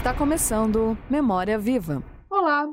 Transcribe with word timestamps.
Está 0.00 0.14
começando 0.14 0.96
Memória 1.10 1.58
Viva. 1.58 2.02
Olá, 2.30 2.66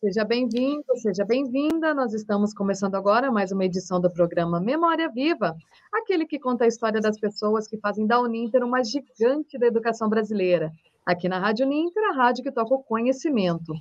seja 0.00 0.24
bem-vindo, 0.24 0.84
seja 0.96 1.24
bem-vinda. 1.24 1.94
Nós 1.94 2.12
estamos 2.12 2.52
começando 2.52 2.96
agora 2.96 3.30
mais 3.30 3.52
uma 3.52 3.64
edição 3.64 4.00
do 4.00 4.12
programa 4.12 4.60
Memória 4.60 5.08
Viva, 5.08 5.54
aquele 5.94 6.26
que 6.26 6.40
conta 6.40 6.64
a 6.64 6.66
história 6.66 7.00
das 7.00 7.20
pessoas 7.20 7.68
que 7.68 7.78
fazem 7.78 8.04
da 8.04 8.20
Uninter 8.20 8.64
uma 8.64 8.82
gigante 8.82 9.56
da 9.60 9.68
educação 9.68 10.08
brasileira. 10.08 10.72
Aqui 11.06 11.28
na 11.28 11.38
Rádio 11.38 11.66
Uninter, 11.66 12.02
a 12.10 12.16
rádio 12.16 12.42
que 12.42 12.50
toca 12.50 12.74
o 12.74 12.82
conhecimento. 12.82 13.72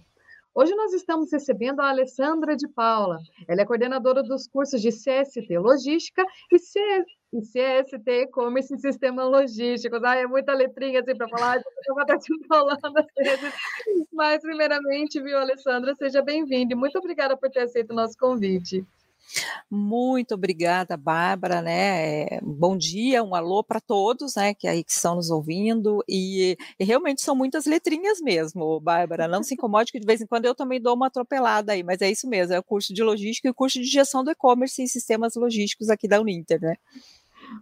Hoje 0.54 0.76
nós 0.76 0.94
estamos 0.94 1.32
recebendo 1.32 1.80
a 1.80 1.90
Alessandra 1.90 2.56
de 2.56 2.68
Paula. 2.68 3.18
Ela 3.48 3.62
é 3.62 3.66
coordenadora 3.66 4.22
dos 4.22 4.48
cursos 4.48 4.80
de 4.80 4.90
CST 4.90 5.58
Logística 5.58 6.24
e. 6.52 6.60
e 7.34 7.42
CST 7.42 8.12
E-Commerce 8.12 8.74
em 8.74 8.78
Sistemas 8.78 9.26
Logísticos. 9.30 10.04
Ah, 10.04 10.16
é 10.16 10.28
muita 10.28 10.54
letrinha 10.54 11.00
assim 11.00 11.16
para 11.16 11.30
falar, 11.30 11.58
eu 11.88 11.94
vou 11.94 12.02
estar 12.02 12.18
te 12.18 12.34
falando 12.48 12.98
às 12.98 13.06
vezes. 13.18 13.54
Mas, 14.12 14.42
primeiramente, 14.42 15.22
viu, 15.22 15.38
Alessandra, 15.38 15.96
seja 15.96 16.22
bem-vinda 16.22 16.74
e 16.74 16.76
muito 16.76 16.98
obrigada 16.98 17.38
por 17.38 17.50
ter 17.50 17.62
aceito 17.62 17.92
o 17.92 17.96
nosso 17.96 18.18
convite. 18.18 18.86
Muito 19.70 20.34
obrigada, 20.34 20.98
Bárbara, 20.98 21.62
né? 21.62 22.24
Eh, 22.24 22.40
bom 22.44 22.76
dia, 22.76 23.24
um 23.24 23.34
alô 23.34 23.64
para 23.64 23.80
todos, 23.80 24.36
né, 24.36 24.54
que 24.54 24.68
aí 24.68 24.84
que 24.84 24.92
estão 24.92 25.16
nos 25.16 25.30
ouvindo 25.30 26.04
e, 26.08 26.58
e, 26.78 26.84
realmente 26.84 27.22
são 27.22 27.36
muitas 27.36 27.66
letrinhas 27.66 28.20
mesmo, 28.20 28.80
Bárbara. 28.80 29.28
Não 29.28 29.44
se 29.44 29.54
incomode 29.54 29.92
que 29.92 30.00
de 30.00 30.06
vez 30.06 30.22
em 30.22 30.28
quando 30.28 30.46
eu 30.46 30.56
também 30.56 30.82
dou 30.82 30.96
uma 30.96 31.08
atropelada 31.08 31.72
aí, 31.72 31.84
mas 31.84 32.02
é 32.02 32.12
isso 32.12 32.28
mesmo, 32.28 32.54
é 32.54 32.60
o 32.60 32.64
curso 32.64 32.94
de 32.94 33.02
logística 33.04 33.48
e 33.48 33.52
o 33.52 33.56
curso 33.56 33.80
de 33.80 33.86
gestão 33.86 34.24
do 34.24 34.32
e-commerce 34.32 34.84
e 34.84 34.88
sistemas 34.88 35.36
logísticos 35.36 35.90
aqui 35.90 36.08
da 36.08 36.20
Uninter, 36.20 36.60
né? 36.60 36.76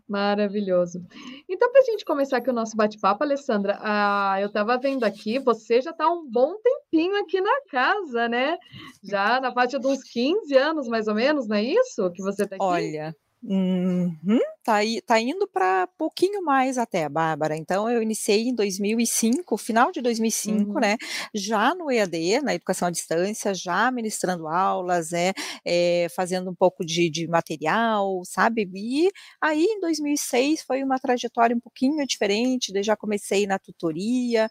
Maravilhoso. 0.07 1.01
Então, 1.47 1.71
para 1.71 1.81
a 1.81 1.85
gente 1.85 2.05
começar 2.05 2.37
aqui 2.37 2.49
o 2.49 2.53
nosso 2.53 2.75
bate-papo, 2.75 3.23
Alessandra, 3.23 3.77
ah, 3.81 4.37
eu 4.39 4.47
estava 4.47 4.77
vendo 4.77 5.03
aqui, 5.03 5.39
você 5.39 5.81
já 5.81 5.91
está 5.91 6.09
um 6.09 6.29
bom 6.29 6.55
tempinho 6.61 7.15
aqui 7.21 7.39
na 7.41 7.61
casa, 7.69 8.27
né? 8.27 8.57
Já 9.03 9.39
na 9.39 9.51
parte 9.51 9.77
uns 9.77 10.03
15 10.03 10.55
anos, 10.55 10.87
mais 10.87 11.07
ou 11.07 11.15
menos, 11.15 11.47
não 11.47 11.55
é 11.55 11.63
isso 11.63 12.11
que 12.11 12.21
você 12.21 12.43
está 12.43 12.55
aqui? 12.55 12.65
Olha, 12.65 13.15
Uhum, 13.41 14.39
tá, 14.65 14.79
tá 15.05 15.19
indo 15.19 15.47
para 15.47 15.87
pouquinho 15.97 16.43
mais 16.43 16.77
até, 16.77 17.07
Bárbara. 17.07 17.55
Então, 17.55 17.89
eu 17.89 18.01
iniciei 18.01 18.49
em 18.49 18.53
2005, 18.53 19.55
final 19.57 19.93
de 19.93 20.01
2005, 20.01 20.73
uhum. 20.73 20.79
né? 20.79 20.97
Já 21.33 21.73
no 21.73 21.89
EAD, 21.89 22.41
na 22.41 22.53
educação 22.53 22.89
à 22.89 22.91
distância, 22.91 23.53
já 23.53 23.89
ministrando 23.91 24.45
aulas, 24.45 25.13
é, 25.13 25.31
é 25.63 26.07
fazendo 26.13 26.51
um 26.51 26.55
pouco 26.55 26.85
de, 26.85 27.09
de, 27.09 27.27
material, 27.29 28.21
sabe? 28.25 28.69
E 28.75 29.09
aí, 29.41 29.63
em 29.63 29.79
2006, 29.79 30.63
foi 30.63 30.83
uma 30.83 30.99
trajetória 30.99 31.55
um 31.55 31.61
pouquinho 31.61 32.05
diferente. 32.05 32.73
já 32.83 32.97
comecei 32.97 33.47
na 33.47 33.57
tutoria. 33.57 34.49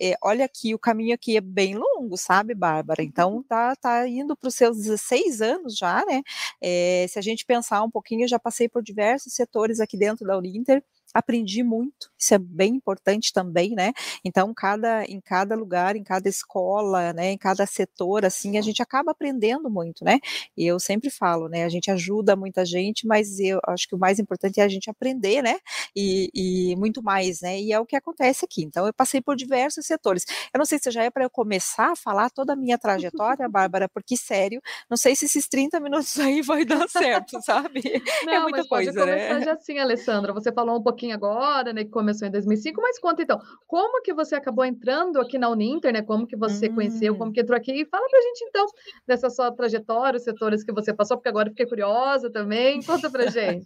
É, 0.00 0.16
olha 0.22 0.46
aqui, 0.46 0.74
o 0.74 0.78
caminho 0.78 1.14
aqui 1.14 1.36
é 1.36 1.42
bem 1.42 1.74
longo, 1.76 2.16
sabe, 2.16 2.54
Bárbara? 2.54 3.02
Então, 3.02 3.44
tá, 3.48 3.76
tá 3.76 4.08
indo 4.08 4.34
para 4.34 4.48
os 4.48 4.54
seus 4.54 4.78
16 4.78 5.42
anos 5.42 5.76
já, 5.76 6.02
né? 6.06 6.22
É, 6.62 7.04
se 7.06 7.18
a 7.18 7.22
gente 7.22 7.44
pensar 7.44 7.82
um 7.82 7.90
pouquinho 7.90 8.29
já 8.30 8.38
passei 8.38 8.68
por 8.68 8.82
diversos 8.82 9.34
setores 9.34 9.80
aqui 9.80 9.96
dentro 9.96 10.26
da 10.26 10.38
Uninter, 10.38 10.82
aprendi 11.12 11.62
muito, 11.62 12.10
isso 12.16 12.34
é 12.34 12.38
bem 12.38 12.74
importante 12.74 13.32
também, 13.32 13.70
né? 13.70 13.92
Então, 14.24 14.52
cada, 14.54 15.04
em 15.04 15.20
cada 15.20 15.54
lugar, 15.54 15.96
em 15.96 16.04
cada 16.04 16.28
escola, 16.28 17.12
né, 17.12 17.32
em 17.32 17.38
cada 17.38 17.66
setor, 17.66 18.24
assim, 18.24 18.58
a 18.58 18.60
gente 18.62 18.82
acaba 18.82 19.10
aprendendo 19.12 19.68
muito, 19.68 20.04
né? 20.04 20.18
E 20.56 20.66
eu 20.66 20.78
sempre 20.78 21.10
falo, 21.10 21.48
né, 21.48 21.64
a 21.64 21.68
gente 21.68 21.90
ajuda 21.90 22.36
muita 22.36 22.64
gente, 22.64 23.06
mas 23.06 23.38
eu 23.40 23.60
acho 23.66 23.88
que 23.88 23.94
o 23.94 23.98
mais 23.98 24.18
importante 24.18 24.60
é 24.60 24.64
a 24.64 24.68
gente 24.68 24.88
aprender, 24.90 25.42
né? 25.42 25.58
E, 25.94 26.30
e 26.34 26.76
muito 26.76 27.02
mais, 27.02 27.40
né? 27.40 27.60
E 27.60 27.72
é 27.72 27.80
o 27.80 27.86
que 27.86 27.96
acontece 27.96 28.44
aqui. 28.44 28.62
Então, 28.62 28.86
eu 28.86 28.92
passei 28.94 29.20
por 29.20 29.36
diversos 29.36 29.86
setores. 29.86 30.24
Eu 30.52 30.58
não 30.58 30.64
sei 30.64 30.78
se 30.78 30.90
já 30.90 31.02
é 31.02 31.10
para 31.10 31.24
eu 31.24 31.30
começar 31.30 31.92
a 31.92 31.96
falar 31.96 32.30
toda 32.30 32.52
a 32.52 32.56
minha 32.56 32.78
trajetória, 32.78 33.48
Bárbara, 33.50 33.88
porque, 33.88 34.16
sério, 34.16 34.60
não 34.88 34.96
sei 34.96 35.16
se 35.16 35.24
esses 35.26 35.48
30 35.48 35.80
minutos 35.80 36.18
aí 36.18 36.42
vai 36.42 36.64
dar 36.64 36.88
certo, 36.88 37.40
sabe? 37.44 37.80
É 37.84 38.24
não, 38.24 38.32
é 38.32 38.40
muita 38.40 38.58
mas 38.58 38.68
coisa, 38.68 38.92
pode 38.92 39.10
começar 39.10 39.38
né? 39.38 39.44
já 39.44 39.52
assim, 39.54 39.78
Alessandra. 39.78 40.32
Você 40.32 40.52
falou 40.52 40.78
um 40.78 40.82
pouquinho 40.82 40.99
pouquinho 41.00 41.14
agora, 41.14 41.72
né, 41.72 41.84
que 41.84 41.90
começou 41.90 42.28
em 42.28 42.30
2005, 42.30 42.80
mas 42.80 42.98
conta 42.98 43.22
então, 43.22 43.40
como 43.66 44.02
que 44.02 44.12
você 44.12 44.34
acabou 44.34 44.64
entrando 44.64 45.18
aqui 45.18 45.38
na 45.38 45.48
Uninter, 45.48 45.92
né, 45.92 46.02
como 46.02 46.26
que 46.26 46.36
você 46.36 46.68
hum. 46.68 46.74
conheceu, 46.74 47.16
como 47.16 47.32
que 47.32 47.40
entrou 47.40 47.56
aqui, 47.56 47.72
e 47.72 47.86
fala 47.86 48.06
pra 48.08 48.20
gente 48.20 48.44
então 48.44 48.66
dessa 49.06 49.30
sua 49.30 49.50
trajetória, 49.50 50.18
os 50.18 50.24
setores 50.24 50.62
que 50.62 50.72
você 50.72 50.92
passou, 50.92 51.16
porque 51.16 51.28
agora 51.28 51.48
eu 51.48 51.52
fiquei 51.52 51.66
curiosa 51.66 52.30
também, 52.30 52.82
conta 52.82 53.10
pra 53.10 53.26
gente. 53.30 53.64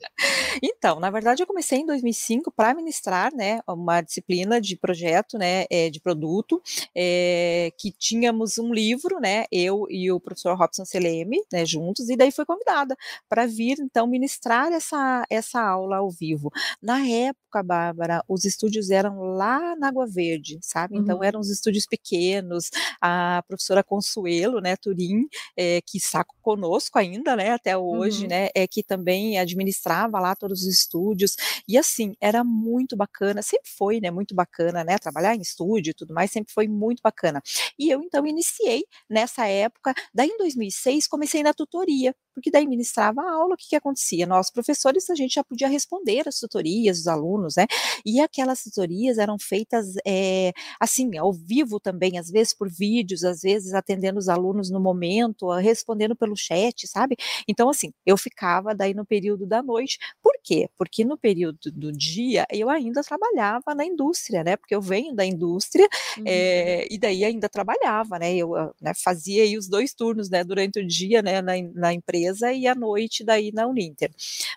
então, 0.62 1.00
na 1.00 1.10
verdade 1.10 1.42
eu 1.42 1.46
comecei 1.46 1.78
em 1.78 1.86
2005 1.86 2.52
para 2.52 2.74
ministrar, 2.74 3.34
né, 3.34 3.60
uma 3.66 4.00
disciplina 4.00 4.60
de 4.60 4.76
projeto, 4.76 5.36
né, 5.36 5.64
é, 5.70 5.90
de 5.90 6.00
produto, 6.00 6.62
é, 6.96 7.72
que 7.78 7.90
tínhamos 7.90 8.58
um 8.58 8.72
livro, 8.72 9.18
né, 9.18 9.44
eu 9.50 9.86
e 9.90 10.12
o 10.12 10.20
professor 10.20 10.56
Robson 10.56 10.84
Seleme, 10.84 11.42
né, 11.52 11.64
juntos, 11.66 12.08
e 12.08 12.16
daí 12.16 12.30
foi 12.30 12.44
convidada 12.44 12.96
para 13.28 13.46
vir, 13.46 13.78
então, 13.80 14.06
ministrar 14.06 14.70
essa, 14.72 15.24
essa 15.28 15.60
aula 15.60 15.96
ao 15.96 16.10
vivo. 16.10 16.50
Na 16.80 17.00
época, 17.06 17.23
época, 17.28 17.62
Bárbara, 17.62 18.22
os 18.28 18.44
estúdios 18.44 18.90
eram 18.90 19.20
lá 19.20 19.76
na 19.76 19.88
Água 19.88 20.06
Verde, 20.06 20.58
sabe? 20.62 20.96
Então 20.96 21.18
uhum. 21.18 21.24
eram 21.24 21.40
os 21.40 21.50
estúdios 21.50 21.86
pequenos. 21.86 22.70
A 23.00 23.42
professora 23.46 23.82
Consuelo, 23.82 24.60
né, 24.60 24.76
Turim, 24.76 25.26
é, 25.56 25.80
que 25.80 25.98
está 25.98 26.24
conosco 26.42 26.98
ainda, 26.98 27.36
né, 27.36 27.50
até 27.50 27.76
hoje, 27.76 28.22
uhum. 28.22 28.28
né, 28.30 28.48
é 28.54 28.66
que 28.66 28.82
também 28.82 29.38
administrava 29.38 30.18
lá 30.20 30.34
todos 30.34 30.62
os 30.62 30.68
estúdios. 30.68 31.36
E 31.68 31.78
assim, 31.78 32.14
era 32.20 32.44
muito 32.44 32.96
bacana, 32.96 33.42
sempre 33.42 33.70
foi, 33.70 34.00
né, 34.00 34.10
muito 34.10 34.34
bacana, 34.34 34.84
né, 34.84 34.98
trabalhar 34.98 35.34
em 35.34 35.40
estúdio 35.40 35.90
e 35.90 35.94
tudo 35.94 36.14
mais, 36.14 36.30
sempre 36.30 36.52
foi 36.52 36.68
muito 36.68 37.00
bacana. 37.02 37.42
E 37.78 37.90
eu 37.90 38.02
então 38.02 38.26
iniciei 38.26 38.84
nessa 39.08 39.46
época, 39.46 39.94
daí 40.12 40.28
em 40.28 40.38
2006 40.38 41.06
comecei 41.06 41.42
na 41.42 41.54
tutoria, 41.54 42.14
porque 42.34 42.50
daí 42.50 42.66
ministrava 42.66 43.22
a 43.22 43.32
aula, 43.32 43.54
o 43.54 43.56
que 43.56 43.68
que 43.68 43.76
acontecia? 43.76 44.26
Nós 44.26 44.50
professores 44.50 45.08
a 45.10 45.14
gente 45.14 45.34
já 45.34 45.44
podia 45.44 45.68
responder 45.68 46.28
as 46.28 46.38
tutorias 46.38 46.98
dos 46.98 47.06
alunos, 47.06 47.54
né? 47.56 47.66
E 48.04 48.20
aquelas 48.20 48.62
tutorias 48.62 49.18
eram 49.18 49.36
feitas 49.38 49.94
é, 50.06 50.52
assim, 50.80 51.16
ao 51.18 51.32
vivo 51.32 51.80
também, 51.80 52.18
às 52.18 52.30
vezes 52.30 52.54
por 52.54 52.68
vídeos, 52.70 53.24
às 53.24 53.40
vezes 53.42 53.74
atendendo 53.74 54.18
os 54.18 54.28
alunos 54.28 54.70
no 54.70 54.80
momento, 54.80 55.50
respondendo 55.58 56.16
pelo 56.16 56.36
chat, 56.36 56.86
sabe? 56.86 57.16
Então, 57.48 57.68
assim, 57.68 57.92
eu 58.04 58.16
ficava 58.16 58.74
daí 58.74 58.94
no 58.94 59.04
período 59.06 59.46
da 59.46 59.62
noite. 59.62 59.98
Por 60.22 60.33
quê? 60.44 60.68
Porque 60.76 61.04
no 61.04 61.16
período 61.16 61.72
do 61.72 61.90
dia 61.90 62.46
eu 62.52 62.68
ainda 62.68 63.02
trabalhava 63.02 63.74
na 63.74 63.84
indústria, 63.84 64.44
né? 64.44 64.56
Porque 64.56 64.74
eu 64.74 64.80
venho 64.80 65.14
da 65.14 65.24
indústria 65.24 65.88
uhum. 66.18 66.24
é, 66.26 66.86
e 66.90 66.98
daí 66.98 67.24
ainda 67.24 67.48
trabalhava, 67.48 68.18
né? 68.18 68.36
Eu 68.36 68.54
ah, 68.54 68.72
né, 68.80 68.92
fazia 68.94 69.42
aí 69.42 69.56
os 69.56 69.68
dois 69.68 69.94
turnos, 69.94 70.28
né? 70.28 70.44
Durante 70.44 70.78
o 70.78 70.86
dia, 70.86 71.22
né? 71.22 71.40
Na, 71.40 71.54
na 71.74 71.94
empresa 71.94 72.52
e 72.52 72.66
à 72.66 72.74
noite 72.74 73.24
daí 73.24 73.50
na 73.52 73.66
Uninter. 73.66 74.10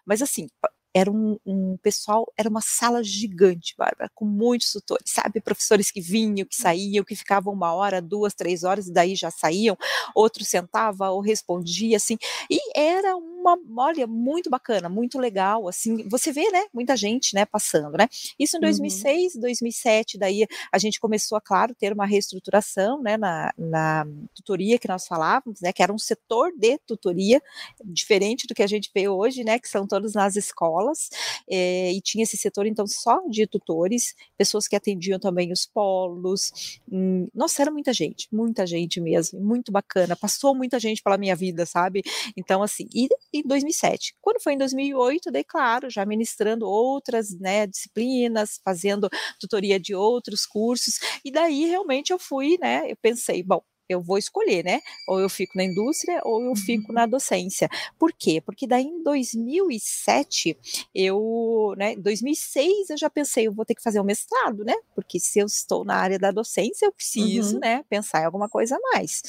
Mas 0.06 0.22
assim, 0.22 0.48
era 0.94 1.12
um, 1.12 1.38
um, 1.46 1.78
pessoal, 1.78 2.32
era 2.38 2.50
uma 2.50 2.62
sala 2.62 3.04
gigante, 3.04 3.76
Bárbara, 3.78 4.10
com 4.16 4.26
muitos 4.26 4.72
tutores, 4.72 5.12
sabe? 5.12 5.40
Professores 5.42 5.92
que 5.92 6.02
vinham, 6.02 6.46
que 6.46 6.56
saíam, 6.56 7.04
que 7.04 7.16
ficavam 7.16 7.54
uma 7.54 7.74
hora, 7.74 8.02
duas, 8.02 8.34
três 8.34 8.64
horas 8.64 8.88
e 8.88 8.94
daí 8.94 9.16
já 9.16 9.30
saíam, 9.30 9.78
outro 10.16 10.44
sentava 10.44 11.10
ou 11.10 11.22
respondia, 11.22 11.98
assim, 11.98 12.18
e 12.50 12.60
era 12.76 13.16
uma, 13.16 13.58
olha, 13.78 14.08
muito 14.08 14.50
bacana, 14.50 14.90
muito 14.90 15.20
legal, 15.20 15.68
assim, 15.68 16.08
você 16.10 16.32
vê, 16.32 16.50
né, 16.52 16.66
muita 16.74 16.98
gente, 16.98 17.34
né, 17.36 17.46
passando, 17.46 17.98
né? 17.98 18.08
Isso 18.38 18.58
em 18.58 18.60
2006, 18.60 19.36
uhum. 19.36 19.42
2007, 19.42 20.18
daí 20.18 20.48
a 20.72 20.78
gente 20.78 21.00
começou, 21.00 21.38
a, 21.38 21.42
claro, 21.42 21.76
ter 21.76 21.94
uma 21.94 22.06
reestruturação, 22.06 23.02
né, 23.02 23.18
na, 23.18 23.54
na 23.58 24.06
tutoria 24.34 24.80
que 24.80 24.88
nós 24.88 25.08
falávamos, 25.08 25.62
né, 25.62 25.72
que 25.72 25.84
era 25.84 25.94
um 25.94 25.98
setor 25.98 26.52
de 26.58 26.78
tutoria, 26.80 27.42
diferente 27.84 28.48
do 28.48 28.56
que 28.56 28.64
a 28.64 28.68
gente 28.68 28.92
vê 28.94 29.08
hoje, 29.08 29.44
né, 29.44 29.60
que 29.60 29.70
são 29.70 29.88
todos 29.88 30.14
nas 30.14 30.36
escolas, 30.36 30.77
escolas, 30.78 31.10
é, 31.50 31.92
e 31.92 32.02
tinha 32.02 32.24
esse 32.24 32.38
setor, 32.38 32.66
então, 32.66 32.86
só 32.88 33.20
de 33.28 33.48
tutores, 33.48 34.16
pessoas 34.38 34.68
que 34.68 34.76
atendiam 34.76 35.20
também 35.20 35.52
os 35.52 35.66
polos. 35.66 36.80
Hum, 36.92 37.28
nossa, 37.34 37.62
era 37.62 37.72
muita 37.72 37.94
gente, 37.94 38.28
muita 38.32 38.66
gente 38.66 39.00
mesmo, 39.02 39.40
muito 39.40 39.72
bacana. 39.72 40.16
Passou 40.16 40.56
muita 40.56 40.80
gente 40.80 41.02
pela 41.02 41.18
minha 41.18 41.36
vida, 41.36 41.66
sabe? 41.66 42.04
Então, 42.36 42.62
assim, 42.62 42.88
e 42.94 43.08
em 43.34 43.44
2007. 43.44 44.16
Quando 44.22 44.42
foi 44.42 44.54
em 44.54 44.58
2008, 44.58 45.32
daí, 45.32 45.44
claro, 45.44 45.90
já 45.90 46.06
ministrando 46.06 46.68
outras 46.68 47.38
né, 47.40 47.68
disciplinas, 47.68 48.60
fazendo 48.64 49.10
tutoria 49.40 49.80
de 49.80 49.96
outros 49.96 50.46
cursos, 50.46 51.00
e 51.24 51.32
daí 51.32 51.66
realmente 51.66 52.12
eu 52.12 52.20
fui, 52.20 52.58
né? 52.60 52.90
Eu 52.90 52.98
pensei, 52.98 53.44
bom, 53.44 53.62
eu 53.90 54.02
vou 54.02 54.18
escolher, 54.18 54.64
né? 54.64 54.82
Ou 55.08 55.20
eu 55.20 55.30
fico 55.30 55.58
na 55.58 55.64
indústria 55.64 56.22
ou 56.24 56.42
eu 56.44 56.56
fico 56.56 56.92
na 56.92 57.04
uhum. 57.04 57.10
docência. 57.10 57.70
Por 57.98 58.12
quê? 58.14 58.42
Porque 58.42 58.68
daí 58.68 58.84
em 58.84 59.02
2007, 59.04 60.58
eu, 60.94 61.74
né, 61.78 61.94
em 61.94 62.02
2006 62.02 62.90
eu 62.90 62.98
já 62.98 63.10
pensei, 63.10 63.48
eu 63.48 63.54
vou 63.54 63.66
ter 63.66 63.76
que 63.76 63.82
fazer 63.82 64.00
o 64.00 64.04
um 64.04 64.06
mestrado, 64.06 64.64
né? 64.64 64.76
Porque 64.94 65.20
se 65.20 65.40
eu 65.40 65.46
estou 65.46 65.86
na 65.86 65.96
área 65.96 66.20
da 66.20 66.32
docência, 66.32 66.86
eu 66.86 66.92
preciso, 66.92 67.56
uhum. 67.56 67.60
né, 67.62 67.84
pensar 67.90 68.22
em 68.22 68.26
alguma 68.26 68.50
coisa 68.50 68.76
a 68.76 68.80
mais. 68.94 69.24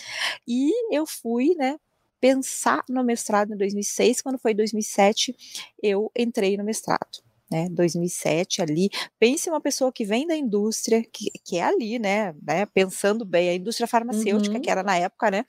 E 0.46 0.72
eu 0.94 1.06
fui, 1.06 1.54
né, 1.54 1.78
pensar 2.20 2.84
no 2.88 3.04
mestrado 3.04 3.54
em 3.54 3.56
2006, 3.56 4.22
quando 4.22 4.38
foi 4.38 4.54
2007, 4.54 5.36
eu 5.82 6.10
entrei 6.16 6.56
no 6.56 6.64
mestrado. 6.64 7.27
Né, 7.50 7.68
2007 7.70 8.62
ali, 8.62 8.90
pense 9.18 9.48
uma 9.48 9.60
pessoa 9.60 9.92
que 9.92 10.04
vem 10.04 10.26
da 10.26 10.36
indústria, 10.36 11.02
que, 11.12 11.30
que 11.44 11.58
é 11.58 11.62
ali, 11.62 11.98
né, 11.98 12.34
né, 12.46 12.66
pensando 12.66 13.24
bem, 13.24 13.48
a 13.48 13.54
indústria 13.54 13.86
farmacêutica, 13.86 14.56
uhum. 14.56 14.60
que 14.60 14.70
era 14.70 14.82
na 14.82 14.96
época, 14.96 15.30
né, 15.30 15.44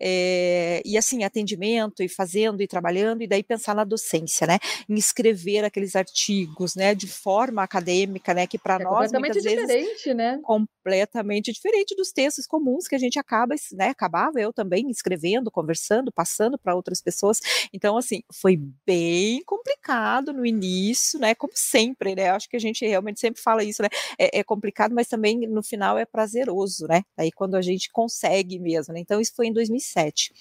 é, 0.00 0.82
e 0.84 0.96
assim, 0.96 1.24
atendimento, 1.24 2.02
e 2.02 2.08
fazendo, 2.08 2.60
e 2.60 2.66
trabalhando, 2.66 3.22
e 3.22 3.26
daí 3.26 3.42
pensar 3.42 3.74
na 3.74 3.84
docência, 3.84 4.46
né, 4.46 4.58
em 4.88 4.94
escrever 4.94 5.64
aqueles 5.64 5.94
artigos, 5.94 6.74
né, 6.74 6.94
de 6.94 7.06
forma 7.06 7.62
acadêmica, 7.62 8.34
né, 8.34 8.46
que 8.46 8.58
para 8.58 8.76
é 8.76 8.84
nós, 8.84 9.12
muitas 9.12 9.42
vezes, 9.42 9.60
diferente, 9.60 10.14
né? 10.14 10.40
completamente 10.42 11.52
diferente 11.52 11.94
dos 11.94 12.12
textos 12.12 12.46
comuns 12.46 12.88
que 12.88 12.94
a 12.94 12.98
gente 12.98 13.18
acaba, 13.18 13.54
né, 13.72 13.88
acabava 13.88 14.40
eu 14.40 14.52
também 14.52 14.90
escrevendo, 14.90 15.50
conversando, 15.50 16.12
passando 16.12 16.58
para 16.58 16.74
outras 16.74 17.00
pessoas, 17.00 17.40
então, 17.72 17.96
assim, 17.96 18.22
foi 18.32 18.58
bem 18.86 19.42
complicado 19.44 20.32
no 20.32 20.44
início, 20.44 21.18
né, 21.18 21.34
como 21.44 21.52
sempre, 21.54 22.14
né? 22.14 22.30
Acho 22.30 22.48
que 22.48 22.56
a 22.56 22.60
gente 22.60 22.86
realmente 22.86 23.20
sempre 23.20 23.40
fala 23.40 23.62
isso, 23.62 23.82
né? 23.82 23.88
É, 24.18 24.40
é, 24.40 24.44
complicado, 24.44 24.94
mas 24.94 25.08
também 25.08 25.46
no 25.46 25.62
final 25.62 25.98
é 25.98 26.06
prazeroso, 26.06 26.86
né? 26.86 27.02
Aí 27.16 27.30
quando 27.30 27.54
a 27.54 27.62
gente 27.62 27.90
consegue 27.92 28.58
mesmo, 28.58 28.94
né? 28.94 29.00
Então 29.00 29.20
isso 29.20 29.32
foi 29.36 29.48
em 29.48 29.52
2007. 29.52 30.32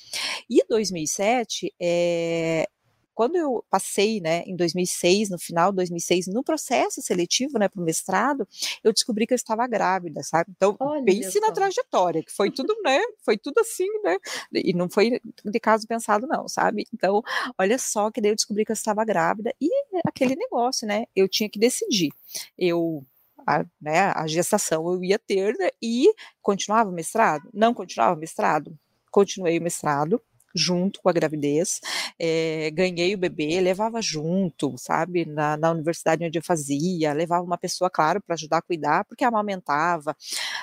E 0.49 0.63
2007, 0.67 1.73
é, 1.79 2.67
quando 3.13 3.35
eu 3.35 3.63
passei, 3.69 4.19
né, 4.19 4.43
em 4.45 4.55
2006, 4.55 5.29
no 5.29 5.39
final 5.39 5.71
de 5.71 5.77
2006, 5.77 6.27
no 6.27 6.43
processo 6.43 7.01
seletivo, 7.01 7.57
né, 7.59 7.67
para 7.67 7.81
o 7.81 7.83
mestrado, 7.83 8.47
eu 8.83 8.91
descobri 8.91 9.27
que 9.27 9.33
eu 9.33 9.35
estava 9.35 9.65
grávida, 9.67 10.23
sabe? 10.23 10.51
Então, 10.55 10.75
Olha 10.79 11.03
pense 11.05 11.39
na 11.39 11.51
trajetória, 11.51 12.23
que 12.23 12.31
foi 12.31 12.51
tudo, 12.51 12.75
né, 12.83 12.99
foi 13.23 13.37
tudo 13.37 13.59
assim, 13.59 13.87
né, 14.03 14.17
e 14.53 14.73
não 14.73 14.89
foi 14.89 15.21
de 15.45 15.59
caso 15.59 15.87
pensado 15.87 16.27
não, 16.27 16.47
sabe? 16.47 16.85
Então, 16.93 17.21
olha 17.57 17.77
só 17.77 18.11
que 18.11 18.21
daí 18.21 18.31
eu 18.31 18.35
descobri 18.35 18.65
que 18.65 18.71
eu 18.71 18.75
estava 18.75 19.05
grávida 19.05 19.53
e 19.61 19.69
aquele 20.05 20.35
negócio, 20.35 20.87
né, 20.87 21.05
eu 21.15 21.27
tinha 21.27 21.49
que 21.49 21.59
decidir. 21.59 22.11
Eu 22.57 23.03
a, 23.45 23.65
né, 23.81 24.11
a 24.15 24.25
gestação 24.25 24.91
eu 24.91 25.03
ia 25.03 25.19
ter 25.19 25.55
né, 25.57 25.69
e 25.81 26.13
continuava 26.41 26.89
o 26.89 26.93
mestrado? 26.93 27.49
Não 27.53 27.73
continuava 27.73 28.15
o 28.15 28.19
mestrado? 28.19 28.77
Continuei 29.11 29.59
o 29.59 29.61
mestrado, 29.61 30.21
junto 30.53 31.01
com 31.01 31.09
a 31.09 31.13
gravidez, 31.13 31.79
é, 32.19 32.69
ganhei 32.71 33.15
o 33.15 33.17
bebê, 33.17 33.59
levava 33.59 34.01
junto, 34.01 34.75
sabe, 34.77 35.25
na, 35.25 35.57
na 35.57 35.71
universidade 35.71 36.25
onde 36.25 36.37
eu 36.37 36.43
fazia, 36.43 37.13
levava 37.13 37.43
uma 37.43 37.57
pessoa, 37.57 37.89
claro, 37.89 38.21
para 38.21 38.35
ajudar 38.35 38.57
a 38.57 38.61
cuidar, 38.61 39.05
porque 39.05 39.23
amamentava. 39.23 40.15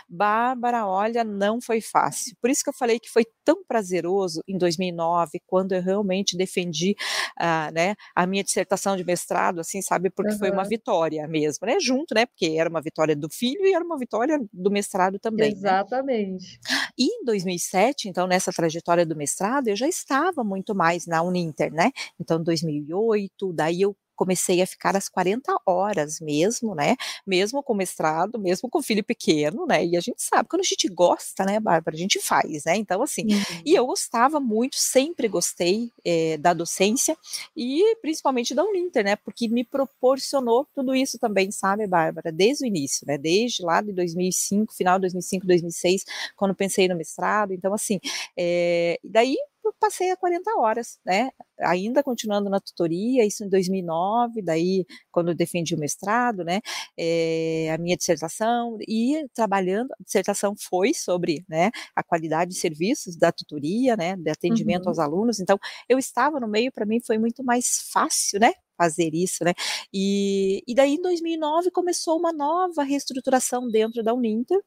Bárbara, 0.09 0.87
olha, 0.87 1.25
não 1.25 1.61
foi 1.61 1.81
fácil. 1.81 2.37
Por 2.41 2.51
isso 2.51 2.63
que 2.63 2.71
eu 2.71 2.75
falei 2.75 2.99
que 2.99 3.11
foi 3.11 3.25
tão 3.45 3.65
prazeroso 3.65 4.43
em 4.47 4.57
2009, 4.57 5.41
quando 5.47 5.73
eu 5.73 5.83
realmente 5.83 6.37
defendi, 6.37 6.95
uh, 7.41 7.73
né, 7.73 7.95
a 8.15 8.27
minha 8.27 8.45
dissertação 8.45 8.97
de 8.97 9.05
mestrado, 9.05 9.61
assim, 9.61 9.83
sabe, 9.83 10.11
porque 10.11 10.33
uhum. 10.33 10.39
foi 10.39 10.51
uma 10.51 10.65
vitória 10.65 11.27
mesmo, 11.27 11.67
né, 11.67 11.79
junto, 11.81 12.15
né, 12.15 12.27
porque 12.27 12.57
era 12.57 12.69
uma 12.69 12.81
vitória 12.81 13.17
do 13.17 13.29
filho 13.29 13.65
e 13.67 13.75
era 13.75 13.85
uma 13.85 13.99
vitória 13.99 14.41
do 14.53 14.71
mestrado 14.71 15.19
também. 15.19 15.51
Né. 15.51 15.57
Exatamente. 15.57 16.61
Né? 16.71 16.90
E 17.01 17.05
em 17.07 17.25
2007, 17.25 18.09
então, 18.11 18.27
nessa 18.27 18.53
trajetória 18.53 19.07
do 19.07 19.17
mestrado, 19.17 19.69
eu 19.69 19.77
já 19.77 19.89
estava 19.89 20.45
muito 20.45 20.75
mais 20.75 21.07
na 21.07 21.23
Uninter, 21.23 21.73
né? 21.73 21.91
Então, 22.21 22.43
2008, 22.43 23.53
daí 23.55 23.83
eu 23.83 23.97
comecei 24.21 24.61
a 24.61 24.67
ficar 24.67 24.95
às 24.95 25.09
40 25.09 25.51
horas 25.65 26.21
mesmo, 26.21 26.75
né? 26.75 26.95
Mesmo 27.27 27.63
com 27.63 27.73
mestrado, 27.73 28.39
mesmo 28.39 28.69
com 28.69 28.83
filho 28.83 29.03
pequeno, 29.03 29.65
né? 29.65 29.83
E 29.83 29.97
a 29.97 30.01
gente 30.01 30.23
sabe, 30.23 30.47
quando 30.47 30.61
a 30.61 30.65
gente 30.65 30.87
gosta, 30.89 31.43
né, 31.43 31.59
Bárbara, 31.59 31.97
a 31.97 31.99
gente 31.99 32.21
faz, 32.21 32.65
né? 32.67 32.77
Então, 32.77 33.03
assim, 33.03 33.23
uhum. 33.23 33.63
e 33.65 33.75
eu 33.75 33.87
gostava 33.87 34.39
muito, 34.39 34.77
sempre 34.77 35.27
gostei 35.27 35.91
é, 36.05 36.37
da 36.37 36.53
docência 36.53 37.17
e 37.57 37.97
principalmente 38.03 38.55
da 38.55 38.63
Uninter, 38.63 39.03
né? 39.03 39.17
Porque 39.17 39.49
me 39.49 39.65
proporcionou 39.65 40.67
tudo 40.75 40.95
isso 40.95 41.19
também, 41.19 41.51
sabe, 41.51 41.87
Bárbara? 41.87 42.31
Desde 42.31 42.67
o 42.67 42.67
início, 42.67 43.07
né? 43.07 43.17
Desde 43.17 43.63
lá 43.63 43.81
de 43.81 43.91
2005, 43.91 44.75
final 44.75 44.99
de 44.99 45.03
2005, 45.03 45.47
2006, 45.47 46.05
quando 46.37 46.55
pensei 46.55 46.87
no 46.89 46.95
mestrado. 46.95 47.55
Então, 47.55 47.73
assim, 47.73 47.99
é, 48.37 49.01
daí 49.03 49.37
passei 49.79 50.11
a 50.11 50.17
40 50.17 50.51
horas, 50.59 50.99
né? 51.05 51.31
Ainda 51.61 52.03
continuando 52.03 52.49
na 52.49 52.61
tutoria, 52.61 53.25
isso 53.25 53.45
em 53.45 53.49
2009, 53.49 54.43
daí 54.43 54.87
quando 55.11 55.35
defendi 55.35 55.75
o 55.75 55.79
mestrado, 55.79 56.45
né? 56.45 56.61
É, 56.99 57.71
a 57.73 57.79
minha 57.79 57.97
dissertação 57.97 58.79
e 58.89 59.27
trabalhando, 59.35 59.93
a 59.93 60.03
dissertação 60.03 60.55
foi 60.59 60.95
sobre, 60.95 61.45
né? 61.49 61.71
A 61.95 62.03
qualidade 62.03 62.53
de 62.53 62.59
serviços 62.59 63.17
da 63.17 63.31
tutoria, 63.33 63.97
né? 63.97 64.17
De 64.17 64.31
atendimento 64.31 64.85
uhum. 64.85 64.91
aos 64.91 64.99
alunos. 64.99 65.41
Então, 65.41 65.59
eu 65.89 65.99
estava 65.99 66.41
no 66.41 66.49
meio, 66.49 66.73
para 66.73 66.87
mim 66.87 67.01
foi 67.01 67.19
muito 67.19 67.45
mais 67.45 67.89
fácil, 67.93 68.41
né? 68.41 68.53
Fazer 68.81 69.11
isso, 69.15 69.45
né? 69.45 69.53
E, 69.93 70.63
e 70.67 70.75
daí 70.75 70.95
em 70.95 71.03
2009 71.03 71.71
começou 71.71 72.19
uma 72.19 72.33
nova 72.33 72.83
reestruturação 72.83 73.69
dentro 73.69 74.03
da 74.03 74.15
Uninter, 74.15 74.59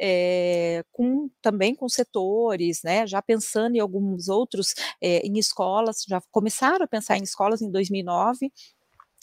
é, 0.00 0.84
com 0.90 1.30
também 1.40 1.74
com 1.74 1.88
setores, 1.88 2.82
né? 2.82 3.06
Já 3.06 3.22
pensando 3.22 3.76
em 3.76 3.78
alguns 3.78 4.28
outros 4.28 4.74
é, 5.00 5.24
em 5.24 5.38
escolas, 5.38 6.04
já 6.08 6.20
começaram 6.32 6.84
a 6.84 6.88
pensar 6.88 7.16
em 7.18 7.22
escolas 7.22 7.62
em 7.62 7.70
2009 7.70 8.50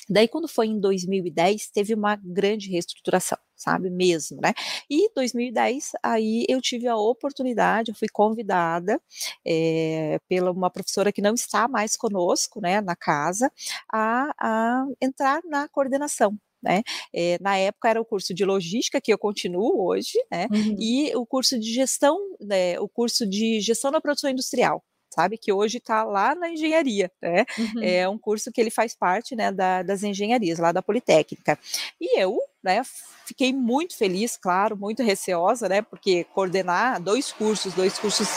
Daí, 0.10 0.28
quando 0.28 0.48
foi 0.48 0.68
em 0.68 0.80
2010, 0.80 1.70
teve 1.72 1.94
uma 1.94 2.16
grande 2.16 2.70
reestruturação, 2.70 3.38
sabe, 3.56 3.90
mesmo, 3.90 4.40
né? 4.42 4.54
E 4.90 5.12
2010, 5.14 5.92
aí 6.04 6.46
eu 6.50 6.62
tive 6.62 6.88
a 6.88 6.98
oportunidade, 6.98 7.92
eu 7.92 7.96
fui 7.96 8.08
convidada 8.12 9.00
é, 9.46 10.20
pela 10.28 10.52
uma 10.52 10.70
professora 10.70 11.12
que 11.12 11.22
não 11.22 11.34
está 11.34 11.68
mais 11.68 11.96
conosco, 11.96 12.60
né, 12.62 12.82
na 12.82 12.96
casa, 12.96 13.52
a, 13.92 14.32
a 14.40 14.86
entrar 15.02 15.42
na 15.46 15.68
coordenação 15.70 16.38
né? 16.62 16.82
É, 17.14 17.38
na 17.42 17.58
época 17.58 17.90
era 17.90 18.02
o 18.02 18.06
curso 18.06 18.34
de 18.34 18.44
logística 18.44 19.00
que 19.00 19.14
eu 19.14 19.18
continuo 19.18 19.82
hoje, 19.88 20.14
né? 20.30 20.48
Uhum. 20.52 20.76
E 20.78 21.16
o 21.16 21.26
curso 21.26 21.58
de 21.58 21.74
gestão, 21.74 22.18
né, 22.40 22.78
o 22.80 22.88
curso 22.90 23.26
de 23.26 23.62
gestão 23.62 23.92
da 23.92 24.02
produção 24.02 24.30
industrial 24.30 24.84
sabe? 25.10 25.38
Que 25.38 25.52
hoje 25.52 25.78
está 25.78 26.04
lá 26.04 26.36
na 26.36 26.50
engenharia, 26.50 27.12
né? 27.22 27.46
Uhum. 27.58 27.84
É 27.84 28.08
um 28.08 28.18
curso 28.18 28.52
que 28.52 28.62
ele 28.62 28.70
faz 28.70 28.96
parte, 28.96 29.36
né, 29.36 29.52
da, 29.52 29.82
das 29.82 30.04
engenharias, 30.04 30.60
lá 30.60 30.72
da 30.72 30.82
Politécnica. 30.82 31.58
E 32.00 32.20
eu, 32.20 32.40
né, 32.64 32.82
fiquei 33.26 33.54
muito 33.54 33.98
feliz, 33.98 34.38
claro, 34.38 34.78
muito 34.78 35.04
receosa, 35.04 35.68
né, 35.68 35.82
porque 35.82 36.24
coordenar 36.34 37.02
dois 37.02 37.32
cursos, 37.32 37.74
dois 37.74 37.98
cursos 37.98 38.28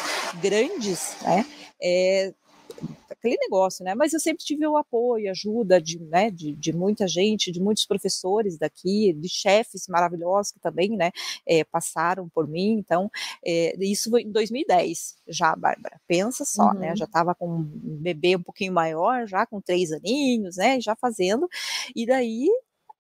grandes, 0.41 1.17
né, 1.23 1.47
é, 1.83 2.33
aquele 3.09 3.37
negócio, 3.37 3.85
né? 3.85 3.95
Mas 3.95 4.13
eu 4.13 4.21
sempre 4.21 4.45
tive 4.45 4.67
o 4.67 4.77
apoio, 4.77 5.31
ajuda 5.31 5.81
de, 5.81 5.99
né, 6.01 6.31
de, 6.31 6.53
de 6.53 6.73
muita 6.73 7.07
gente, 7.07 7.53
de 7.53 7.61
muitos 7.61 7.87
professores 7.87 8.59
daqui, 8.59 9.13
de 9.13 9.29
chefes 9.29 9.87
maravilhosos 9.89 10.53
que 10.53 10.61
também, 10.61 10.91
né, 10.97 11.13
é, 11.47 11.63
passaram 11.65 12.29
por 12.29 12.49
mim. 12.49 12.73
Então, 12.73 13.11
é, 13.45 13.77
isso 13.79 14.11
foi 14.11 14.23
em 14.23 14.31
2010 14.31 15.17
já, 15.29 15.55
Bárbara. 15.55 16.01
Pensa 16.07 16.45
só, 16.45 16.73
né? 16.73 16.73
uhum. 16.73 16.81
né? 16.81 16.97
Já 16.97 17.05
estava 17.05 17.35
com 17.35 17.49
um 17.49 17.63
bebê 18.01 18.37
um 18.37 18.43
pouquinho 18.43 18.73
maior, 18.73 19.27
já 19.27 19.47
com 19.47 19.61
três 19.61 19.93
aninhos, 19.93 20.57
né? 20.57 20.81
Já 20.81 20.97
fazendo. 20.97 21.49
E 21.95 22.07
daí, 22.07 22.49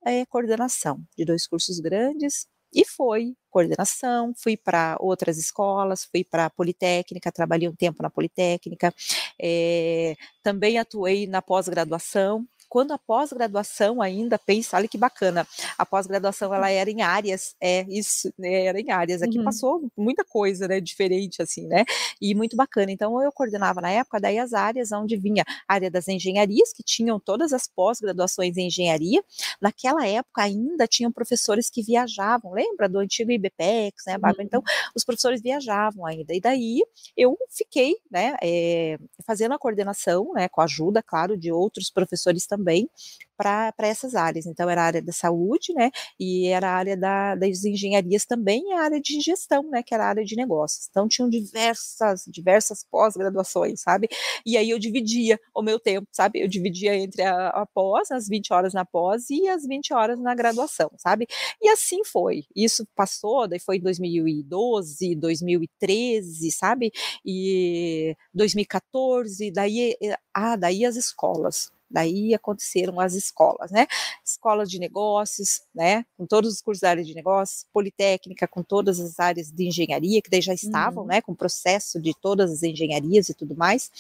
é, 0.05 0.25
coordenação 0.27 1.01
de 1.17 1.25
dois 1.25 1.47
cursos 1.47 1.81
grandes, 1.81 2.47
e 2.73 2.85
foi 2.85 3.35
coordenação, 3.51 4.33
fui 4.37 4.57
para 4.57 4.97
outras 4.99 5.37
escolas, 5.39 6.05
fui 6.11 6.25
para 6.25 6.47
a 6.47 6.51
Politécnica, 6.51 7.31
trabalhei 7.31 7.69
um 7.69 7.75
tempo 7.75 8.03
na 8.03 8.09
Politécnica, 8.11 8.95
é, 9.41 10.17
também 10.43 10.79
atuei 10.79 11.27
na 11.27 11.43
pós-graduação, 11.43 12.47
quando 12.73 12.93
a 12.93 12.99
pós-graduação 12.99 14.01
ainda 14.01 14.39
pensa, 14.39 14.79
olha 14.79 14.89
que 14.89 14.97
bacana, 14.97 15.47
a 15.77 15.85
pós-graduação 15.85 16.55
ela 16.55 16.71
era 16.71 16.91
em 16.91 17.03
áreas, 17.03 17.55
é 17.61 17.85
isso, 17.87 18.33
né, 18.39 18.65
era 18.65 18.81
em 18.81 18.91
áreas. 18.91 19.21
Aqui 19.21 19.37
uhum. 19.37 19.45
passou 19.45 19.93
muita 19.95 20.25
coisa, 20.25 20.67
né, 20.67 20.81
diferente 20.81 21.43
assim, 21.43 21.67
né? 21.67 21.85
E 22.19 22.35
muito 22.35 22.57
bacana. 22.57 22.91
Então 22.91 23.23
eu 23.23 23.31
coordenava 23.31 23.83
na 23.83 23.91
época 23.91 24.19
daí 24.19 24.39
as 24.39 24.55
áreas 24.55 24.91
onde 24.91 25.19
vinha 25.19 25.45
a 25.69 25.75
área 25.75 25.91
das 25.91 26.09
engenharias, 26.09 26.73
que 26.73 26.83
tinham 26.83 27.21
todas 27.21 27.53
as 27.53 27.69
pós-graduações 27.69 28.57
em 28.57 28.69
engenharia. 28.69 29.23
Naquela 29.61 30.07
época 30.07 30.41
ainda 30.41 30.87
tinham 30.87 31.13
professores 31.13 31.69
que 31.69 31.83
viajavam, 31.83 32.53
lembra 32.53 32.89
do 32.89 33.01
antigo 33.01 33.31
IBPEX, 33.31 34.05
né, 34.07 34.17
Bárbara? 34.17 34.45
Então, 34.45 34.61
uhum. 34.61 34.65
Então 34.67 34.91
os 34.97 35.05
professores 35.05 35.43
viajavam 35.43 36.07
ainda. 36.07 36.35
E 36.35 36.41
daí 36.41 36.81
eu 37.15 37.37
fiquei, 37.51 37.97
né, 38.11 38.35
é, 38.43 38.99
fazendo 39.27 39.53
a 39.53 39.59
coordenação, 39.59 40.33
né, 40.33 40.49
com 40.49 40.63
a 40.63 40.65
ajuda, 40.65 41.03
claro, 41.03 41.37
de 41.37 41.53
outros 41.53 41.91
professores 41.91 42.47
também 42.47 42.62
também 42.63 42.89
para 43.37 43.89
essas 43.89 44.15
áreas. 44.15 44.47
Então, 44.47 44.71
era 44.71 44.83
a 44.83 44.85
área 44.85 45.03
da 45.03 45.13
saúde, 45.13 45.73
né? 45.75 45.91
E 46.19 46.47
era 46.47 46.71
a 46.71 46.75
área 46.75 46.97
da, 46.97 47.35
das 47.35 47.65
engenharias 47.65 48.25
também 48.25 48.73
a 48.73 48.83
área 48.83 49.01
de 49.01 49.21
gestão, 49.21 49.69
né? 49.69 49.83
Que 49.83 49.95
era 49.95 50.05
a 50.05 50.09
área 50.09 50.25
de 50.25 50.37
negócios. 50.37 50.87
Então, 50.89 51.09
tinham 51.09 51.29
diversas, 51.29 52.25
diversas 52.29 52.85
pós-graduações, 52.89 53.81
sabe? 53.81 54.09
E 54.47 54.57
aí 54.57 54.71
eu 54.71 54.79
dividia 54.79 55.41
o 55.55 55.63
meu 55.63 55.81
tempo, 55.81 56.07
sabe? 56.13 56.41
Eu 56.41 56.49
dividia 56.49 56.95
entre 56.95 57.23
a, 57.23 57.49
a 57.49 57.67
pós, 57.67 58.11
as 58.13 58.29
20 58.29 58.53
horas 58.53 58.73
na 58.73 58.85
pós 58.85 59.29
e 59.29 59.49
as 59.49 59.67
20 59.67 59.93
horas 59.93 60.21
na 60.21 60.35
graduação, 60.35 60.91
sabe? 60.99 61.27
E 61.61 61.69
assim 61.69 62.05
foi. 62.05 62.45
Isso 62.55 62.87
passou, 62.95 63.49
daí 63.49 63.59
foi 63.59 63.79
em 63.79 63.81
2012, 63.81 65.17
2013, 65.17 66.53
sabe? 66.53 66.93
E 67.25 68.17
2014, 68.33 69.51
daí, 69.51 69.97
ah, 70.33 70.57
daí 70.57 70.85
as 70.85 70.97
escolas 70.97 71.73
daí 71.93 72.35
aconteceram 72.35 72.99
as 72.99 73.15
escolas, 73.15 73.71
né? 73.71 73.87
Escolas 74.25 74.71
de 74.71 74.79
negócios, 74.79 75.63
né? 75.75 76.05
Com 76.17 76.27
todos 76.27 76.53
os 76.53 76.61
cursos 76.61 76.81
da 76.81 76.91
área 76.91 77.05
de 77.05 77.15
negócios, 77.15 77.67
politécnica, 77.73 78.49
com 78.49 78.63
todas 78.63 78.99
as 78.99 79.21
áreas 79.21 79.51
de 79.51 79.67
engenharia, 79.67 80.23
que 80.23 80.31
daí 80.31 80.41
já 80.41 80.55
estavam, 80.55 81.03
uhum. 81.03 81.09
né? 81.09 81.21
Com 81.21 81.33
o 81.33 81.37
processo 81.37 82.01
de 82.01 82.13
todas 82.21 82.51
as 82.51 82.63
engenharias 82.63 83.29
e 83.29 83.35
tudo 83.35 83.57
mais 83.57 83.91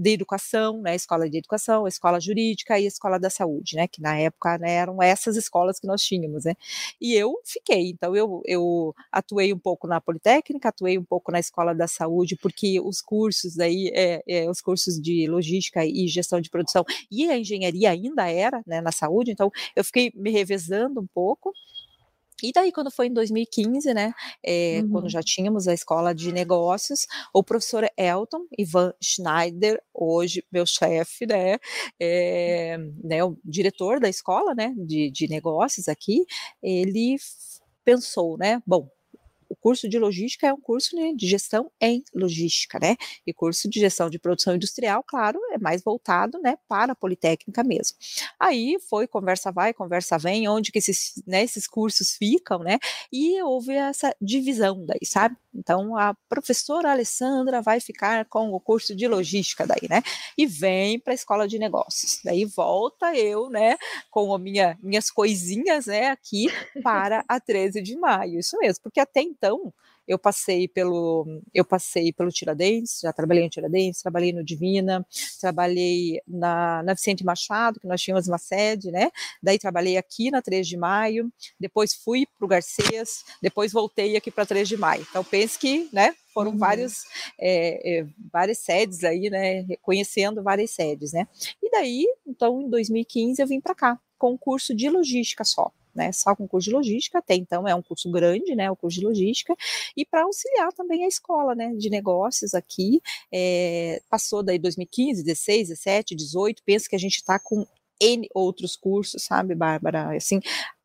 de 0.00 0.12
educação, 0.12 0.80
né, 0.80 0.94
escola 0.94 1.28
de 1.28 1.36
educação, 1.36 1.86
escola 1.86 2.18
jurídica 2.18 2.78
e 2.80 2.86
escola 2.86 3.20
da 3.20 3.28
saúde, 3.28 3.76
né, 3.76 3.86
que 3.86 4.00
na 4.00 4.18
época 4.18 4.56
né, 4.56 4.72
eram 4.76 5.02
essas 5.02 5.36
escolas 5.36 5.78
que 5.78 5.86
nós 5.86 6.02
tínhamos, 6.02 6.44
né, 6.46 6.54
e 6.98 7.14
eu 7.14 7.34
fiquei, 7.44 7.90
então 7.90 8.16
eu, 8.16 8.40
eu 8.46 8.94
atuei 9.12 9.52
um 9.52 9.58
pouco 9.58 9.86
na 9.86 10.00
Politécnica, 10.00 10.70
atuei 10.70 10.96
um 10.96 11.04
pouco 11.04 11.30
na 11.30 11.38
escola 11.38 11.74
da 11.74 11.86
saúde, 11.86 12.34
porque 12.36 12.80
os 12.80 13.02
cursos 13.02 13.60
aí, 13.60 13.90
é, 13.92 14.22
é, 14.26 14.50
os 14.50 14.62
cursos 14.62 14.98
de 14.98 15.26
logística 15.28 15.84
e 15.84 16.08
gestão 16.08 16.40
de 16.40 16.48
produção 16.48 16.82
e 17.10 17.28
a 17.28 17.36
engenharia 17.36 17.90
ainda 17.90 18.26
era, 18.26 18.62
né, 18.66 18.80
na 18.80 18.92
saúde, 18.92 19.30
então 19.30 19.50
eu 19.76 19.84
fiquei 19.84 20.10
me 20.14 20.30
revezando 20.30 20.98
um 20.98 21.06
pouco, 21.06 21.52
e 22.42 22.52
daí, 22.52 22.72
quando 22.72 22.90
foi 22.90 23.06
em 23.06 23.12
2015, 23.12 23.92
né, 23.94 24.12
é, 24.44 24.80
uhum. 24.82 24.90
quando 24.90 25.08
já 25.08 25.22
tínhamos 25.22 25.68
a 25.68 25.74
escola 25.74 26.14
de 26.14 26.32
negócios, 26.32 27.06
o 27.34 27.42
professor 27.42 27.88
Elton 27.96 28.46
Ivan 28.58 28.92
Schneider, 29.02 29.82
hoje 29.94 30.44
meu 30.52 30.66
chefe, 30.66 31.26
né, 31.26 31.58
é, 32.00 32.78
né, 33.02 33.24
o 33.24 33.36
diretor 33.44 34.00
da 34.00 34.08
escola, 34.08 34.54
né, 34.54 34.74
de, 34.76 35.10
de 35.10 35.28
negócios 35.28 35.88
aqui, 35.88 36.24
ele 36.62 37.16
pensou, 37.84 38.36
né, 38.38 38.62
bom, 38.66 38.88
curso 39.60 39.88
de 39.88 39.98
logística 39.98 40.46
é 40.46 40.52
um 40.52 40.60
curso 40.60 40.96
né, 40.96 41.12
de 41.14 41.26
gestão 41.26 41.70
em 41.80 42.02
logística, 42.14 42.78
né? 42.80 42.96
E 43.26 43.32
curso 43.32 43.68
de 43.68 43.80
gestão 43.80 44.08
de 44.10 44.18
produção 44.18 44.54
industrial, 44.54 45.02
claro, 45.06 45.38
é 45.52 45.58
mais 45.58 45.82
voltado, 45.82 46.38
né, 46.40 46.56
para 46.68 46.92
a 46.92 46.96
politécnica 46.96 47.62
mesmo. 47.62 47.96
Aí 48.38 48.78
foi 48.88 49.06
conversa 49.06 49.52
vai, 49.52 49.72
conversa 49.72 50.18
vem, 50.18 50.48
onde 50.48 50.72
que 50.72 50.78
esses, 50.78 51.22
né, 51.26 51.42
esses 51.42 51.66
cursos 51.66 52.16
ficam, 52.16 52.60
né? 52.60 52.78
E 53.12 53.40
houve 53.42 53.72
essa 53.74 54.14
divisão 54.20 54.84
daí, 54.86 55.04
sabe? 55.04 55.36
Então 55.54 55.96
a 55.96 56.14
professora 56.28 56.90
Alessandra 56.92 57.60
vai 57.60 57.80
ficar 57.80 58.24
com 58.26 58.52
o 58.52 58.60
curso 58.60 58.94
de 58.94 59.06
logística 59.08 59.66
daí, 59.66 59.88
né? 59.88 60.02
E 60.38 60.46
vem 60.46 60.98
para 60.98 61.12
a 61.12 61.14
escola 61.14 61.48
de 61.48 61.58
negócios. 61.58 62.20
Daí 62.24 62.44
volta 62.44 63.14
eu, 63.16 63.50
né, 63.50 63.76
com 64.10 64.32
a 64.34 64.38
minha, 64.38 64.78
minhas 64.82 65.10
coisinhas, 65.10 65.86
né, 65.86 66.08
aqui 66.08 66.46
para 66.82 67.24
a 67.28 67.40
13 67.40 67.82
de 67.82 67.96
maio. 67.96 68.38
Isso 68.38 68.56
mesmo, 68.58 68.82
porque 68.82 69.00
até 69.00 69.20
então 69.20 69.49
eu 70.10 70.18
passei 70.18 70.66
pelo 70.66 71.40
eu 71.54 71.64
passei 71.64 72.12
pelo 72.12 72.32
Tiradentes, 72.32 73.00
já 73.00 73.12
trabalhei 73.12 73.44
no 73.44 73.50
Tiradentes, 73.50 74.02
trabalhei 74.02 74.32
no 74.32 74.42
Divina, 74.42 75.06
trabalhei 75.40 76.20
na, 76.26 76.82
na 76.82 76.94
Vicente 76.94 77.24
Machado, 77.24 77.78
que 77.78 77.86
nós 77.86 78.02
tínhamos 78.02 78.26
uma 78.26 78.36
sede, 78.36 78.90
né? 78.90 79.10
Daí 79.40 79.56
trabalhei 79.56 79.96
aqui 79.96 80.30
na 80.30 80.42
3 80.42 80.66
de 80.66 80.76
maio, 80.76 81.32
depois 81.60 81.94
fui 81.94 82.26
para 82.26 82.44
o 82.44 82.48
Garcês, 82.48 83.24
depois 83.40 83.72
voltei 83.72 84.16
aqui 84.16 84.32
para 84.32 84.44
3 84.44 84.68
de 84.68 84.76
maio. 84.76 85.06
Então 85.08 85.22
pense 85.22 85.56
que, 85.56 85.88
né? 85.92 86.12
Foram 86.34 86.52
uhum. 86.52 86.58
vários, 86.58 87.04
é, 87.38 88.00
é, 88.00 88.06
várias 88.32 88.58
sedes 88.58 89.04
aí, 89.04 89.30
né? 89.30 89.60
Reconhecendo 89.60 90.42
várias 90.42 90.72
sedes, 90.72 91.12
né? 91.12 91.28
E 91.62 91.70
daí, 91.70 92.04
então, 92.26 92.62
em 92.62 92.68
2015 92.68 93.40
eu 93.40 93.46
vim 93.46 93.60
para 93.60 93.76
cá 93.76 94.00
com 94.18 94.32
um 94.32 94.38
curso 94.38 94.74
de 94.74 94.88
logística 94.90 95.44
só 95.44 95.72
né, 95.94 96.12
só 96.12 96.34
com 96.34 96.46
curso 96.48 96.68
de 96.68 96.74
logística, 96.74 97.18
até 97.18 97.34
então 97.34 97.66
é 97.66 97.74
um 97.74 97.82
curso 97.82 98.10
grande, 98.10 98.54
né, 98.54 98.70
o 98.70 98.76
curso 98.76 98.98
de 98.98 99.06
logística, 99.06 99.54
e 99.96 100.04
para 100.04 100.22
auxiliar 100.22 100.72
também 100.72 101.04
a 101.04 101.08
escola, 101.08 101.54
né, 101.54 101.72
de 101.74 101.90
negócios 101.90 102.54
aqui, 102.54 103.00
é, 103.32 104.00
passou 104.08 104.42
daí 104.42 104.58
2015, 104.58 105.22
16, 105.22 105.68
17, 105.68 106.14
18, 106.14 106.62
penso 106.64 106.88
que 106.88 106.96
a 106.96 106.98
gente 106.98 107.16
está 107.16 107.38
com 107.38 107.66
N 108.00 108.26
outros 108.34 108.76
cursos, 108.76 109.22
sabe, 109.22 109.54
Bárbara? 109.54 110.16
Assim, 110.16 110.40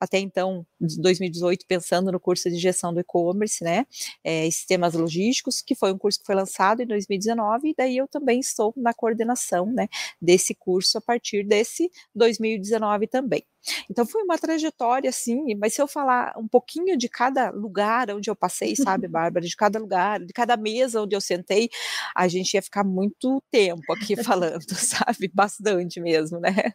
até 0.05 0.19
então, 0.19 0.65
2018, 0.79 1.65
pensando 1.67 2.12
no 2.12 2.19
curso 2.19 2.50
de 2.50 2.57
gestão 2.57 2.93
do 2.93 3.00
e-commerce, 3.00 3.63
né, 3.63 3.85
é, 4.24 4.45
sistemas 4.45 4.93
logísticos, 4.93 5.62
que 5.62 5.75
foi 5.75 5.91
um 5.91 5.97
curso 5.97 6.19
que 6.19 6.25
foi 6.25 6.35
lançado 6.35 6.81
em 6.81 6.88
2019, 6.88 7.69
e 7.69 7.75
daí 7.75 7.97
eu 7.97 8.07
também 8.07 8.39
estou 8.39 8.74
na 8.77 8.93
coordenação, 8.93 9.65
né, 9.65 9.88
desse 10.21 10.55
curso 10.55 10.97
a 10.97 11.01
partir 11.01 11.43
desse 11.43 11.91
2019 12.13 13.07
também. 13.07 13.43
Então 13.89 14.05
foi 14.05 14.24
uma 14.24 14.38
trajetória 14.38 15.09
assim, 15.09 15.55
mas 15.55 15.74
se 15.74 15.81
eu 15.81 15.88
falar 15.88 16.33
um 16.38 16.47
pouquinho 16.47 16.97
de 16.97 17.09
cada 17.09 17.50
lugar 17.50 18.12
onde 18.12 18.29
eu 18.29 18.35
passei, 18.35 18.75
sabe, 18.75 19.07
Bárbara, 19.09 19.45
de 19.45 19.55
cada 19.55 19.79
lugar, 19.79 20.19
de 20.19 20.33
cada 20.33 20.55
mesa 20.55 21.01
onde 21.01 21.15
eu 21.15 21.21
sentei, 21.21 21.69
a 22.15 22.27
gente 22.27 22.53
ia 22.53 22.62
ficar 22.62 22.83
muito 22.83 23.41
tempo 23.51 23.91
aqui 23.93 24.15
falando, 24.24 24.63
sabe, 24.75 25.29
bastante 25.33 26.00
mesmo, 26.00 26.39
né? 26.39 26.74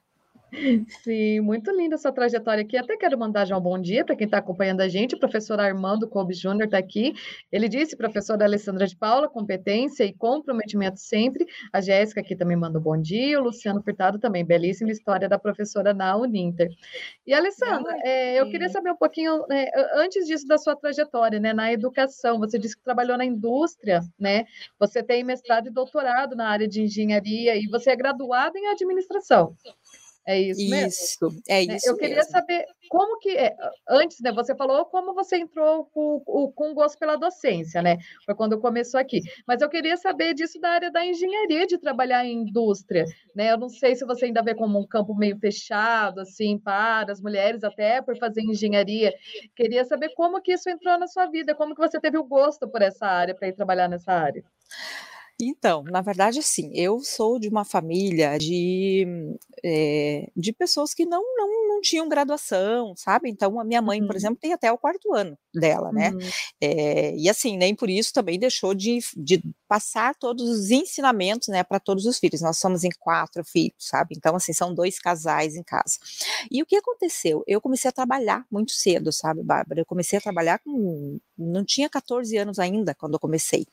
Sim, 1.03 1.41
muito 1.41 1.71
linda 1.71 1.95
essa 1.95 2.13
trajetória 2.13 2.63
aqui. 2.63 2.77
Até 2.77 2.97
quero 2.97 3.19
mandar 3.19 3.45
já 3.45 3.57
um 3.57 3.61
bom 3.61 3.79
dia 3.79 4.05
para 4.05 4.17
quem 4.17 4.25
está 4.25 4.39
acompanhando 4.39 4.81
a 4.81 4.89
gente. 4.89 5.15
O 5.15 5.19
professor 5.19 5.61
Armando 5.61 6.09
Kobe 6.09 6.35
Júnior 6.35 6.65
está 6.65 6.79
aqui. 6.79 7.15
Ele 7.51 7.69
disse, 7.69 7.97
professora 7.97 8.45
Alessandra 8.45 8.87
de 8.87 8.97
Paula, 8.97 9.29
competência 9.29 10.05
e 10.05 10.13
comprometimento 10.13 10.99
sempre. 10.99 11.47
A 11.73 11.81
Jéssica 11.81 12.21
aqui 12.21 12.35
também 12.35 12.57
manda 12.57 12.79
um 12.79 12.83
bom 12.83 13.01
dia. 13.01 13.41
O 13.41 13.45
Luciano 13.45 13.83
Furtado 13.83 14.19
também. 14.19 14.45
Belíssima 14.45 14.91
história 14.91 15.29
da 15.29 15.39
professora 15.39 15.95
na 15.95 16.17
Uninter. 16.17 16.71
E, 17.27 17.33
Alessandra, 17.33 17.97
é, 18.03 18.41
eu 18.41 18.49
queria 18.51 18.69
saber 18.69 18.91
um 18.91 18.97
pouquinho, 18.97 19.47
né, 19.49 19.67
antes 19.95 20.27
disso, 20.27 20.47
da 20.47 20.59
sua 20.59 20.75
trajetória 20.75 21.39
né, 21.39 21.53
na 21.53 21.73
educação. 21.73 22.39
Você 22.39 22.59
disse 22.59 22.77
que 22.77 22.83
trabalhou 22.83 23.17
na 23.17 23.25
indústria, 23.25 24.01
né? 24.19 24.45
Você 24.79 25.03
tem 25.03 25.23
mestrado 25.23 25.69
e 25.69 25.71
doutorado 25.71 26.35
na 26.35 26.49
área 26.49 26.67
de 26.67 26.83
engenharia 26.83 27.57
e 27.57 27.67
você 27.67 27.91
é 27.91 27.97
graduada 27.97 28.59
em 28.59 28.67
administração. 28.69 29.55
É 30.27 30.39
isso, 30.39 30.61
isso 30.61 30.71
mesmo? 30.71 31.43
é 31.49 31.67
né, 31.67 31.77
isso. 31.77 31.89
Eu 31.89 31.97
queria 31.97 32.17
mesmo. 32.17 32.31
saber 32.31 32.67
como 32.89 33.19
que 33.19 33.31
é, 33.31 33.57
antes, 33.89 34.21
né? 34.21 34.31
Você 34.33 34.55
falou 34.55 34.85
como 34.85 35.15
você 35.15 35.39
entrou 35.39 35.87
com, 35.87 36.21
com 36.55 36.75
gosto 36.75 36.99
pela 36.99 37.17
docência, 37.17 37.81
né? 37.81 37.99
Foi 38.27 38.35
quando 38.35 38.61
começou 38.61 39.01
aqui. 39.01 39.21
Mas 39.47 39.63
eu 39.63 39.69
queria 39.69 39.97
saber 39.97 40.35
disso 40.35 40.61
da 40.61 40.71
área 40.71 40.91
da 40.91 41.05
engenharia, 41.05 41.67
de 41.67 41.79
trabalhar 41.79 42.25
em 42.25 42.43
indústria, 42.43 43.05
né? 43.35 43.53
Eu 43.53 43.59
não 43.59 43.69
sei 43.69 43.97
se 43.97 44.05
você 44.05 44.27
ainda 44.27 44.43
vê 44.43 44.55
como 44.55 44.79
um 44.79 44.87
campo 44.87 45.15
meio 45.15 45.39
fechado, 45.39 46.21
assim, 46.21 46.59
para 46.59 47.11
as 47.11 47.21
mulheres 47.21 47.65
até 47.65 48.03
por 48.03 48.17
fazer 48.19 48.43
engenharia. 48.43 49.15
Queria 49.57 49.85
saber 49.85 50.11
como 50.15 50.41
que 50.43 50.53
isso 50.53 50.69
entrou 50.69 50.99
na 50.99 51.07
sua 51.07 51.27
vida, 51.27 51.55
como 51.55 51.75
que 51.75 51.81
você 51.81 52.01
teve 52.01 52.19
o 52.19 52.25
gosto 52.25 52.69
por 52.69 52.83
essa 52.83 53.07
área 53.07 53.35
para 53.35 53.49
ir 53.49 53.53
trabalhar 53.55 53.89
nessa 53.89 54.13
área. 54.13 54.45
Então, 55.45 55.83
na 55.85 56.01
verdade, 56.01 56.43
sim, 56.43 56.71
eu 56.75 57.01
sou 57.01 57.39
de 57.39 57.49
uma 57.49 57.65
família 57.65 58.39
de, 58.39 59.07
é, 59.65 60.31
de 60.37 60.53
pessoas 60.53 60.93
que 60.95 61.05
não, 61.07 61.23
não, 61.37 61.69
não 61.69 61.81
tinham 61.81 62.09
graduação, 62.09 62.95
sabe? 62.97 63.31
Então, 63.31 63.59
a 63.61 63.65
minha 63.65 63.83
mãe, 63.83 64.01
uhum. 64.01 64.07
por 64.07 64.17
exemplo, 64.17 64.39
tem 64.41 64.53
até 64.53 64.71
o 64.71 64.79
quarto 64.79 65.15
ano 65.15 65.37
dela, 65.55 65.91
né? 65.93 66.11
Uhum. 66.11 66.19
É, 66.61 67.17
e 67.17 67.29
assim, 67.29 67.57
nem 67.57 67.75
por 67.75 67.89
isso 67.89 68.13
também 68.13 68.39
deixou 68.39 68.75
de, 68.75 68.99
de 69.17 69.43
passar 69.71 70.17
todos 70.17 70.49
os 70.49 70.73
ensinamentos, 70.73 71.47
né, 71.47 71.63
para 71.63 71.79
todos 71.79 72.05
os 72.05 72.19
filhos. 72.19 72.41
Nós 72.41 72.59
somos 72.59 72.83
em 72.83 72.91
quatro 72.99 73.45
filhos, 73.45 73.77
sabe? 73.79 74.17
Então, 74.19 74.35
assim, 74.35 74.53
são 74.53 74.75
dois 74.75 74.99
casais 74.99 75.55
em 75.55 75.63
casa. 75.63 75.97
E 76.51 76.61
o 76.61 76.67
que 76.67 76.75
aconteceu? 76.75 77.45
Eu 77.47 77.61
comecei 77.61 77.89
a 77.89 77.93
trabalhar 77.93 78.45
muito 78.51 78.73
cedo, 78.73 79.13
sabe, 79.13 79.45
Bárbara? 79.45 79.81
Eu 79.81 79.87
comecei 79.87 80.19
a 80.19 80.21
trabalhar 80.21 80.59
com. 80.59 81.21
Não 81.39 81.65
tinha 81.65 81.89
14 81.89 82.37
anos 82.37 82.59
ainda 82.59 82.95
quando 82.95 83.15
eu 83.15 83.21
comecei. 83.21 83.65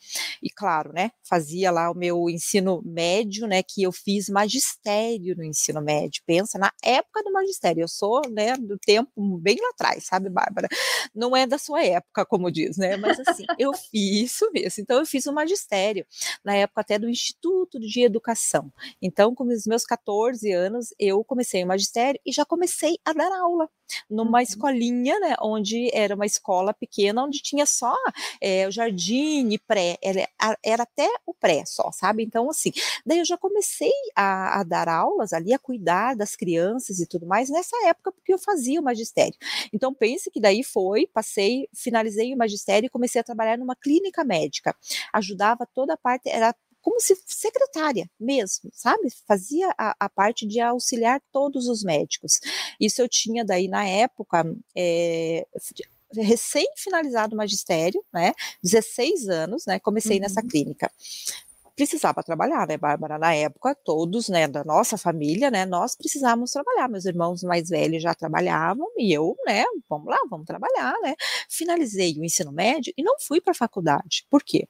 E 0.41 0.51
claro, 0.51 0.93
né, 0.93 1.11
fazia 1.23 1.71
lá 1.71 1.89
o 1.89 1.95
meu 1.95 2.29
ensino 2.29 2.81
médio, 2.85 3.47
né, 3.47 3.63
que 3.63 3.81
eu 3.81 3.91
fiz 3.91 4.29
magistério 4.29 5.35
no 5.35 5.43
ensino 5.43 5.81
médio. 5.81 6.21
Pensa, 6.27 6.59
na 6.59 6.71
época 6.83 7.23
do 7.23 7.33
magistério. 7.33 7.81
Eu 7.81 7.87
sou, 7.87 8.21
né, 8.29 8.55
do 8.55 8.77
tempo 8.77 9.37
bem 9.39 9.57
lá 9.59 9.69
atrás, 9.69 10.05
sabe, 10.05 10.29
Bárbara? 10.29 10.67
Não 11.15 11.35
é 11.35 11.47
da 11.47 11.57
sua 11.57 11.83
época, 11.83 12.23
como 12.25 12.51
diz, 12.51 12.77
né? 12.77 12.97
Mas 12.97 13.19
assim, 13.27 13.45
eu 13.57 13.73
fiz 13.73 14.27
isso 14.27 14.51
mesmo. 14.51 14.83
Então, 14.83 14.99
eu 14.99 15.05
fiz 15.05 15.25
o 15.25 15.33
magistério, 15.33 15.86
na 16.43 16.55
época 16.55 16.81
até 16.81 16.97
do 16.99 17.09
Instituto 17.09 17.79
de 17.79 18.01
Educação. 18.01 18.71
Então, 19.01 19.33
com 19.33 19.43
os 19.45 19.65
meus 19.65 19.85
14 19.85 20.51
anos, 20.51 20.93
eu 20.99 21.23
comecei 21.23 21.63
o 21.63 21.67
magistério 21.67 22.19
e 22.25 22.31
já 22.31 22.45
comecei 22.45 22.97
a 23.05 23.13
dar 23.13 23.31
aula 23.31 23.69
numa 24.09 24.39
uhum. 24.39 24.43
escolinha, 24.43 25.19
né, 25.19 25.35
onde 25.41 25.89
era 25.93 26.15
uma 26.15 26.25
escola 26.25 26.73
pequena, 26.73 27.23
onde 27.23 27.41
tinha 27.41 27.65
só 27.65 27.95
é, 28.41 28.67
o 28.67 28.71
jardim 28.71 29.49
e 29.49 29.57
pré, 29.57 29.97
era, 30.01 30.27
era, 30.63 30.83
até 30.83 31.07
o 31.25 31.33
pré 31.33 31.63
só, 31.65 31.91
sabe? 31.91 32.23
Então, 32.23 32.49
assim, 32.49 32.71
daí 33.05 33.19
eu 33.19 33.25
já 33.25 33.37
comecei 33.37 33.91
a, 34.15 34.59
a, 34.59 34.63
dar 34.63 34.87
aulas 34.87 35.33
ali, 35.33 35.53
a 35.53 35.59
cuidar 35.59 36.15
das 36.15 36.35
crianças 36.35 36.99
e 36.99 37.07
tudo 37.07 37.25
mais, 37.25 37.49
nessa 37.49 37.75
época, 37.87 38.11
porque 38.11 38.33
eu 38.33 38.39
fazia 38.39 38.79
o 38.79 38.83
magistério. 38.83 39.35
Então, 39.73 39.93
pense 39.93 40.29
que 40.29 40.39
daí 40.39 40.63
foi, 40.63 41.07
passei, 41.07 41.67
finalizei 41.73 42.33
o 42.33 42.37
magistério 42.37 42.87
e 42.87 42.89
comecei 42.89 43.21
a 43.21 43.23
trabalhar 43.23 43.57
numa 43.57 43.75
clínica 43.75 44.23
médica. 44.23 44.75
Ajudava 45.13 45.65
toda 45.77 45.93
a 45.93 45.97
parte, 45.97 46.27
era 46.27 46.55
como 46.81 46.99
se 46.99 47.15
secretária 47.27 48.09
mesmo, 48.19 48.71
sabe? 48.73 49.09
Fazia 49.27 49.71
a, 49.77 49.95
a, 49.99 50.09
parte 50.09 50.47
de 50.47 50.59
auxiliar 50.59 51.21
todos 51.31 51.67
os 51.67 51.83
médicos. 51.83 52.39
Isso 52.79 52.99
eu 52.99 53.07
tinha 53.07 53.45
daí 53.45 53.67
na 53.67 53.85
época. 53.85 54.43
É, 54.75 55.45
recém 56.15 56.65
finalizado 56.77 57.35
o 57.35 57.37
magistério, 57.37 58.03
né? 58.11 58.33
16 58.63 59.27
anos, 59.27 59.65
né? 59.67 59.77
Comecei 59.79 60.17
uhum. 60.17 60.23
nessa 60.23 60.41
clínica. 60.41 60.89
precisava 61.75 62.23
trabalhar, 62.23 62.65
né, 62.67 62.77
Bárbara? 62.77 63.19
Na 63.19 63.35
época, 63.35 63.75
todos, 63.75 64.29
né, 64.29 64.47
da 64.47 64.63
nossa 64.63 64.97
família, 64.97 65.51
né, 65.51 65.65
nós 65.65 65.95
precisávamos 65.95 66.51
trabalhar. 66.51 66.87
Meus 66.87 67.05
irmãos 67.05 67.43
mais 67.43 67.69
velhos 67.69 68.01
já 68.01 68.15
trabalhavam 68.15 68.87
e 68.97 69.13
eu, 69.13 69.35
né, 69.45 69.63
vamos 69.87 70.07
lá, 70.07 70.17
vamos 70.29 70.47
trabalhar, 70.47 70.95
né? 71.03 71.13
Finalizei 71.49 72.15
o 72.17 72.23
ensino 72.23 72.51
médio 72.51 72.93
e 72.97 73.03
não 73.03 73.15
fui 73.19 73.39
para 73.41 73.51
a 73.51 73.55
faculdade. 73.55 74.25
Por 74.29 74.41
quê? 74.41 74.67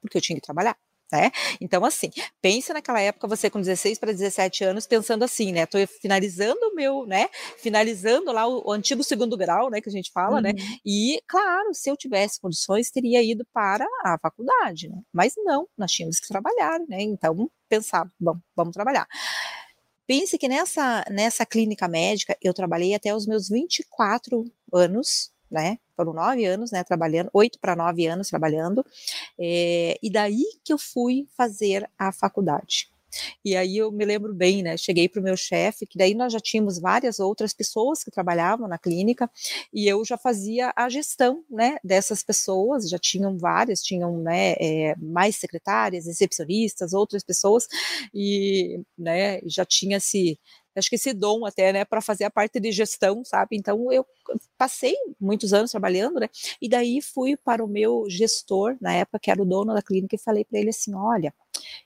Porque 0.00 0.18
eu 0.18 0.22
tinha 0.22 0.36
que 0.36 0.44
trabalhar. 0.44 0.76
Né? 1.12 1.32
Então, 1.60 1.84
assim, 1.84 2.08
pensa 2.40 2.72
naquela 2.72 3.00
época, 3.00 3.26
você 3.26 3.50
com 3.50 3.60
16 3.60 3.98
para 3.98 4.12
17 4.12 4.62
anos, 4.62 4.86
pensando 4.86 5.24
assim, 5.24 5.50
né? 5.50 5.64
Estou 5.64 5.84
finalizando 6.00 6.60
o 6.68 6.74
meu, 6.74 7.04
né? 7.04 7.28
Finalizando 7.58 8.30
lá 8.30 8.46
o, 8.46 8.68
o, 8.68 8.72
antigo 8.72 9.02
segundo 9.02 9.36
grau, 9.36 9.70
né? 9.70 9.80
Que 9.80 9.88
a 9.88 9.92
gente 9.92 10.12
fala, 10.12 10.40
né? 10.40 10.50
uhum. 10.50 10.56
né? 10.56 10.78
E, 10.86 11.20
claro, 11.26 11.74
se 11.74 11.90
eu 11.90 11.96
tivesse 11.96 12.40
condições, 12.40 12.92
teria 12.92 13.20
ido 13.22 13.44
para 13.52 13.84
a 14.04 14.18
faculdade, 14.22 14.88
né? 14.88 15.02
Mas 15.12 15.34
não, 15.36 15.66
nós 15.76 15.90
tínhamos 15.90 16.20
que 16.20 16.28
trabalhar, 16.28 16.78
né? 16.88 17.02
Então, 17.02 17.50
pensar, 17.68 18.08
bom, 18.20 18.38
vamos 18.54 18.72
trabalhar. 18.72 19.08
Pense 20.06 20.38
que 20.38 20.48
nessa, 20.48 21.04
nessa 21.10 21.44
clínica 21.44 21.88
médica 21.88 22.36
eu 22.42 22.54
trabalhei 22.54 22.94
até 22.94 23.14
os 23.14 23.26
meus 23.26 23.48
24 23.48 24.44
anos, 24.72 25.32
né? 25.50 25.78
Foram 25.96 26.12
nove 26.14 26.44
anos, 26.46 26.70
né, 26.70 26.82
trabalhando, 26.84 27.30
oito 27.34 27.58
para 27.60 27.76
nove 27.76 28.06
anos 28.06 28.28
trabalhando, 28.28 28.84
é, 29.38 29.98
e 30.02 30.10
daí 30.10 30.44
que 30.64 30.72
eu 30.72 30.78
fui 30.78 31.26
fazer 31.36 31.88
a 31.98 32.12
faculdade. 32.12 32.88
E 33.44 33.56
aí 33.56 33.76
eu 33.78 33.90
me 33.90 34.04
lembro 34.04 34.32
bem, 34.34 34.62
né? 34.62 34.76
Cheguei 34.76 35.08
para 35.08 35.20
o 35.20 35.24
meu 35.24 35.36
chefe, 35.36 35.86
que 35.86 35.98
daí 35.98 36.14
nós 36.14 36.32
já 36.32 36.40
tínhamos 36.40 36.78
várias 36.78 37.18
outras 37.20 37.52
pessoas 37.52 38.04
que 38.04 38.10
trabalhavam 38.10 38.68
na 38.68 38.78
clínica, 38.78 39.30
e 39.72 39.88
eu 39.88 40.04
já 40.04 40.16
fazia 40.18 40.72
a 40.76 40.88
gestão, 40.88 41.44
né, 41.50 41.76
dessas 41.84 42.22
pessoas, 42.22 42.88
já 42.88 42.98
tinham 42.98 43.36
várias, 43.38 43.82
tinham, 43.82 44.18
né, 44.18 44.52
é, 44.60 44.94
mais 44.98 45.36
secretárias, 45.36 46.06
recepcionistas, 46.06 46.92
outras 46.92 47.24
pessoas, 47.24 47.66
e, 48.14 48.80
né, 48.98 49.40
já 49.44 49.64
tinha 49.64 49.98
se 50.00 50.38
acho 50.76 50.88
que 50.88 50.96
esse 50.96 51.12
dom 51.12 51.44
até, 51.44 51.72
né, 51.72 51.84
para 51.84 52.00
fazer 52.00 52.24
a 52.24 52.30
parte 52.30 52.60
de 52.60 52.72
gestão, 52.72 53.24
sabe? 53.24 53.56
Então 53.56 53.92
eu 53.92 54.06
passei 54.56 54.94
muitos 55.20 55.52
anos 55.52 55.70
trabalhando, 55.70 56.20
né? 56.20 56.28
E 56.60 56.68
daí 56.68 57.00
fui 57.02 57.36
para 57.36 57.64
o 57.64 57.68
meu 57.68 58.04
gestor, 58.08 58.76
na 58.80 58.94
época 58.94 59.18
que 59.18 59.30
era 59.30 59.42
o 59.42 59.46
dono 59.46 59.74
da 59.74 59.82
clínica, 59.82 60.16
e 60.16 60.18
falei 60.18 60.44
para 60.44 60.58
ele 60.58 60.70
assim: 60.70 60.94
"Olha, 60.94 61.34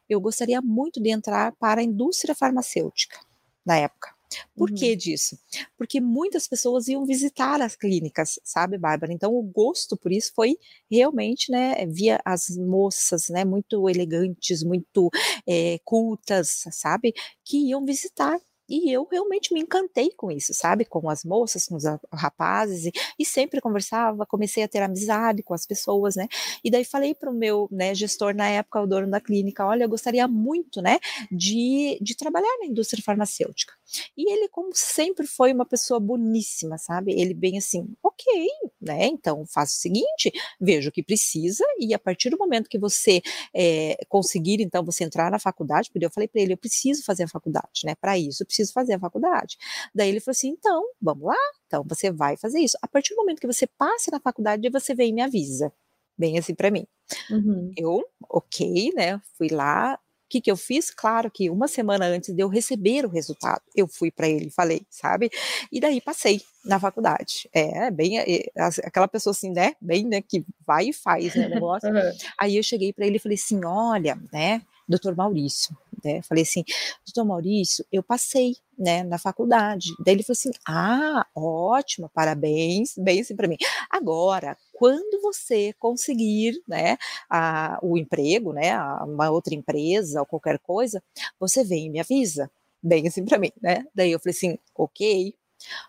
eu 0.09 0.21
gostaria 0.21 0.61
muito 0.61 1.01
de 1.01 1.11
entrar 1.11 1.53
para 1.53 1.81
a 1.81 1.85
indústria 1.85 2.35
farmacêutica 2.35 3.19
na 3.65 3.79
época. 3.79 4.13
Por 4.57 4.71
uhum. 4.71 4.77
que 4.77 4.97
disso? 4.97 5.39
Porque 5.77 6.01
muitas 6.01 6.47
pessoas 6.49 6.89
iam 6.89 7.07
visitar 7.07 7.61
as 7.63 7.77
clínicas, 7.77 8.39
sabe, 8.43 8.77
Bárbara? 8.77 9.13
Então 9.13 9.35
o 9.35 9.43
gosto 9.43 9.97
por 9.97 10.13
isso 10.13 10.33
foi 10.35 10.59
realmente, 10.91 11.51
né, 11.51 11.87
via 11.87 12.21
as 12.25 12.49
moças, 12.51 13.29
né, 13.29 13.45
muito 13.45 13.89
elegantes, 13.89 14.63
muito 14.63 15.11
é, 15.47 15.79
cultas, 15.85 16.65
sabe, 16.73 17.15
que 17.45 17.59
iam 17.69 17.85
visitar 17.85 18.41
e 18.69 18.91
eu 18.91 19.07
realmente 19.11 19.53
me 19.53 19.61
encantei 19.61 20.11
com 20.17 20.31
isso, 20.31 20.55
sabe? 20.55 20.85
Com 20.85 21.09
as 21.09 21.25
moças, 21.25 21.67
com 21.67 21.77
os 21.77 21.85
rapazes, 22.13 22.87
e, 22.87 22.93
e, 23.19 23.25
sempre 23.25 23.61
conversava, 23.61 24.27
comecei 24.27 24.63
a 24.63 24.69
ter 24.69 24.83
amizade 24.83 25.43
com 25.43 25.55
as 25.55 25.67
pessoas, 25.67 26.17
né? 26.17 26.29
E 26.63 26.71
daí 26.71 26.85
falei 26.85 27.15
para 27.15 27.31
o 27.31 27.35
meu 27.35 27.69
né, 27.71 27.95
gestor 27.95 28.35
na 28.35 28.49
época, 28.49 28.81
o 28.81 28.87
dono 28.87 29.11
da 29.11 29.21
clínica, 29.21 29.67
olha, 29.67 29.85
eu 29.85 29.89
gostaria 29.89 30.27
muito, 30.29 30.81
né, 30.81 30.99
de, 31.31 31.99
de 32.01 32.17
trabalhar 32.17 32.57
na 32.61 32.67
indústria 32.67 33.03
farmacêutica. 33.03 33.75
E 34.17 34.33
ele, 34.33 34.49
como 34.49 34.71
sempre, 34.75 35.27
foi 35.27 35.53
uma 35.53 35.67
pessoa 35.67 36.01
boníssima, 36.01 36.79
sabe? 36.79 37.13
Ele 37.13 37.35
bem 37.35 37.59
assim, 37.59 37.89
ok, 38.03 38.49
né? 38.81 39.07
Então 39.07 39.45
faça 39.47 39.75
o 39.75 39.79
seguinte, 39.79 40.33
veja 40.61 40.89
o 40.89 40.93
que 40.93 41.03
precisa, 41.03 41.65
e 41.79 41.95
a 41.95 41.99
partir 41.99 42.31
do 42.31 42.39
momento 42.39 42.69
que 42.69 42.79
você 42.79 43.23
é, 43.55 43.97
conseguir, 44.09 44.61
então, 44.61 44.85
você 44.85 45.05
entrar 45.05 45.31
na 45.31 45.39
faculdade, 45.39 45.91
porque 45.91 46.05
eu 46.05 46.11
falei 46.11 46.29
para 46.29 46.41
ele, 46.41 46.53
eu 46.53 46.59
preciso 46.59 47.05
fazer 47.05 47.25
a 47.25 47.29
faculdade, 47.29 47.83
né? 47.85 47.95
Para 47.95 48.19
isso, 48.19 48.45
preciso 48.55 48.73
fazer 48.73 48.95
a 48.95 48.99
faculdade. 48.99 49.57
Daí 49.95 50.09
ele 50.09 50.21
falou 50.21 50.33
assim: 50.33 50.49
então, 50.49 50.85
vamos 51.01 51.25
lá, 51.25 51.37
então 51.67 51.85
você 51.87 52.11
vai 52.11 52.37
fazer 52.37 52.61
isso. 52.61 52.79
A 52.81 52.89
partir 52.89 53.15
do 53.15 53.21
momento 53.21 53.41
que 53.41 53.47
você 53.47 53.67
passe 53.67 54.11
na 54.11 54.21
faculdade, 54.21 54.69
você 54.71 54.95
vem 54.95 55.11
e 55.11 55.13
me 55.13 55.23
avisa. 55.23 55.73
Bem 56.17 56.39
assim 56.39 56.55
para 56.55 56.71
mim. 56.71 56.87
Uhum. 57.29 57.73
Eu, 57.77 58.05
ok, 58.31 58.93
né? 58.95 59.21
Fui 59.37 59.49
lá, 59.49 59.95
o 59.95 59.99
que, 60.31 60.41
que 60.41 60.51
eu 60.51 60.57
fiz? 60.57 60.91
Claro 60.91 61.29
que 61.29 61.51
uma 61.51 61.67
semana 61.67 62.07
antes 62.07 62.33
de 62.33 62.41
eu 62.41 62.49
receber 62.49 63.05
o 63.05 63.09
resultado, 63.09 63.61
eu 63.75 63.89
fui 63.89 64.13
para 64.13 64.29
ele 64.29 64.47
e 64.47 64.51
falei, 64.51 64.87
sabe? 64.89 65.29
E 65.73 65.81
daí 65.81 66.01
passei 66.01 66.41
na 66.65 66.79
faculdade. 66.79 67.49
É, 67.53 67.91
bem, 67.91 68.21
é, 68.21 68.47
aquela 68.85 69.09
pessoa 69.09 69.33
assim, 69.33 69.51
né? 69.51 69.75
Bem, 69.81 70.07
né? 70.07 70.23
Que 70.23 70.45
vai 70.65 70.91
e 70.91 70.93
faz, 70.93 71.35
né? 71.35 71.47
O 71.49 71.51
negócio. 71.51 71.89
uhum. 71.91 72.13
Aí 72.39 72.57
eu 72.57 72.63
cheguei 72.63 72.93
para 72.93 73.07
ele 73.07 73.17
e 73.17 73.21
falei 73.21 73.37
assim: 73.37 73.61
olha, 73.65 74.17
né? 74.33 74.63
Doutor 74.89 75.17
Maurício, 75.17 75.77
né? 76.05 76.21
Falei 76.23 76.43
assim, 76.43 76.63
doutor 77.07 77.25
Maurício, 77.25 77.85
eu 77.91 78.03
passei, 78.03 78.57
né, 78.79 79.03
na 79.03 79.19
faculdade. 79.19 79.89
Daí 80.05 80.15
ele 80.15 80.23
falou 80.23 80.35
assim, 80.35 80.51
ah, 80.67 81.27
ótimo, 81.35 82.11
parabéns, 82.13 82.95
bem 82.99 83.21
assim 83.21 83.35
para 83.37 83.49
mim. 83.49 83.57
Agora, 83.91 84.57
quando 84.73 85.21
você 85.23 85.73
conseguir, 85.79 86.61
né, 86.69 86.97
a, 87.31 87.79
o 87.83 87.97
emprego, 87.97 88.53
né, 88.53 88.73
a, 88.73 89.05
uma 89.05 89.31
outra 89.31 89.55
empresa 89.55 90.21
ou 90.21 90.27
qualquer 90.27 90.59
coisa, 90.59 91.03
você 91.39 91.65
vem 91.65 91.87
e 91.87 91.91
me 91.91 92.01
avisa. 92.01 92.51
Bem 92.83 93.09
assim 93.09 93.25
para 93.25 93.39
mim, 93.39 93.51
né? 93.63 93.87
Daí 93.95 94.13
eu 94.13 94.21
falei 94.21 94.37
assim, 94.37 94.59
ok, 94.75 95.35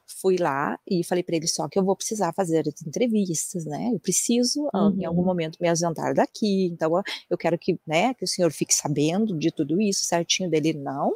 Fui 0.05 0.37
lá 0.37 0.79
e 0.89 1.03
falei 1.03 1.23
para 1.23 1.35
ele 1.35 1.47
só 1.47 1.67
que 1.67 1.77
eu 1.77 1.83
vou 1.83 1.95
precisar 1.95 2.33
fazer 2.33 2.67
as 2.67 2.85
entrevistas, 2.85 3.65
né? 3.65 3.91
Eu 3.93 3.99
preciso 3.99 4.69
uhum. 4.73 4.95
em 4.99 5.05
algum 5.05 5.21
uhum. 5.21 5.27
momento 5.27 5.57
me 5.59 5.67
ausentar 5.67 6.13
daqui, 6.13 6.65
então 6.65 7.01
eu 7.29 7.37
quero 7.37 7.57
que, 7.57 7.79
né, 7.85 8.13
que 8.13 8.23
o 8.23 8.27
senhor 8.27 8.51
fique 8.51 8.73
sabendo 8.73 9.37
de 9.37 9.51
tudo 9.51 9.81
isso 9.81 10.05
certinho 10.05 10.49
dele 10.49 10.73
não. 10.73 11.13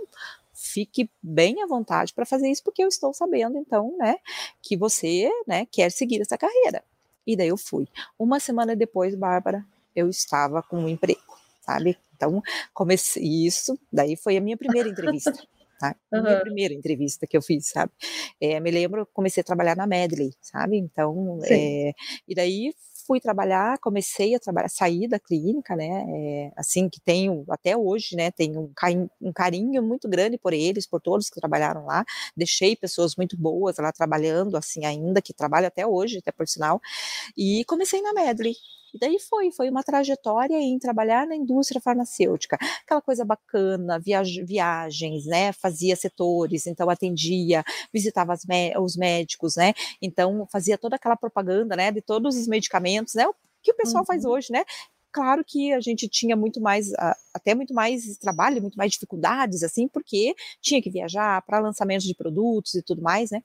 Fique 0.53 1.09
bem 1.23 1.63
à 1.63 1.67
vontade 1.67 2.13
para 2.13 2.25
fazer 2.25 2.49
isso 2.49 2.63
porque 2.63 2.83
eu 2.83 2.87
estou 2.87 3.13
sabendo 3.13 3.57
então, 3.57 3.95
né, 3.97 4.17
que 4.61 4.75
você, 4.75 5.29
né, 5.47 5.65
quer 5.71 5.91
seguir 5.91 6.21
essa 6.21 6.37
carreira. 6.37 6.83
E 7.25 7.35
daí 7.35 7.47
eu 7.47 7.57
fui. 7.57 7.87
Uma 8.17 8.39
semana 8.39 8.75
depois, 8.75 9.15
Bárbara, 9.15 9.65
eu 9.95 10.09
estava 10.09 10.61
com 10.61 10.79
um 10.79 10.89
emprego, 10.89 11.21
sabe? 11.61 11.97
Então, 12.15 12.41
comecei 12.73 13.23
isso, 13.23 13.79
daí 13.91 14.15
foi 14.15 14.35
a 14.35 14.41
minha 14.41 14.57
primeira 14.57 14.89
entrevista. 14.89 15.33
Tá? 15.79 15.95
Uhum. 16.13 16.23
Minha 16.23 16.41
primeira 16.41 16.73
entrevista 16.73 17.25
que 17.25 17.37
eu 17.37 17.41
fiz, 17.41 17.69
sabe? 17.69 17.91
É, 18.41 18.59
me 18.59 18.69
lembro, 18.69 19.07
comecei 19.13 19.41
a 19.41 19.43
trabalhar 19.43 19.75
na 19.75 19.87
Medley, 19.87 20.31
sabe? 20.41 20.77
Então, 20.77 21.39
é, 21.45 21.91
e 22.27 22.35
daí 22.35 22.73
fui 23.09 23.19
trabalhar, 23.19 23.79
comecei 23.79 24.35
a 24.35 24.39
trabalhar, 24.39 24.69
sair 24.69 25.07
da 25.07 25.19
clínica, 25.19 25.75
né? 25.75 26.05
É, 26.07 26.51
assim 26.55 26.87
que 26.87 27.01
tenho 27.01 27.43
até 27.49 27.75
hoje, 27.75 28.15
né? 28.15 28.29
Tenho 28.29 28.61
um 28.61 28.71
carinho, 28.75 29.09
um 29.19 29.33
carinho 29.33 29.81
muito 29.81 30.07
grande 30.07 30.37
por 30.37 30.53
eles, 30.53 30.85
por 30.85 31.01
todos 31.01 31.27
que 31.27 31.39
trabalharam 31.39 31.87
lá. 31.87 32.05
Deixei 32.37 32.75
pessoas 32.75 33.15
muito 33.15 33.35
boas 33.35 33.77
lá 33.79 33.91
trabalhando, 33.91 34.55
assim 34.55 34.85
ainda 34.85 35.23
que 35.23 35.33
trabalham 35.33 35.67
até 35.69 35.87
hoje, 35.87 36.19
até 36.19 36.31
por 36.31 36.47
sinal. 36.47 36.79
E 37.35 37.65
comecei 37.65 37.99
na 38.01 38.13
Medley, 38.13 38.53
e 38.93 38.97
daí 38.97 39.19
foi, 39.19 39.51
foi 39.51 39.69
uma 39.69 39.83
trajetória 39.83 40.55
em 40.59 40.79
trabalhar 40.79 41.27
na 41.27 41.35
indústria 41.35 41.79
farmacêutica, 41.79 42.57
aquela 42.83 43.01
coisa 43.01 43.23
bacana, 43.23 43.99
viaj 43.99 44.41
viagens, 44.43 45.25
né? 45.25 45.51
Fazia 45.53 45.95
setores, 45.95 46.65
então 46.65 46.89
atendia, 46.89 47.63
visitava 47.93 48.33
os 48.81 48.95
médicos, 48.95 49.55
né? 49.55 49.73
Então 50.01 50.47
fazia 50.51 50.77
toda 50.77 50.95
aquela 50.95 51.15
propaganda, 51.15 51.75
né? 51.75 51.91
De 51.91 52.01
todos 52.01 52.35
os 52.35 52.47
medicamentos, 52.47 52.98
né? 53.15 53.27
O 53.27 53.35
que 53.61 53.71
o 53.71 53.75
pessoal 53.75 54.01
uhum. 54.01 54.05
faz 54.05 54.25
hoje, 54.25 54.47
né? 54.51 54.63
Claro 55.11 55.43
que 55.45 55.73
a 55.73 55.79
gente 55.79 56.07
tinha 56.07 56.35
muito 56.35 56.61
mais, 56.61 56.87
até 57.39 57.55
muito 57.55 57.73
mais 57.73 58.17
trabalho, 58.17 58.61
muito 58.61 58.75
mais 58.75 58.91
dificuldades, 58.91 59.63
assim, 59.63 59.87
porque 59.87 60.35
tinha 60.61 60.81
que 60.81 60.89
viajar 60.89 61.41
para 61.43 61.59
lançamentos 61.59 62.05
de 62.05 62.13
produtos 62.13 62.75
e 62.75 62.81
tudo 62.81 63.01
mais, 63.01 63.31
né? 63.31 63.41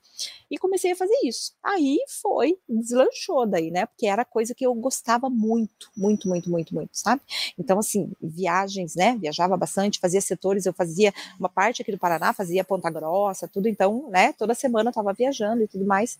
E 0.49 0.57
comecei 0.57 0.91
a 0.91 0.95
fazer 0.95 1.15
isso. 1.23 1.53
Aí 1.63 1.97
foi, 2.21 2.57
deslanchou 2.67 3.45
daí, 3.45 3.71
né? 3.71 3.85
Porque 3.85 4.05
era 4.05 4.25
coisa 4.25 4.53
que 4.53 4.65
eu 4.65 4.73
gostava 4.75 5.29
muito, 5.29 5.89
muito, 5.95 6.27
muito, 6.27 6.49
muito, 6.49 6.73
muito, 6.73 6.91
sabe? 6.93 7.21
Então, 7.57 7.79
assim, 7.79 8.11
viagens, 8.21 8.95
né? 8.95 9.17
Viajava 9.17 9.55
bastante, 9.55 9.99
fazia 9.99 10.21
setores, 10.21 10.65
eu 10.65 10.73
fazia 10.73 11.13
uma 11.39 11.49
parte 11.49 11.81
aqui 11.81 11.91
do 11.91 11.97
Paraná, 11.97 12.33
fazia 12.33 12.63
Ponta 12.63 12.89
Grossa, 12.89 13.47
tudo, 13.47 13.67
então, 13.67 14.09
né? 14.09 14.33
Toda 14.33 14.53
semana 14.53 14.89
eu 14.89 14.91
estava 14.91 15.13
viajando 15.13 15.63
e 15.63 15.67
tudo 15.67 15.85
mais. 15.85 16.19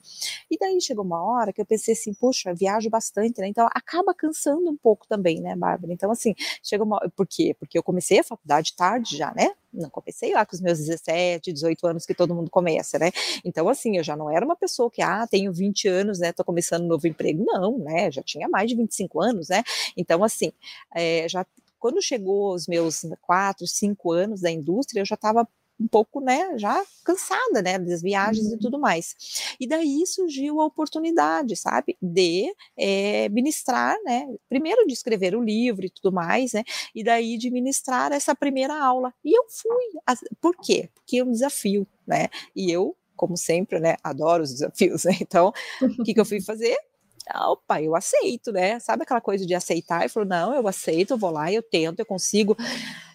E 0.49 0.57
daí 0.57 0.79
chegou 0.79 1.03
uma 1.03 1.21
hora 1.21 1.51
que 1.51 1.61
eu 1.61 1.65
pensei 1.65 1.93
assim, 1.93 2.13
puxa, 2.13 2.53
viajo 2.53 2.89
bastante, 2.89 3.41
né? 3.41 3.47
Então 3.47 3.67
acaba 3.73 4.13
cansando 4.13 4.69
um 4.69 4.77
pouco 4.77 5.05
também 5.07 5.25
também, 5.25 5.41
né, 5.41 5.55
Bárbara? 5.55 5.91
Então, 5.91 6.11
assim, 6.11 6.35
chega 6.61 6.83
uma. 6.83 6.99
Por 7.15 7.25
quê? 7.27 7.55
Porque 7.57 7.64
eu 7.73 7.83
comecei 7.83 8.19
a 8.19 8.23
faculdade 8.23 8.73
tarde 8.75 9.17
já, 9.17 9.33
né? 9.33 9.51
Não 9.73 9.89
comecei 9.89 10.33
lá 10.33 10.45
com 10.45 10.55
os 10.55 10.61
meus 10.61 10.79
17, 10.79 11.51
18 11.51 11.87
anos 11.87 12.05
que 12.05 12.13
todo 12.13 12.33
mundo 12.33 12.49
começa, 12.49 12.97
né? 12.97 13.11
Então, 13.43 13.67
assim, 13.67 13.97
eu 13.97 14.03
já 14.03 14.15
não 14.15 14.29
era 14.29 14.45
uma 14.45 14.55
pessoa 14.55 14.89
que, 14.89 15.01
ah, 15.01 15.27
tenho 15.27 15.51
20 15.51 15.87
anos, 15.87 16.19
né? 16.19 16.31
Tô 16.31 16.43
começando 16.43 16.83
um 16.83 16.87
novo 16.87 17.07
emprego. 17.07 17.43
Não, 17.45 17.77
né? 17.77 18.11
Já 18.11 18.21
tinha 18.23 18.47
mais 18.47 18.69
de 18.69 18.75
25 18.75 19.21
anos, 19.21 19.49
né? 19.49 19.63
Então, 19.97 20.23
assim, 20.23 20.51
é, 20.93 21.27
já 21.27 21.45
quando 21.79 22.01
chegou 22.01 22.53
os 22.53 22.67
meus 22.67 23.01
4, 23.21 23.67
5 23.67 24.11
anos 24.11 24.41
da 24.41 24.49
indústria, 24.49 25.01
eu 25.01 25.05
já 25.05 25.15
estava 25.15 25.47
um 25.79 25.87
pouco, 25.87 26.21
né, 26.21 26.57
já 26.57 26.83
cansada, 27.03 27.61
né, 27.61 27.77
das 27.77 28.01
viagens 28.01 28.47
uhum. 28.47 28.55
e 28.55 28.59
tudo 28.59 28.79
mais. 28.79 29.15
E 29.59 29.67
daí 29.67 30.05
surgiu 30.07 30.61
a 30.61 30.65
oportunidade, 30.65 31.55
sabe, 31.55 31.97
de 32.01 32.53
é, 32.77 33.29
ministrar, 33.29 33.95
né, 34.03 34.27
primeiro 34.47 34.85
de 34.87 34.93
escrever 34.93 35.35
o 35.35 35.43
livro 35.43 35.85
e 35.85 35.89
tudo 35.89 36.13
mais, 36.13 36.53
né, 36.53 36.63
e 36.93 37.03
daí 37.03 37.37
de 37.37 37.51
ministrar 37.51 38.11
essa 38.11 38.33
primeira 38.33 38.73
aula. 38.73 39.13
E 39.23 39.37
eu 39.37 39.43
fui. 39.49 40.17
Por 40.41 40.55
quê? 40.57 40.89
Porque 40.93 41.17
é 41.17 41.23
um 41.23 41.31
desafio, 41.31 41.87
né, 42.07 42.27
e 42.55 42.71
eu 42.71 42.95
como 43.15 43.37
sempre, 43.37 43.79
né, 43.79 43.95
adoro 44.03 44.43
os 44.43 44.51
desafios, 44.51 45.05
né? 45.05 45.13
Então, 45.21 45.53
o 45.81 46.03
que, 46.03 46.13
que 46.13 46.19
eu 46.19 46.25
fui 46.25 46.41
fazer? 46.43 46.75
Opa, 47.33 47.81
eu 47.81 47.95
aceito, 47.95 48.51
né? 48.51 48.79
Sabe 48.79 49.03
aquela 49.03 49.21
coisa 49.21 49.45
de 49.45 49.53
aceitar? 49.53 50.05
E 50.05 50.09
falou, 50.09 50.27
não, 50.27 50.53
eu 50.53 50.67
aceito, 50.67 51.11
eu 51.11 51.17
vou 51.17 51.31
lá, 51.31 51.51
eu 51.51 51.63
tento, 51.63 51.99
eu 51.99 52.05
consigo. 52.05 52.55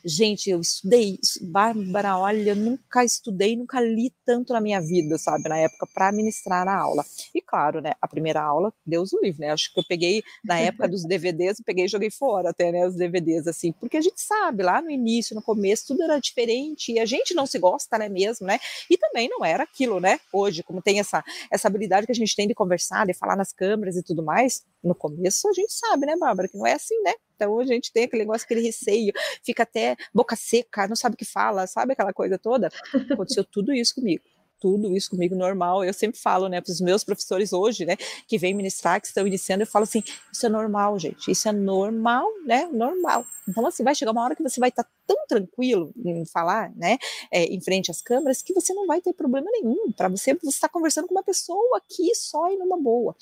Gente, 0.03 0.49
eu 0.49 0.61
estudei, 0.61 1.19
Bárbara, 1.43 2.17
olha, 2.17 2.51
eu 2.51 2.57
nunca 2.57 3.05
estudei, 3.05 3.55
nunca 3.55 3.81
li 3.81 4.11
tanto 4.25 4.53
na 4.53 4.61
minha 4.61 4.81
vida, 4.81 5.19
sabe, 5.19 5.47
na 5.49 5.59
época, 5.59 5.87
para 5.93 6.11
ministrar 6.11 6.67
a 6.67 6.75
aula. 6.75 7.05
E 7.35 7.43
claro, 7.43 7.83
né, 7.83 7.93
a 8.01 8.09
primeira 8.09 8.43
aula, 8.43 8.73
Deus 8.85 9.13
o 9.13 9.21
livre, 9.21 9.43
né? 9.43 9.51
Acho 9.51 9.73
que 9.73 9.79
eu 9.79 9.85
peguei, 9.87 10.23
na 10.43 10.59
época 10.59 10.89
dos 10.89 11.05
DVDs, 11.05 11.59
eu 11.59 11.65
peguei 11.65 11.85
e 11.85 11.89
joguei 11.89 12.11
fora 12.11 12.49
até, 12.49 12.73
né, 12.73 12.87
os 12.87 12.97
DVDs, 12.97 13.47
assim, 13.47 13.73
porque 13.73 13.99
a 13.99 14.01
gente 14.01 14.21
sabe, 14.21 14.63
lá 14.63 14.81
no 14.81 14.91
início, 14.91 15.37
no 15.37 15.43
começo, 15.43 15.89
tudo 15.89 16.03
era 16.03 16.19
diferente 16.19 16.93
e 16.93 16.99
a 16.99 17.05
gente 17.05 17.35
não 17.35 17.45
se 17.45 17.59
gosta, 17.59 17.99
né, 17.99 18.09
mesmo, 18.09 18.47
né? 18.47 18.59
E 18.89 18.97
também 18.97 19.29
não 19.29 19.45
era 19.45 19.65
aquilo, 19.65 20.01
né? 20.01 20.19
Hoje, 20.33 20.63
como 20.63 20.81
tem 20.81 20.99
essa, 20.99 21.23
essa 21.53 21.69
habilidade 21.69 22.07
que 22.07 22.13
a 22.13 22.15
gente 22.15 22.35
tem 22.35 22.49
de 22.49 22.55
conversar, 22.55 23.07
de 23.07 23.13
falar 23.13 23.37
nas 23.37 23.53
câmeras 23.53 23.97
e 24.01 24.05
tudo 24.05 24.23
mais, 24.23 24.65
no 24.83 24.95
começo 24.95 25.49
a 25.49 25.53
gente 25.53 25.73
sabe, 25.73 26.07
né, 26.07 26.17
Bárbara, 26.17 26.49
que 26.49 26.57
não 26.57 26.67
é 26.67 26.73
assim, 26.73 27.01
né? 27.03 27.13
Então 27.37 27.59
a 27.59 27.65
gente 27.65 27.93
tem 27.93 28.05
aquele 28.05 28.23
negócio, 28.23 28.45
aquele 28.45 28.61
receio, 28.61 29.13
fica 29.43 29.63
até 29.63 29.97
boca 30.13 30.37
seca, 30.37 30.87
não 30.89 30.97
sabe 30.97 31.15
o 31.15 31.19
que 31.19 31.25
fala, 31.25 31.67
sabe 31.67 31.93
aquela 31.93 32.13
coisa 32.13 32.39
toda? 32.39 32.69
Aconteceu 33.11 33.45
tudo 33.45 33.73
isso 33.73 33.95
comigo 33.95 34.23
tudo 34.61 34.95
isso 34.95 35.11
comigo 35.11 35.35
normal. 35.35 35.83
Eu 35.85 35.93
sempre 35.93 36.21
falo, 36.21 36.49
né, 36.49 36.61
para 36.61 36.71
os 36.71 36.81
meus 36.81 37.03
professores 37.03 37.53
hoje, 37.53 37.85
né, 37.85 37.97
que 38.29 38.39
vêm 38.39 38.55
ministrar, 38.55 39.01
que 39.01 39.07
estão 39.07 39.27
iniciando, 39.27 39.63
eu 39.63 39.67
falo 39.67 39.85
assim: 39.85 40.03
isso 40.33 40.47
é 40.47 40.49
normal, 40.49 40.99
gente, 40.99 41.31
isso 41.31 41.49
é 41.49 41.53
normal, 41.53 42.29
né, 42.45 42.69
normal. 42.73 43.25
Então, 43.49 43.67
assim, 43.67 43.83
vai 43.83 43.95
chegar 43.95 44.13
uma 44.13 44.23
hora 44.23 44.37
que 44.37 44.43
você 44.43 44.61
vai 44.61 44.69
estar 44.69 44.85
tá 44.85 44.91
tão 45.07 45.27
tranquilo 45.27 45.93
em 46.05 46.25
falar, 46.27 46.73
né, 46.77 46.99
é, 47.33 47.45
em 47.45 47.61
frente 47.61 47.91
às 47.91 48.01
câmeras, 48.01 48.43
que 48.43 48.53
você 48.53 48.73
não 48.75 48.87
vai 48.87 49.01
ter 49.01 49.13
problema 49.13 49.51
nenhum. 49.51 49.91
Para 49.93 50.09
você, 50.09 50.35
você 50.35 50.49
está 50.49 50.69
conversando 50.69 51.09
com 51.09 51.15
uma 51.15 51.25
pessoa 51.25 51.79
aqui 51.79 52.15
só 52.15 52.53
e 52.53 52.57
numa 52.57 52.79
boa. 52.79 53.17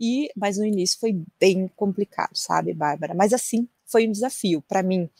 E, 0.00 0.30
mas 0.36 0.56
no 0.56 0.64
início 0.64 0.98
foi 0.98 1.20
bem 1.38 1.68
complicado, 1.76 2.34
sabe, 2.34 2.72
Bárbara? 2.72 3.14
Mas 3.14 3.32
assim, 3.32 3.68
foi 3.84 4.06
um 4.06 4.12
desafio 4.12 4.62
para 4.62 4.82
mim. 4.82 5.10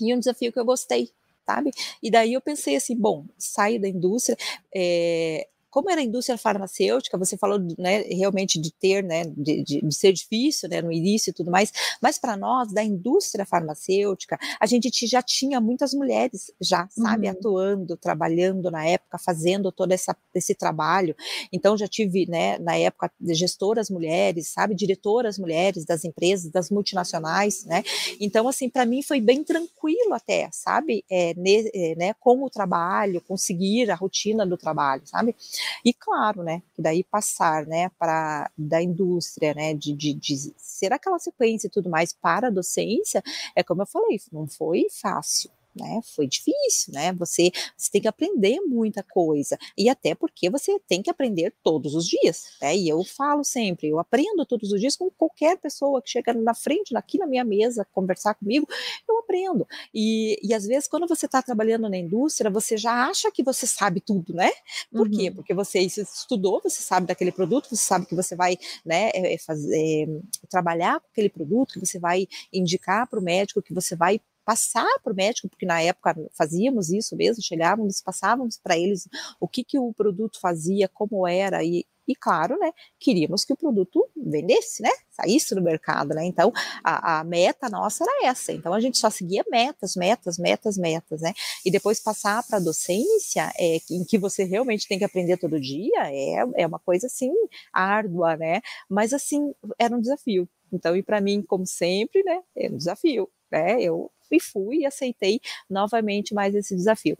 E 0.00 0.14
um 0.14 0.18
desafio 0.18 0.52
que 0.52 0.58
eu 0.58 0.64
gostei, 0.64 1.10
sabe? 1.46 1.70
E 2.02 2.10
daí 2.10 2.32
eu 2.34 2.40
pensei 2.40 2.76
assim, 2.76 2.96
bom, 2.96 3.24
saio 3.38 3.80
da 3.80 3.88
indústria, 3.88 4.36
é, 4.74 5.48
como 5.76 5.90
era 5.90 6.00
a 6.00 6.04
indústria 6.04 6.38
farmacêutica, 6.38 7.18
você 7.18 7.36
falou 7.36 7.58
né, 7.78 8.00
realmente 8.04 8.58
de 8.58 8.72
ter, 8.72 9.04
né, 9.04 9.24
de, 9.26 9.62
de, 9.62 9.82
de, 9.82 9.94
ser 9.94 10.10
difícil 10.10 10.70
né, 10.70 10.80
no 10.80 10.90
início 10.90 11.28
e 11.28 11.34
tudo 11.34 11.50
mais, 11.50 11.70
mas 12.00 12.16
para 12.16 12.34
nós, 12.34 12.72
da 12.72 12.82
indústria 12.82 13.44
farmacêutica, 13.44 14.38
a 14.58 14.64
gente 14.64 15.06
já 15.06 15.20
tinha 15.20 15.60
muitas 15.60 15.92
mulheres 15.92 16.50
já, 16.58 16.88
sabe, 16.88 17.26
uhum. 17.26 17.32
atuando, 17.32 17.94
trabalhando 17.94 18.70
na 18.70 18.86
época, 18.86 19.18
fazendo 19.18 19.70
todo 19.70 19.92
essa, 19.92 20.16
esse 20.34 20.54
trabalho. 20.54 21.14
Então, 21.52 21.76
já 21.76 21.86
tive, 21.86 22.24
né, 22.26 22.56
na 22.58 22.78
época, 22.78 23.12
gestoras 23.34 23.90
mulheres, 23.90 24.48
sabe, 24.48 24.74
diretoras 24.74 25.38
mulheres 25.38 25.84
das 25.84 26.06
empresas, 26.06 26.50
das 26.50 26.70
multinacionais, 26.70 27.66
né? 27.66 27.84
Então, 28.18 28.48
assim, 28.48 28.70
para 28.70 28.86
mim 28.86 29.02
foi 29.02 29.20
bem 29.20 29.44
tranquilo 29.44 30.14
até, 30.14 30.48
sabe, 30.54 31.04
é, 31.10 31.34
ne, 31.34 31.70
é, 31.74 31.94
né, 31.96 32.14
com 32.14 32.42
o 32.42 32.48
trabalho, 32.48 33.20
conseguir 33.20 33.90
a 33.90 33.94
rotina 33.94 34.46
do 34.46 34.56
trabalho, 34.56 35.02
sabe? 35.04 35.36
E 35.84 35.92
claro, 35.92 36.42
né, 36.42 36.62
que 36.74 36.82
daí 36.82 37.04
passar, 37.04 37.66
né, 37.66 37.90
para 37.98 38.50
da 38.56 38.82
indústria, 38.82 39.54
né, 39.54 39.74
de, 39.74 39.92
de, 39.94 40.14
de 40.14 40.36
ser 40.56 40.92
aquela 40.92 41.18
sequência 41.18 41.66
e 41.68 41.70
tudo 41.70 41.88
mais 41.90 42.12
para 42.12 42.48
a 42.48 42.50
docência, 42.50 43.22
é 43.54 43.62
como 43.62 43.82
eu 43.82 43.86
falei, 43.86 44.20
não 44.32 44.46
foi 44.46 44.86
fácil, 44.90 45.50
né? 45.76 46.00
Foi 46.14 46.26
difícil, 46.26 46.92
né? 46.92 47.12
Você, 47.14 47.50
você 47.76 47.90
tem 47.90 48.00
que 48.00 48.08
aprender 48.08 48.60
muita 48.60 49.02
coisa 49.02 49.58
e 49.76 49.88
até 49.88 50.14
porque 50.14 50.50
você 50.50 50.78
tem 50.88 51.02
que 51.02 51.10
aprender 51.10 51.54
todos 51.62 51.94
os 51.94 52.06
dias, 52.06 52.44
né? 52.60 52.76
E 52.76 52.88
eu 52.88 53.02
falo 53.04 53.44
sempre, 53.44 53.88
eu 53.88 53.98
aprendo 53.98 54.44
todos 54.46 54.72
os 54.72 54.80
dias 54.80 54.96
com 54.96 55.10
qualquer 55.10 55.58
pessoa 55.58 56.00
que 56.02 56.10
chega 56.10 56.32
na 56.32 56.54
frente, 56.54 56.96
aqui 56.96 57.18
na 57.18 57.26
minha 57.26 57.44
mesa, 57.44 57.86
conversar 57.92 58.34
comigo, 58.34 58.66
eu 59.08 59.18
aprendo. 59.18 59.66
E, 59.94 60.38
e 60.42 60.54
às 60.54 60.66
vezes 60.66 60.88
quando 60.88 61.06
você 61.06 61.26
está 61.26 61.42
trabalhando 61.42 61.88
na 61.88 61.96
indústria, 61.96 62.50
você 62.50 62.76
já 62.76 63.08
acha 63.08 63.30
que 63.30 63.42
você 63.42 63.66
sabe 63.66 64.00
tudo, 64.00 64.34
né? 64.34 64.50
Por 64.90 65.06
uhum. 65.06 65.12
quê? 65.12 65.30
Porque 65.30 65.54
você 65.54 65.80
estudou, 65.80 66.60
você 66.62 66.82
sabe 66.82 67.06
daquele 67.06 67.32
produto, 67.32 67.68
você 67.68 67.76
sabe 67.76 68.06
que 68.06 68.14
você 68.14 68.34
vai, 68.34 68.56
né, 68.84 69.10
é, 69.14 69.34
é 69.34 69.38
fazer, 69.38 69.76
é, 69.76 70.06
trabalhar 70.48 71.00
com 71.00 71.08
aquele 71.10 71.28
produto, 71.28 71.74
que 71.74 71.80
você 71.80 71.98
vai 71.98 72.26
indicar 72.52 73.06
para 73.08 73.18
o 73.18 73.22
médico, 73.22 73.62
que 73.62 73.74
você 73.74 73.94
vai 73.94 74.20
passar 74.46 74.86
para 75.02 75.12
o 75.12 75.16
médico, 75.16 75.48
porque 75.48 75.66
na 75.66 75.82
época 75.82 76.14
fazíamos 76.32 76.88
isso 76.88 77.16
mesmo, 77.16 77.42
chegávamos, 77.42 78.00
passávamos 78.00 78.56
para 78.56 78.78
eles 78.78 79.08
o 79.40 79.48
que, 79.48 79.64
que 79.64 79.76
o 79.76 79.92
produto 79.92 80.38
fazia, 80.40 80.88
como 80.88 81.26
era, 81.26 81.64
e, 81.64 81.84
e 82.06 82.14
claro, 82.14 82.56
né, 82.56 82.70
queríamos 83.00 83.44
que 83.44 83.52
o 83.52 83.56
produto 83.56 84.08
vendesse, 84.16 84.84
né, 84.84 84.90
saísse 85.10 85.52
no 85.52 85.60
mercado, 85.60 86.14
né, 86.14 86.24
então 86.24 86.52
a, 86.84 87.18
a, 87.18 87.24
meta 87.24 87.68
nossa 87.68 88.04
era 88.04 88.28
essa, 88.28 88.52
então 88.52 88.72
a 88.72 88.78
gente 88.78 88.98
só 88.98 89.10
seguia 89.10 89.44
metas, 89.50 89.96
metas, 89.96 90.38
metas, 90.38 90.78
metas, 90.78 91.20
né, 91.20 91.34
e 91.64 91.70
depois 91.70 91.98
passar 91.98 92.40
para 92.46 92.58
a 92.58 92.60
docência, 92.60 93.52
é, 93.58 93.78
em 93.90 94.04
que 94.04 94.16
você 94.16 94.44
realmente 94.44 94.86
tem 94.86 94.96
que 94.96 95.04
aprender 95.04 95.38
todo 95.38 95.60
dia, 95.60 96.08
é, 96.08 96.44
é 96.62 96.66
uma 96.68 96.78
coisa, 96.78 97.08
assim, 97.08 97.32
árdua, 97.72 98.36
né, 98.36 98.60
mas, 98.88 99.12
assim, 99.12 99.52
era 99.76 99.96
um 99.96 100.00
desafio, 100.00 100.48
então, 100.72 100.96
e 100.96 101.02
para 101.02 101.20
mim, 101.20 101.42
como 101.42 101.66
sempre, 101.66 102.22
né, 102.22 102.40
é 102.56 102.70
um 102.70 102.76
desafio, 102.76 103.28
né, 103.50 103.82
eu 103.82 104.08
e 104.30 104.40
fui 104.40 104.78
e 104.78 104.86
aceitei 104.86 105.40
novamente 105.68 106.34
mais 106.34 106.54
esse 106.54 106.74
desafio. 106.74 107.16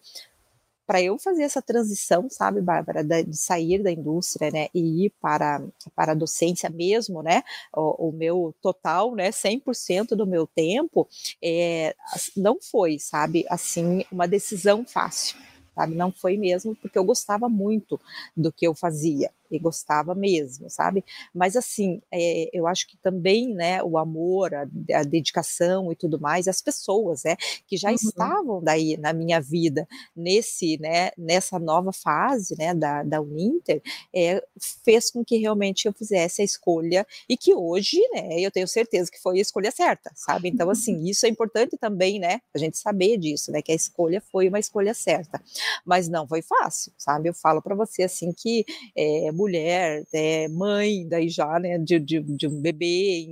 Para 0.87 1.03
eu 1.03 1.19
fazer 1.19 1.43
essa 1.43 1.61
transição, 1.61 2.31
sabe, 2.31 2.61
Bárbara, 2.61 3.03
de 3.03 3.37
sair 3.37 3.83
da 3.83 3.91
indústria, 3.91 4.53
né, 4.53 4.69
e 4.73 5.07
ir 5.07 5.13
para, 5.21 5.61
para 5.97 6.13
a 6.13 6.15
docência 6.15 6.71
mesmo, 6.71 7.23
né, 7.23 7.43
o, 7.75 8.09
o 8.09 8.13
meu 8.13 8.55
total, 8.63 9.15
né, 9.17 9.33
100% 9.33 10.15
do 10.15 10.27
meu 10.27 10.47
tempo, 10.47 11.09
é, 11.43 11.93
não 12.37 12.59
foi, 12.61 13.01
sabe, 13.01 13.45
assim, 13.49 14.05
uma 14.13 14.29
decisão 14.29 14.85
fácil, 14.85 15.37
sabe? 15.75 15.97
Não 15.97 16.13
foi 16.13 16.37
mesmo 16.37 16.77
porque 16.77 16.97
eu 16.97 17.05
gostava 17.05 17.49
muito 17.49 18.01
do 18.37 18.53
que 18.53 18.65
eu 18.65 18.73
fazia 18.73 19.33
e 19.51 19.59
gostava 19.59 20.15
mesmo, 20.15 20.69
sabe? 20.69 21.05
Mas 21.35 21.57
assim, 21.57 22.01
é, 22.13 22.49
eu 22.53 22.67
acho 22.67 22.87
que 22.89 22.97
também, 22.97 23.55
né, 23.55 23.83
o 23.83 23.99
amor, 23.99 24.55
a, 24.55 24.67
a, 24.95 25.03
dedicação 25.03 25.93
e 25.93 25.97
tudo 25.97 26.21
mais, 26.21 26.49
as 26.49 26.61
pessoas, 26.61 27.25
né, 27.25 27.37
que 27.67 27.77
já 27.77 27.89
uhum. 27.89 27.95
estavam 27.95 28.63
daí 28.63 28.97
na 28.97 29.13
minha 29.13 29.41
vida 29.41 29.87
nesse, 30.15 30.79
né, 30.79 31.11
nessa 31.17 31.59
nova 31.59 31.93
fase, 31.93 32.57
né, 32.59 32.75
da, 32.75 33.03
da 33.03 33.21
Uninter, 33.21 33.83
é, 34.15 34.43
fez 34.85 35.11
com 35.11 35.25
que 35.25 35.37
realmente 35.37 35.87
eu 35.87 35.93
fizesse 35.93 36.43
a 36.43 36.45
escolha 36.45 37.07
e 37.29 37.37
que 37.37 37.55
hoje, 37.55 38.01
né, 38.13 38.41
eu 38.41 38.51
tenho 38.51 38.69
certeza 38.69 39.11
que 39.11 39.21
foi 39.21 39.39
a 39.39 39.43
escolha 39.43 39.71
certa, 39.71 40.11
sabe? 40.15 40.49
Então, 40.49 40.71
assim, 40.71 41.05
isso 41.09 41.27
é 41.27 41.29
importante 41.29 41.77
também, 41.77 42.19
né, 42.19 42.41
a 42.55 42.59
gente 42.59 42.79
saber 42.79 43.17
disso, 43.17 43.51
né, 43.53 43.63
que 43.63 43.73
a 43.73 43.75
escolha 43.75 44.21
foi 44.21 44.49
uma 44.49 44.59
escolha 44.59 44.95
certa, 44.95 45.43
mas 45.85 46.09
não 46.09 46.27
foi 46.27 46.43
fácil, 46.43 46.93
sabe? 46.97 47.29
Eu 47.29 47.35
falo 47.35 47.63
para 47.63 47.75
você 47.75 48.03
assim 48.03 48.33
que 48.33 48.65
é, 48.97 49.31
mulher, 49.37 50.05
é, 50.13 50.49
mãe, 50.49 51.07
daí 51.09 51.29
já, 51.29 51.59
né, 51.59 51.79
de, 51.79 51.99
de, 52.01 52.21
de 52.21 52.47
um 52.49 52.61
bebê, 52.61 53.27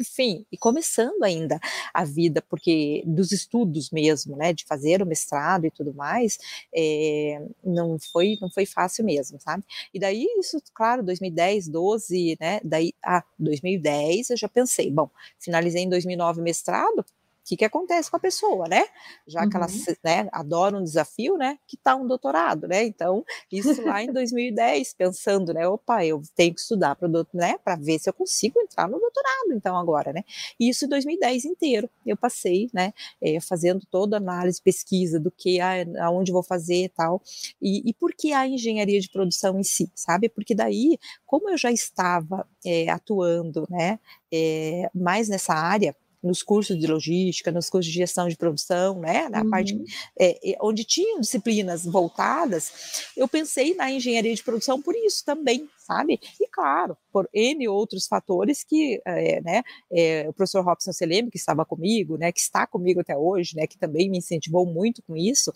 enfim, 0.00 0.46
e 0.50 0.56
começando 0.56 1.22
ainda 1.22 1.60
a 1.92 2.04
vida, 2.04 2.42
porque 2.48 3.02
dos 3.06 3.32
estudos 3.32 3.90
mesmo, 3.90 4.36
né, 4.36 4.52
de 4.52 4.64
fazer 4.64 5.02
o 5.02 5.06
mestrado 5.06 5.66
e 5.66 5.70
tudo 5.70 5.92
mais, 5.94 6.38
é, 6.74 7.40
não 7.62 7.98
foi 7.98 8.38
não 8.40 8.50
foi 8.50 8.64
fácil 8.64 9.04
mesmo, 9.04 9.38
sabe? 9.40 9.62
E 9.92 10.00
daí 10.00 10.26
isso, 10.38 10.58
claro, 10.74 11.02
2010, 11.02 11.68
12, 11.68 12.36
né, 12.40 12.60
daí, 12.64 12.94
ah, 13.04 13.22
2010 13.38 14.30
eu 14.30 14.36
já 14.36 14.48
pensei, 14.48 14.90
bom, 14.90 15.10
finalizei 15.38 15.82
em 15.82 15.88
2009 15.88 16.40
mestrado, 16.40 17.04
que, 17.50 17.56
que 17.56 17.64
acontece 17.64 18.08
com 18.08 18.16
a 18.16 18.20
pessoa, 18.20 18.68
né? 18.68 18.84
Já 19.26 19.48
que 19.48 19.56
ela 19.56 19.66
uhum. 19.66 19.94
né, 20.04 20.28
adora 20.30 20.76
um 20.76 20.84
desafio, 20.84 21.36
né? 21.36 21.58
Que 21.66 21.76
tá 21.76 21.96
um 21.96 22.06
doutorado, 22.06 22.68
né? 22.68 22.84
Então, 22.84 23.24
isso 23.50 23.82
lá 23.84 24.02
em 24.02 24.06
2010, 24.12 24.94
pensando, 24.94 25.52
né? 25.52 25.66
Opa, 25.66 26.04
eu 26.04 26.22
tenho 26.36 26.54
que 26.54 26.60
estudar 26.60 26.94
para 26.94 27.08
né, 27.34 27.56
ver 27.80 27.98
se 27.98 28.08
eu 28.08 28.12
consigo 28.12 28.60
entrar 28.60 28.88
no 28.88 29.00
doutorado, 29.00 29.52
então, 29.52 29.76
agora, 29.76 30.12
né? 30.12 30.22
Isso 30.60 30.84
em 30.84 30.88
2010 30.88 31.44
inteiro. 31.44 31.90
Eu 32.06 32.16
passei, 32.16 32.70
né? 32.72 32.92
É, 33.20 33.40
fazendo 33.40 33.84
toda 33.90 34.16
a 34.16 34.20
análise, 34.20 34.62
pesquisa 34.62 35.18
do 35.18 35.30
que, 35.30 35.60
a, 35.60 35.72
aonde 36.02 36.30
vou 36.30 36.44
fazer 36.44 36.84
e 36.84 36.88
tal. 36.88 37.20
E, 37.60 37.90
e 37.90 37.92
por 37.94 38.14
que 38.14 38.32
a 38.32 38.46
engenharia 38.46 39.00
de 39.00 39.10
produção 39.10 39.58
em 39.58 39.64
si, 39.64 39.90
sabe? 39.94 40.28
Porque 40.28 40.54
daí, 40.54 40.98
como 41.26 41.50
eu 41.50 41.58
já 41.58 41.72
estava 41.72 42.46
é, 42.64 42.88
atuando, 42.88 43.66
né? 43.68 43.98
É, 44.32 44.88
mais 44.94 45.28
nessa 45.28 45.52
área, 45.52 45.96
nos 46.22 46.42
cursos 46.42 46.78
de 46.78 46.86
logística, 46.86 47.50
nos 47.50 47.70
cursos 47.70 47.90
de 47.90 47.98
gestão 47.98 48.28
de 48.28 48.36
produção, 48.36 49.00
né, 49.00 49.28
na 49.28 49.42
uhum. 49.42 49.50
parte 49.50 49.78
é, 50.18 50.56
onde 50.60 50.84
tinham 50.84 51.20
disciplinas 51.20 51.84
voltadas, 51.84 53.12
eu 53.16 53.26
pensei 53.26 53.74
na 53.74 53.90
engenharia 53.90 54.34
de 54.34 54.42
produção 54.42 54.80
por 54.80 54.94
isso 54.94 55.24
também, 55.24 55.68
sabe? 55.78 56.20
E 56.40 56.46
claro, 56.48 56.96
por 57.12 57.28
N 57.32 57.66
outros 57.68 58.06
fatores 58.06 58.62
que, 58.62 59.00
é, 59.04 59.40
né, 59.40 59.62
é, 59.90 60.26
o 60.28 60.32
professor 60.32 60.64
Robson 60.64 60.92
Seleme, 60.92 61.30
que 61.30 61.38
estava 61.38 61.64
comigo, 61.64 62.16
né, 62.16 62.30
que 62.32 62.40
está 62.40 62.66
comigo 62.66 63.00
até 63.00 63.16
hoje, 63.16 63.56
né, 63.56 63.66
que 63.66 63.78
também 63.78 64.10
me 64.10 64.18
incentivou 64.18 64.66
muito 64.66 65.02
com 65.02 65.16
isso, 65.16 65.52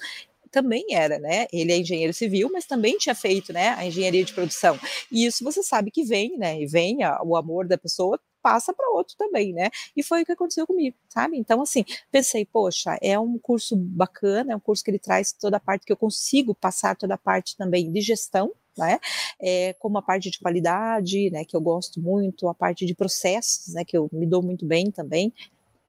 também 0.51 0.87
era, 0.93 1.19
né? 1.19 1.47
Ele 1.53 1.73
é 1.73 1.79
engenheiro 1.79 2.15
civil, 2.15 2.49
mas 2.53 2.65
também 2.65 2.97
tinha 2.97 3.15
feito, 3.15 3.53
né, 3.53 3.71
a 3.71 3.85
engenharia 3.85 4.25
de 4.25 4.33
produção. 4.33 4.79
E 5.11 5.27
isso 5.27 5.43
você 5.43 5.65
sabe 5.65 5.91
que 5.91 6.05
vem, 6.05 6.39
né? 6.39 6.63
E 6.63 6.67
vem 6.67 7.03
a, 7.03 7.21
o 7.25 7.37
amor 7.37 7.67
da 7.67 7.77
pessoa 7.77 8.21
passa 8.45 8.75
para 8.75 8.91
outro 8.91 9.17
também, 9.17 9.55
né? 9.55 9.71
E 9.97 10.03
foi 10.03 10.21
o 10.23 10.27
que 10.27 10.33
aconteceu 10.33 10.67
comigo, 10.67 10.95
sabe? 11.09 11.39
Então, 11.39 11.63
assim, 11.63 11.83
pensei, 12.13 12.45
poxa, 12.45 12.99
é 13.01 13.19
um 13.19 13.39
curso 13.39 13.75
bacana, 13.75 14.53
é 14.53 14.57
um 14.57 14.61
curso 14.61 14.85
que 14.85 14.91
ele 14.91 14.99
traz 14.99 15.33
toda 15.33 15.57
a 15.57 15.61
parte 15.61 15.87
que 15.87 15.93
eu 15.93 15.97
consigo 15.97 16.55
passar 16.55 16.95
toda 16.95 17.15
a 17.15 17.19
parte 17.19 17.57
também 17.57 17.91
de 17.91 18.03
gestão, 18.03 18.53
né? 18.77 18.99
É, 19.41 19.73
como 19.75 19.97
a 19.97 20.03
parte 20.03 20.31
de 20.31 20.39
qualidade, 20.39 21.31
né, 21.31 21.45
que 21.45 21.57
eu 21.57 21.61
gosto 21.61 22.01
muito, 22.01 22.49
a 22.49 22.55
parte 22.55 22.85
de 22.85 22.95
processos, 22.95 23.73
né, 23.73 23.85
que 23.85 23.97
eu 23.97 24.11
me 24.13 24.27
dou 24.27 24.43
muito 24.43 24.67
bem 24.67 24.91
também, 24.91 25.33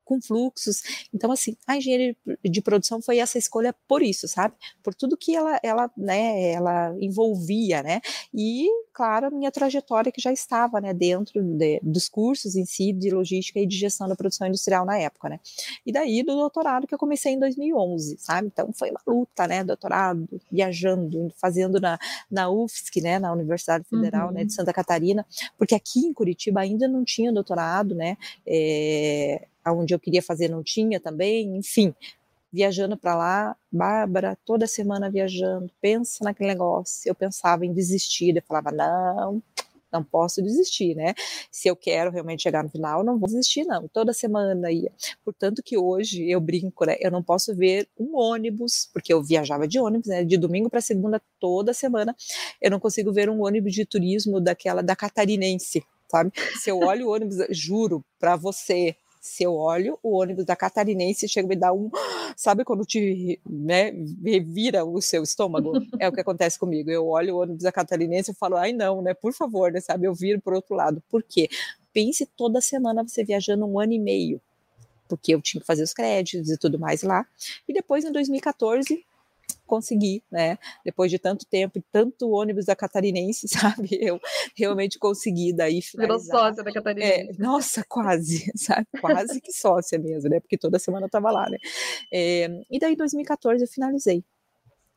com 0.06 0.22
fluxos. 0.22 0.82
Então, 1.14 1.32
assim, 1.32 1.56
a 1.68 1.78
engenharia 1.78 2.16
de 2.44 2.62
produção 2.62 3.02
foi 3.02 3.20
essa 3.20 3.38
escolha 3.38 3.74
por 3.88 4.02
isso, 4.02 4.28
sabe? 4.28 4.56
Por 4.84 4.94
tudo 4.94 5.18
que 5.18 5.36
ela, 5.36 5.60
ela, 5.64 5.92
né, 5.98 6.52
ela 6.52 6.96
envolvia, 7.00 7.84
né? 7.84 8.02
E, 8.34 8.68
claro, 8.94 9.28
a 9.28 9.32
minha 9.32 9.52
trajetória 9.52 10.12
que 10.12 10.22
já 10.22 10.32
estava, 10.32 10.80
né, 10.80 10.94
dentro 10.94 11.42
de, 11.44 11.80
dos 11.82 12.08
cursos 12.08 12.56
em 12.56 12.66
si 12.66 12.94
de 12.94 13.10
logística 13.12 13.60
e 13.60 13.66
de 13.66 13.78
gestão 13.78 14.08
da 14.08 14.16
produção 14.16 14.48
industrial 14.48 14.86
na 14.86 14.98
época, 14.98 15.30
né? 15.30 15.40
E 15.86 15.92
daí 15.92 16.24
do 16.24 16.36
doutorado 16.36 16.88
que 16.88 16.94
eu 16.94 17.00
comecei 17.00 17.34
em 17.34 17.40
2011, 17.40 18.18
sabe? 18.20 18.48
Então, 18.48 18.72
foi 18.74 18.92
uma 18.92 19.02
luta, 19.06 19.48
né? 19.48 19.64
Doutorado, 19.64 20.28
viajando, 20.52 21.32
fazendo 21.36 21.80
na, 21.80 22.00
na 22.30 22.50
UFSC, 22.50 23.02
né, 23.02 23.20
na 23.20 23.32
Universidade 23.32 23.86
Federal, 23.88 24.28
uhum. 24.28 24.34
né, 24.34 24.44
de. 24.44 24.56
Santa 24.56 24.74
Catarina, 24.74 25.26
porque 25.58 25.76
aqui 25.76 26.00
em 26.00 26.14
Curitiba 26.14 26.62
ainda 26.62 26.88
não 26.88 27.04
tinha 27.04 27.32
doutorado, 27.32 27.94
né? 27.94 28.18
É, 28.48 29.48
onde 29.74 29.94
eu 29.94 30.00
queria 30.00 30.22
fazer 30.22 30.50
não 30.50 30.64
tinha 30.64 31.00
também, 31.00 31.58
enfim, 31.58 31.94
viajando 32.52 32.96
para 32.96 33.16
lá, 33.16 33.58
Bárbara, 33.72 34.38
toda 34.46 34.68
semana 34.68 35.10
viajando, 35.10 35.70
pensa 35.82 36.24
naquele 36.24 36.50
negócio. 36.50 37.10
Eu 37.10 37.16
pensava 37.16 37.66
em 37.66 37.74
desistir, 37.74 38.36
eu 38.36 38.44
falava, 38.48 38.72
não, 38.72 39.42
não 39.92 40.04
posso 40.04 40.42
desistir, 40.42 40.96
né? 40.96 41.14
Se 41.52 41.68
eu 41.68 41.76
quero 41.76 42.12
realmente 42.12 42.44
chegar 42.44 42.64
no 42.64 42.70
final, 42.70 43.04
não 43.04 43.18
vou 43.18 43.28
desistir, 43.28 43.66
não. 43.66 43.88
Toda 43.88 44.14
semana 44.14 44.72
ia. 44.72 44.92
Portanto 45.24 45.62
que 45.64 45.78
hoje 45.78 46.30
eu 46.30 46.40
brinco, 46.40 46.86
né? 46.86 46.96
Eu 47.00 47.12
não 47.12 47.24
posso 47.24 47.56
ver 47.56 47.88
um 48.00 48.18
ônibus, 48.18 48.90
porque 48.94 49.14
eu 49.14 49.24
viajava 49.24 49.68
de 49.68 49.80
ônibus, 49.80 50.08
né? 50.08 50.24
De 50.24 50.38
domingo 50.38 50.70
para 50.70 50.82
segunda 50.82 51.22
toda 51.40 51.74
semana. 51.74 52.16
Eu 52.62 52.72
não 52.72 52.80
consigo 52.80 53.12
ver 53.12 53.30
um 53.30 53.44
ônibus 53.44 53.74
de 53.74 53.86
turismo 53.86 54.40
daquela 54.40 54.82
da 54.82 54.96
catarinense, 54.96 55.84
sabe? 56.10 56.32
Se 56.62 56.70
eu 56.70 56.80
olho 56.80 57.08
o 57.08 57.14
ônibus, 57.14 57.38
juro 57.50 58.04
para 58.20 58.36
você, 58.36 58.96
se 59.26 59.42
eu 59.42 59.56
olho 59.56 59.98
o 60.04 60.20
ônibus 60.20 60.46
da 60.46 60.56
Catarinense, 60.56 61.28
chega 61.28 61.48
me 61.48 61.56
dar 61.56 61.74
um, 61.74 61.90
sabe 62.38 62.64
quando 62.64 62.86
te, 62.86 63.42
né, 63.44 63.92
revira 64.24 64.86
o 64.86 65.02
seu 65.02 65.24
estômago? 65.24 65.74
É 66.00 66.08
o 66.08 66.12
que 66.12 66.22
acontece 66.22 66.60
comigo. 66.60 66.92
Eu 66.92 67.08
olho 67.08 67.36
o 67.36 67.42
ônibus 67.42 67.64
da 67.64 67.72
Catarinense 67.72 68.30
e 68.30 68.36
falo, 68.36 68.56
ai 68.56 68.72
não, 68.72 69.02
né, 69.02 69.16
por 69.16 69.34
favor, 69.34 69.72
né, 69.72 69.82
sabe, 69.82 70.06
eu 70.06 70.14
viro 70.14 70.40
para 70.40 70.56
outro 70.56 70.76
lado. 70.76 71.02
Por 71.10 71.24
quê? 71.24 71.50
Pense 71.92 72.24
toda 72.38 72.62
semana 72.62 73.02
você 73.02 73.24
viajando 73.24 73.66
um 73.66 73.80
ano 73.80 73.94
e 73.94 74.00
meio, 74.00 74.40
porque 75.08 75.34
eu 75.34 75.42
tinha 75.42 75.60
que 75.60 75.66
fazer 75.66 75.82
os 75.82 75.92
créditos 75.92 76.52
e 76.52 76.58
tudo 76.60 76.78
mais 76.78 77.02
lá. 77.02 77.26
E 77.68 77.74
depois, 77.74 78.06
em 78.06 78.12
2014, 78.12 79.04
consegui, 79.66 80.24
né? 80.32 80.58
Depois 80.84 81.10
de 81.10 81.18
tanto 81.18 81.46
tempo 81.46 81.78
e 81.78 81.82
tanto 81.92 82.30
ônibus 82.30 82.66
da 82.66 82.76
Catarinense, 82.76 83.48
sabe? 83.50 83.90
Eu 84.00 84.20
realmente 84.56 85.00
consegui 85.00 85.54
daí 85.54 85.82
finalizar. 85.82 86.20
Virou 86.20 86.20
sócia 86.20 86.64
da 86.64 86.72
Catarinense. 86.72 87.12
É, 87.12 87.34
nossa, 87.38 87.84
quase, 87.88 88.52
sabe? 88.56 88.88
Quase 89.02 89.42
que 89.42 89.52
sócia 89.52 89.98
mesmo, 90.00 90.30
né? 90.30 90.40
Porque 90.40 90.58
toda 90.58 90.80
semana 90.80 91.06
eu 91.06 91.10
tava 91.10 91.32
lá, 91.32 91.50
né? 91.50 91.58
É, 92.12 92.48
e 92.70 92.80
daí, 92.80 92.94
em 92.94 92.98
2014, 92.98 93.64
eu 93.64 93.68
finalizei 93.68 94.24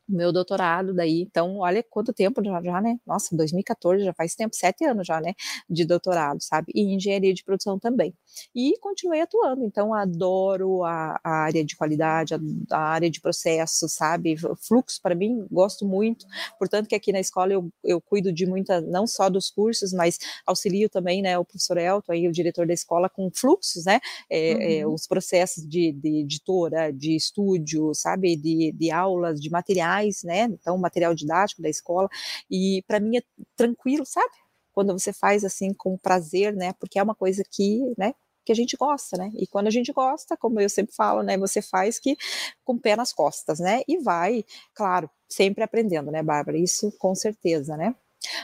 meu 0.09 0.31
doutorado 0.31 0.93
daí, 0.93 1.21
então 1.21 1.57
olha 1.59 1.83
quanto 1.87 2.11
tempo 2.11 2.43
já, 2.43 2.61
já, 2.61 2.81
né, 2.81 2.97
nossa, 3.05 3.35
2014 3.35 4.03
já 4.03 4.13
faz 4.13 4.35
tempo, 4.35 4.55
sete 4.55 4.83
anos 4.83 5.05
já, 5.05 5.21
né, 5.21 5.33
de 5.69 5.85
doutorado, 5.85 6.41
sabe, 6.41 6.71
e 6.73 6.95
engenharia 6.95 7.33
de 7.33 7.43
produção 7.43 7.77
também, 7.77 8.13
e 8.55 8.77
continuei 8.79 9.21
atuando, 9.21 9.63
então 9.63 9.93
adoro 9.93 10.83
a, 10.83 11.19
a 11.23 11.31
área 11.43 11.63
de 11.63 11.75
qualidade, 11.75 12.33
a, 12.33 12.39
a, 12.71 12.79
área 12.79 13.09
de 13.09 13.21
processo, 13.21 13.87
sabe, 13.87 14.35
fluxo 14.67 14.99
para 15.01 15.13
mim, 15.13 15.45
gosto 15.51 15.85
muito, 15.85 16.25
portanto 16.57 16.87
que 16.87 16.95
aqui 16.95 17.11
na 17.11 17.19
escola 17.19 17.53
eu, 17.53 17.69
eu 17.83 18.01
cuido 18.01 18.33
de 18.33 18.45
muita, 18.45 18.81
não 18.81 19.05
só 19.05 19.29
dos 19.29 19.49
cursos, 19.49 19.93
mas 19.93 20.17
auxilio 20.45 20.89
também, 20.89 21.21
né, 21.21 21.37
o 21.37 21.45
professor 21.45 21.77
Elton, 21.77 22.11
aí 22.11 22.27
o 22.27 22.31
diretor 22.31 22.65
da 22.65 22.73
escola, 22.73 23.09
com 23.09 23.29
fluxos, 23.31 23.85
né, 23.85 23.99
é, 24.29 24.53
uhum. 24.53 24.61
é, 24.61 24.87
os 24.87 25.05
processos 25.07 25.67
de, 25.67 25.91
de 25.91 26.21
editora, 26.21 26.91
de 26.91 27.15
estúdio, 27.15 27.93
sabe, 27.93 28.35
de, 28.35 28.71
de 28.71 28.91
aulas, 28.91 29.39
de 29.39 29.49
materiais, 29.49 29.98
materiais, 29.99 30.23
né? 30.23 30.43
Então, 30.43 30.77
material 30.77 31.13
didático 31.13 31.61
da 31.61 31.69
escola. 31.69 32.09
E 32.49 32.83
para 32.87 32.99
mim 32.99 33.17
é 33.17 33.21
tranquilo, 33.55 34.05
sabe? 34.05 34.33
Quando 34.73 34.93
você 34.93 35.11
faz 35.11 35.43
assim 35.43 35.73
com 35.73 35.97
prazer, 35.97 36.55
né? 36.55 36.73
Porque 36.79 36.99
é 36.99 37.03
uma 37.03 37.15
coisa 37.15 37.43
que, 37.49 37.93
né? 37.97 38.13
Que 38.45 38.51
a 38.51 38.55
gente 38.55 38.77
gosta, 38.77 39.17
né? 39.17 39.31
E 39.35 39.45
quando 39.47 39.67
a 39.67 39.71
gente 39.71 39.91
gosta, 39.91 40.37
como 40.37 40.59
eu 40.59 40.69
sempre 40.69 40.95
falo, 40.95 41.21
né? 41.21 41.37
Você 41.37 41.61
faz 41.61 41.99
que 41.99 42.17
com 42.63 42.73
o 42.73 42.79
pé 42.79 42.95
nas 42.95 43.11
costas, 43.13 43.59
né? 43.59 43.81
E 43.87 43.97
vai, 43.99 44.45
claro, 44.73 45.09
sempre 45.27 45.63
aprendendo, 45.63 46.11
né, 46.11 46.23
Bárbara? 46.23 46.57
Isso 46.57 46.91
com 46.97 47.13
certeza, 47.13 47.75
né? 47.75 47.95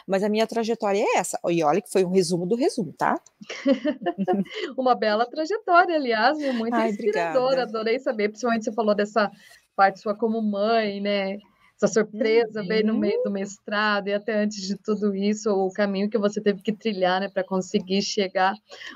Mas 0.07 0.23
a 0.23 0.29
minha 0.29 0.47
trajetória 0.47 1.01
é 1.01 1.17
essa. 1.17 1.37
E 1.49 1.61
olha 1.63 1.81
que 1.81 1.91
foi 1.91 2.05
um 2.05 2.09
resumo 2.09 2.45
do 2.45 2.55
resumo, 2.55 2.93
tá? 2.93 3.19
Uma 4.77 4.95
bela 4.95 5.25
trajetória, 5.25 5.95
aliás, 5.95 6.37
muito 6.55 6.73
Ai, 6.73 6.91
inspiradora. 6.91 7.63
Obrigada. 7.63 7.63
Adorei 7.63 7.99
saber, 7.99 8.29
principalmente 8.29 8.63
você 8.63 8.71
falou 8.71 8.95
dessa 8.95 9.29
parte 9.75 9.99
sua 9.99 10.15
como 10.15 10.41
mãe, 10.41 11.01
né? 11.01 11.37
Essa 11.75 11.87
surpresa 11.87 12.61
uhum. 12.61 12.67
veio 12.67 12.87
no 12.87 12.97
meio 12.97 13.21
do 13.23 13.29
mestrado 13.29 14.07
e 14.07 14.13
até 14.13 14.41
antes 14.41 14.65
de 14.65 14.77
tudo 14.77 15.13
isso, 15.13 15.51
o 15.51 15.71
caminho 15.73 16.09
que 16.09 16.17
você 16.17 16.39
teve 16.39 16.61
que 16.61 16.71
trilhar, 16.71 17.19
né, 17.19 17.27
para 17.27 17.43
conseguir 17.43 18.01
chegar. 18.01 18.55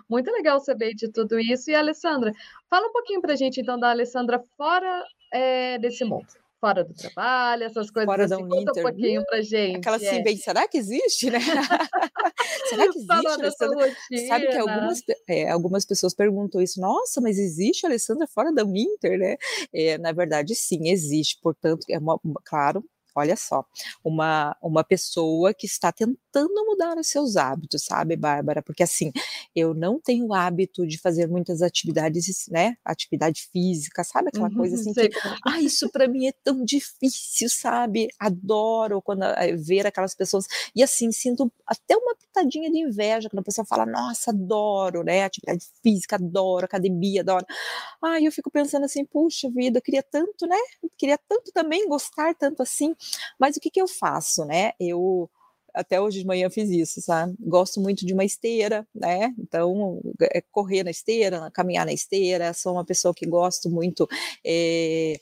Muito 0.10 0.32
legal 0.32 0.60
saber 0.62 0.94
de 0.94 1.12
tudo 1.12 1.38
isso. 1.38 1.70
E 1.70 1.76
Alessandra, 1.76 2.32
fala 2.70 2.88
um 2.88 2.94
pouquinho 2.94 3.22
para 3.22 3.34
a 3.34 3.36
gente 3.36 3.60
então 3.60 3.78
da 3.78 3.90
Alessandra 3.90 4.42
fora 4.58 5.04
é, 5.34 5.78
desse 5.78 6.06
mundo 6.06 6.28
fora 6.60 6.84
do 6.84 6.94
trabalho, 6.94 7.64
essas 7.64 7.90
coisas 7.90 8.06
fora 8.06 8.26
assim. 8.26 8.44
Da 8.44 8.48
Conta 8.48 8.80
um 8.80 8.84
pouquinho 8.84 9.26
pra 9.26 9.42
gente. 9.42 9.78
Aquela 9.78 9.98
assim, 9.98 10.06
é. 10.08 10.22
bem, 10.22 10.38
será 10.38 10.68
que 10.68 10.78
existe, 10.78 11.30
né? 11.30 11.40
será 12.70 12.92
que 12.92 12.98
existe, 12.98 13.28
Alessandra? 13.28 13.96
Sabe 14.28 14.48
que 14.48 14.58
algumas, 14.58 15.02
é, 15.28 15.50
algumas 15.50 15.86
pessoas 15.86 16.14
perguntam 16.14 16.62
isso, 16.62 16.80
nossa, 16.80 17.22
mas 17.22 17.38
existe 17.38 17.86
Alessandra 17.86 18.28
fora 18.28 18.54
da 18.54 18.64
Winter, 18.64 19.18
né? 19.18 19.38
É, 19.74 19.98
na 19.98 20.12
verdade, 20.12 20.54
sim, 20.56 20.90
existe, 20.90 21.40
portanto, 21.42 21.86
é 21.90 21.98
uma, 21.98 22.20
claro, 22.44 22.84
olha 23.16 23.36
só, 23.36 23.66
uma, 24.04 24.56
uma 24.62 24.84
pessoa 24.84 25.54
que 25.54 25.66
está 25.66 25.92
tentando 25.92 26.18
mudar 26.66 26.98
os 26.98 27.08
seus 27.08 27.36
hábitos, 27.36 27.84
sabe, 27.84 28.16
Bárbara? 28.16 28.62
Porque 28.62 28.84
assim, 28.84 29.12
eu 29.56 29.74
não 29.74 30.00
tenho 30.00 30.28
o 30.28 30.34
hábito 30.34 30.86
de 30.88 30.98
fazer 31.00 31.28
muitas 31.28 31.62
atividades, 31.62 32.46
né? 32.50 32.76
Atividade 32.86 33.48
física, 33.52 34.04
sabe? 34.04 34.30
Aquela 34.30 34.50
uhum, 34.50 34.56
coisa 34.58 34.76
assim 34.76 34.94
que, 34.94 35.10
ah, 35.46 35.62
isso 35.62 35.90
para 35.90 36.08
mim 36.08 36.28
é 36.28 36.32
tão 36.44 36.64
difícil, 36.64 37.50
sabe? 37.50 38.08
Adoro 38.20 39.02
quando 39.02 39.24
eh, 39.24 39.56
ver 39.56 39.88
aquelas 39.88 40.16
pessoas 40.16 40.46
e 40.76 40.84
assim 40.84 41.12
sinto 41.12 41.52
até 41.66 41.96
uma 41.96 42.16
pitadinha 42.16 42.70
de 42.72 42.78
inveja 42.80 43.30
quando 43.30 43.40
a 43.42 43.44
pessoa 43.44 43.66
fala, 43.66 43.86
nossa, 43.86 44.32
adoro, 44.32 45.04
né? 45.04 45.24
Atividade 45.24 45.66
física, 45.84 46.16
adoro, 46.16 46.66
academia, 46.66 47.22
adoro. 47.22 47.46
Ai, 48.02 48.26
eu 48.28 48.32
fico 48.32 48.50
pensando 48.52 48.86
assim, 48.86 49.06
puxa 49.06 49.50
vida, 49.50 49.80
eu 49.80 49.82
queria 49.82 50.04
tanto, 50.04 50.48
né? 50.48 50.58
Eu 50.84 50.90
queria 50.98 51.18
tanto 51.28 51.52
também 51.52 51.88
gostar 51.88 52.34
tanto 52.36 52.62
assim, 52.64 52.96
mas 53.40 53.56
o 53.58 53.60
que 53.60 53.70
que 53.70 53.82
eu 53.82 53.88
faço, 53.88 54.46
né? 54.46 54.72
Eu 54.80 55.30
até 55.74 56.00
hoje 56.00 56.20
de 56.20 56.26
manhã 56.26 56.50
fiz 56.50 56.70
isso, 56.70 57.02
sabe? 57.02 57.36
Gosto 57.40 57.80
muito 57.80 58.06
de 58.06 58.14
uma 58.14 58.26
esteira, 58.26 58.88
né? 58.94 59.34
Então, 59.38 60.02
é 60.22 60.42
correr 60.52 60.84
na 60.84 60.92
esteira, 60.92 61.50
caminhar 61.52 61.86
na 61.86 61.94
esteira. 61.94 62.54
Sou 62.54 62.74
uma 62.74 62.86
pessoa 62.86 63.14
que 63.14 63.26
gosto 63.26 63.70
muito. 63.70 64.08
É, 64.46 65.20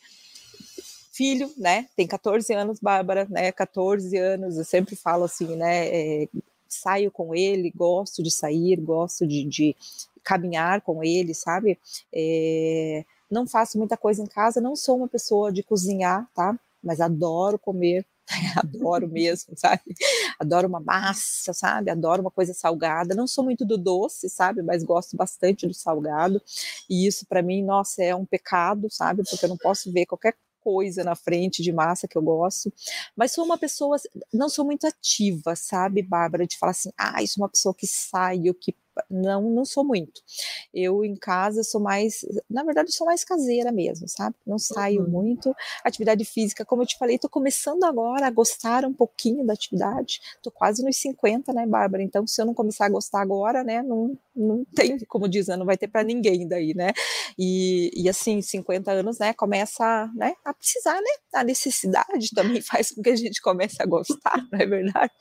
filho, 1.11 1.51
né? 1.57 1.87
Tem 1.95 2.07
14 2.07 2.53
anos, 2.53 2.79
Bárbara, 2.79 3.27
né? 3.29 3.51
14 3.51 4.15
anos. 4.17 4.57
Eu 4.57 4.65
sempre 4.65 4.95
falo 4.95 5.23
assim, 5.23 5.55
né? 5.55 5.87
É, 5.87 6.29
saio 6.69 7.11
com 7.11 7.33
ele, 7.33 7.71
gosto 7.75 8.21
de 8.21 8.29
sair, 8.29 8.75
gosto 8.77 9.25
de, 9.25 9.43
de 9.43 9.75
caminhar 10.23 10.81
com 10.81 11.03
ele, 11.03 11.33
sabe? 11.33 11.79
É, 12.13 13.03
não 13.31 13.47
faço 13.47 13.77
muita 13.77 13.97
coisa 13.97 14.21
em 14.21 14.27
casa, 14.27 14.61
não 14.61 14.75
sou 14.75 14.97
uma 14.97 15.07
pessoa 15.07 15.51
de 15.51 15.63
cozinhar, 15.63 16.29
tá? 16.35 16.57
Mas 16.83 17.01
adoro 17.01 17.57
comer 17.57 18.05
adoro 18.57 19.07
mesmo, 19.07 19.53
sabe? 19.57 19.81
Adoro 20.39 20.67
uma 20.67 20.79
massa, 20.79 21.53
sabe? 21.53 21.89
Adoro 21.89 22.21
uma 22.21 22.31
coisa 22.31 22.53
salgada. 22.53 23.15
Não 23.15 23.27
sou 23.27 23.43
muito 23.43 23.65
do 23.65 23.77
doce, 23.77 24.29
sabe? 24.29 24.61
Mas 24.61 24.83
gosto 24.83 25.15
bastante 25.15 25.67
do 25.67 25.73
salgado. 25.73 26.41
E 26.89 27.07
isso 27.07 27.25
para 27.27 27.41
mim, 27.41 27.63
nossa, 27.63 28.03
é 28.03 28.15
um 28.15 28.25
pecado, 28.25 28.87
sabe? 28.91 29.23
Porque 29.29 29.45
eu 29.45 29.49
não 29.49 29.57
posso 29.57 29.91
ver 29.91 30.05
qualquer 30.05 30.35
coisa 30.59 31.01
na 31.01 31.15
frente 31.15 31.63
de 31.63 31.71
massa 31.71 32.09
que 32.09 32.17
eu 32.17 32.21
gosto, 32.21 32.73
mas 33.15 33.31
sou 33.31 33.45
uma 33.45 33.57
pessoa, 33.57 33.95
não 34.33 34.49
sou 34.49 34.65
muito 34.65 34.85
ativa, 34.85 35.55
sabe, 35.55 36.01
Bárbara, 36.01 36.45
de 36.45 36.57
falar 36.57 36.71
assim, 36.71 36.91
ah, 36.97 37.25
sou 37.25 37.43
uma 37.43 37.49
pessoa 37.49 37.73
que 37.73 37.87
sai, 37.87 38.41
que 38.59 38.75
não, 39.09 39.49
não 39.49 39.65
sou 39.65 39.83
muito. 39.83 40.21
Eu 40.73 41.03
em 41.03 41.15
casa 41.15 41.63
sou 41.63 41.81
mais, 41.81 42.25
na 42.49 42.63
verdade, 42.63 42.93
sou 42.93 43.05
mais 43.05 43.23
caseira 43.23 43.71
mesmo, 43.71 44.07
sabe? 44.07 44.35
Não 44.45 44.57
saio 44.59 45.03
uhum. 45.03 45.09
muito. 45.09 45.55
Atividade 45.83 46.23
física, 46.25 46.65
como 46.65 46.81
eu 46.81 46.87
te 46.87 46.97
falei, 46.97 47.15
estou 47.15 47.29
começando 47.29 47.83
agora 47.83 48.27
a 48.27 48.31
gostar 48.31 48.85
um 48.85 48.93
pouquinho 48.93 49.45
da 49.45 49.53
atividade. 49.53 50.19
Estou 50.35 50.51
quase 50.51 50.83
nos 50.83 50.97
50, 50.97 51.53
né, 51.53 51.65
Bárbara? 51.65 52.03
Então, 52.03 52.25
se 52.27 52.41
eu 52.41 52.45
não 52.45 52.53
começar 52.53 52.85
a 52.85 52.89
gostar 52.89 53.21
agora, 53.21 53.63
né, 53.63 53.81
não, 53.81 54.17
não 54.37 54.63
tem, 54.75 54.97
como 55.07 55.27
diz, 55.27 55.47
né, 55.47 55.55
não 55.55 55.65
vai 55.65 55.77
ter 55.77 55.87
para 55.87 56.03
ninguém 56.03 56.47
daí, 56.47 56.73
né? 56.73 56.91
E, 57.37 57.91
e 57.95 58.07
assim, 58.09 58.41
50 58.41 58.91
anos, 58.91 59.19
né, 59.19 59.33
começa 59.33 60.09
né, 60.15 60.33
a 60.45 60.53
precisar, 60.53 60.95
né? 60.95 61.11
A 61.33 61.43
necessidade 61.43 62.31
também 62.33 62.61
faz 62.61 62.91
com 62.91 63.01
que 63.01 63.09
a 63.09 63.15
gente 63.15 63.41
comece 63.41 63.81
a 63.81 63.85
gostar, 63.85 64.37
não 64.51 64.59
é 64.59 64.65
verdade? 64.65 65.11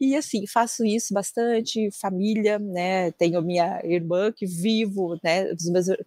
E 0.00 0.14
assim, 0.16 0.46
faço 0.46 0.84
isso 0.84 1.14
bastante, 1.14 1.90
família, 2.00 2.58
né? 2.58 3.10
tenho 3.12 3.42
minha 3.42 3.80
irmã 3.84 4.32
que 4.32 4.46
vivo, 4.46 5.18
né? 5.22 5.46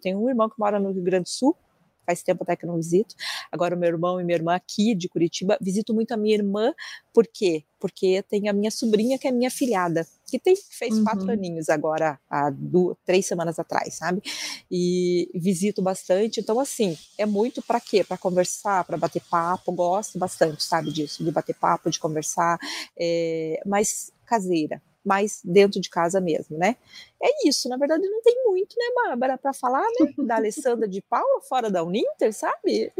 tenho 0.00 0.22
um 0.22 0.28
irmão 0.28 0.48
que 0.48 0.58
mora 0.58 0.78
no 0.78 0.92
Rio 0.92 1.02
Grande 1.02 1.24
do 1.24 1.28
Sul, 1.28 1.56
faz 2.04 2.22
tempo 2.22 2.42
até 2.42 2.56
que 2.56 2.66
não 2.66 2.76
visito. 2.76 3.14
Agora, 3.50 3.74
o 3.74 3.78
meu 3.78 3.88
irmão 3.88 4.20
e 4.20 4.24
minha 4.24 4.36
irmã 4.36 4.54
aqui 4.54 4.94
de 4.94 5.08
Curitiba, 5.08 5.56
visito 5.60 5.94
muito 5.94 6.12
a 6.12 6.16
minha 6.16 6.34
irmã, 6.34 6.72
por 7.12 7.26
quê? 7.26 7.64
Porque 7.78 8.22
tem 8.28 8.48
a 8.48 8.52
minha 8.52 8.70
sobrinha, 8.70 9.18
que 9.18 9.28
é 9.28 9.30
minha 9.30 9.50
filhada, 9.50 10.06
que 10.26 10.38
tem, 10.38 10.56
fez 10.56 10.96
uhum. 10.96 11.04
quatro 11.04 11.30
aninhos 11.30 11.68
agora, 11.68 12.18
há 12.28 12.50
duas, 12.50 12.96
três 13.04 13.26
semanas 13.26 13.58
atrás, 13.58 13.94
sabe? 13.94 14.22
E 14.70 15.30
visito 15.34 15.80
bastante. 15.82 16.40
Então, 16.40 16.58
assim, 16.58 16.96
é 17.16 17.26
muito 17.26 17.62
para 17.62 17.80
quê? 17.80 18.02
Para 18.02 18.18
conversar, 18.18 18.84
para 18.84 18.96
bater 18.96 19.22
papo. 19.30 19.70
Gosto 19.72 20.18
bastante, 20.18 20.62
sabe, 20.64 20.90
disso, 20.92 21.22
de 21.22 21.30
bater 21.30 21.54
papo, 21.54 21.90
de 21.90 22.00
conversar, 22.00 22.58
é, 22.98 23.60
mas 23.64 24.10
caseira, 24.26 24.82
mais 25.04 25.40
dentro 25.44 25.80
de 25.80 25.90
casa 25.90 26.20
mesmo, 26.20 26.56
né? 26.56 26.76
É 27.24 27.48
isso, 27.48 27.70
na 27.70 27.78
verdade 27.78 28.06
não 28.06 28.20
tem 28.20 28.34
muito, 28.44 28.76
né, 28.78 28.84
Bárbara, 28.94 29.38
para 29.38 29.54
falar, 29.54 29.86
né, 29.98 30.12
da 30.28 30.36
Alessandra 30.36 30.86
de 30.86 31.00
Paula 31.00 31.40
fora 31.40 31.70
da 31.70 31.82
Uninter, 31.82 32.34
sabe? 32.34 32.92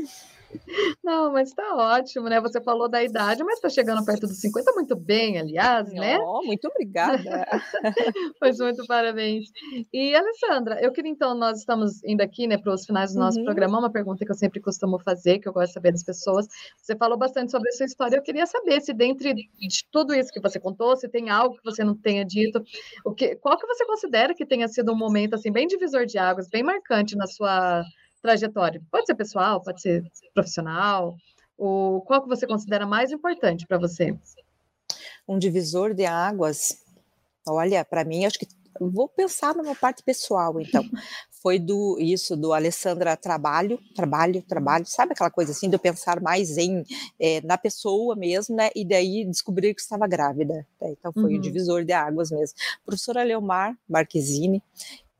Não, 1.02 1.32
mas 1.32 1.48
está 1.48 1.74
ótimo, 1.74 2.28
né? 2.28 2.40
Você 2.40 2.60
falou 2.60 2.88
da 2.88 3.02
idade, 3.02 3.42
mas 3.42 3.56
está 3.56 3.68
chegando 3.68 4.04
perto 4.04 4.26
dos 4.26 4.38
50 4.38 4.72
muito 4.72 4.96
bem, 4.96 5.38
aliás, 5.38 5.92
né? 5.92 6.18
Oh, 6.18 6.42
muito 6.44 6.68
obrigada. 6.68 7.20
pois 8.38 8.58
muito 8.58 8.86
parabéns. 8.86 9.50
E, 9.92 10.14
Alessandra, 10.14 10.80
eu 10.80 10.92
queria 10.92 11.10
então, 11.10 11.34
nós 11.34 11.58
estamos 11.58 12.02
indo 12.04 12.20
aqui, 12.20 12.46
né, 12.46 12.56
para 12.56 12.72
os 12.72 12.86
finais 12.86 13.12
do 13.12 13.20
nosso 13.20 13.38
uhum. 13.38 13.44
programa, 13.44 13.78
uma 13.78 13.90
pergunta 13.90 14.24
que 14.24 14.30
eu 14.30 14.36
sempre 14.36 14.60
costumo 14.60 14.98
fazer, 14.98 15.38
que 15.38 15.48
eu 15.48 15.52
gosto 15.52 15.68
de 15.68 15.74
saber 15.74 15.92
das 15.92 16.04
pessoas. 16.04 16.46
Você 16.76 16.96
falou 16.96 17.18
bastante 17.18 17.50
sobre 17.50 17.68
a 17.68 17.72
sua 17.72 17.86
história, 17.86 18.16
eu 18.16 18.22
queria 18.22 18.46
saber 18.46 18.80
se 18.80 18.92
dentre 18.92 19.34
de 19.34 19.84
tudo 19.90 20.14
isso 20.14 20.32
que 20.32 20.40
você 20.40 20.60
contou, 20.60 20.96
se 20.96 21.08
tem 21.08 21.30
algo 21.30 21.56
que 21.56 21.64
você 21.64 21.82
não 21.82 21.96
tenha 21.96 22.24
dito, 22.24 22.62
o 23.04 23.12
que, 23.12 23.36
qual 23.36 23.58
que 23.58 23.66
você 23.66 23.84
considera 23.84 24.13
que 24.34 24.46
tenha 24.46 24.68
sido 24.68 24.92
um 24.92 24.96
momento, 24.96 25.34
assim, 25.34 25.50
bem 25.50 25.66
divisor 25.66 26.06
de 26.06 26.18
águas, 26.18 26.48
bem 26.48 26.62
marcante 26.62 27.16
na 27.16 27.26
sua 27.26 27.82
trajetória? 28.22 28.80
Pode 28.90 29.06
ser 29.06 29.14
pessoal, 29.14 29.62
pode 29.62 29.80
ser 29.80 30.04
profissional. 30.32 31.16
O, 31.58 32.02
qual 32.06 32.22
que 32.22 32.28
você 32.28 32.46
considera 32.46 32.86
mais 32.86 33.10
importante 33.10 33.66
para 33.66 33.78
você? 33.78 34.16
Um 35.26 35.38
divisor 35.38 35.94
de 35.94 36.04
águas. 36.04 36.84
Olha, 37.46 37.84
para 37.84 38.04
mim, 38.04 38.24
acho 38.24 38.38
que 38.38 38.46
vou 38.80 39.08
pensar 39.08 39.54
numa 39.54 39.74
parte 39.74 40.02
pessoal, 40.02 40.60
então. 40.60 40.82
Foi 41.44 41.58
do 41.58 41.98
isso 42.00 42.34
do 42.34 42.54
Alessandra 42.54 43.18
trabalho, 43.18 43.78
trabalho, 43.94 44.40
trabalho, 44.40 44.86
sabe 44.86 45.12
aquela 45.12 45.30
coisa 45.30 45.52
assim 45.52 45.68
de 45.68 45.76
eu 45.76 45.78
pensar 45.78 46.18
mais 46.18 46.56
em 46.56 46.82
é, 47.20 47.42
na 47.42 47.58
pessoa 47.58 48.16
mesmo, 48.16 48.56
né? 48.56 48.70
E 48.74 48.82
daí 48.82 49.26
descobrir 49.26 49.74
que 49.74 49.82
estava 49.82 50.06
grávida. 50.06 50.66
Né? 50.80 50.94
Então 50.98 51.12
foi 51.12 51.34
uhum. 51.34 51.38
o 51.38 51.40
divisor 51.42 51.84
de 51.84 51.92
águas 51.92 52.30
mesmo. 52.30 52.56
Professora 52.82 53.22
Leomar 53.22 53.76
Marquezine, 53.86 54.62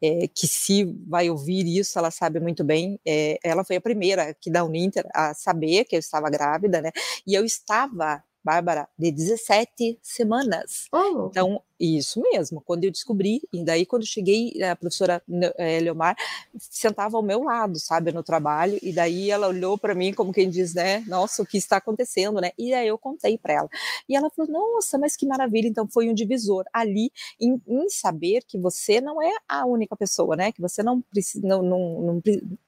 é, 0.02 0.26
que 0.26 0.46
se 0.46 0.84
vai 1.06 1.28
ouvir 1.28 1.66
isso, 1.66 1.98
ela 1.98 2.10
sabe 2.10 2.40
muito 2.40 2.64
bem. 2.64 2.98
É, 3.06 3.38
ela 3.44 3.62
foi 3.62 3.76
a 3.76 3.80
primeira 3.82 4.30
aqui 4.30 4.50
da 4.50 4.64
Uninter 4.64 5.06
a 5.14 5.34
saber 5.34 5.84
que 5.84 5.94
eu 5.94 6.00
estava 6.00 6.30
grávida, 6.30 6.80
né? 6.80 6.90
E 7.26 7.34
eu 7.34 7.44
estava 7.44 8.24
Bárbara, 8.44 8.86
de 8.98 9.10
17 9.10 9.98
semanas. 10.02 10.86
Oh. 10.92 11.28
Então, 11.30 11.62
isso 11.78 12.20
mesmo, 12.20 12.60
quando 12.60 12.84
eu 12.84 12.90
descobri, 12.90 13.42
e 13.52 13.64
daí 13.64 13.84
quando 13.84 14.06
cheguei, 14.06 14.62
a 14.62 14.76
professora 14.76 15.22
é, 15.58 15.80
Leomar 15.80 16.16
sentava 16.56 17.16
ao 17.16 17.22
meu 17.22 17.42
lado, 17.42 17.78
sabe, 17.78 18.12
no 18.12 18.22
trabalho, 18.22 18.78
e 18.82 18.92
daí 18.92 19.30
ela 19.30 19.48
olhou 19.48 19.76
para 19.76 19.94
mim 19.94 20.12
como 20.12 20.32
quem 20.32 20.48
diz, 20.48 20.74
né, 20.74 21.00
nossa, 21.06 21.42
o 21.42 21.46
que 21.46 21.58
está 21.58 21.78
acontecendo, 21.78 22.40
né, 22.40 22.52
e 22.56 22.72
aí 22.72 22.86
eu 22.86 22.96
contei 22.98 23.36
para 23.36 23.54
ela. 23.54 23.68
E 24.08 24.14
ela 24.16 24.30
falou, 24.30 24.50
nossa, 24.50 24.98
mas 24.98 25.16
que 25.16 25.26
maravilha, 25.26 25.66
então 25.66 25.88
foi 25.88 26.08
um 26.08 26.14
divisor 26.14 26.64
ali 26.72 27.10
em, 27.40 27.60
em, 27.66 27.88
saber 27.88 28.42
que 28.46 28.58
você 28.58 29.00
não 29.00 29.20
é 29.22 29.32
a 29.48 29.66
única 29.66 29.96
pessoa, 29.96 30.36
né, 30.36 30.52
que 30.52 30.60
você 30.60 30.82
não 30.82 31.00
precisa, 31.00 31.46
não, 31.46 31.62
não, 31.62 32.02
não, 32.02 32.22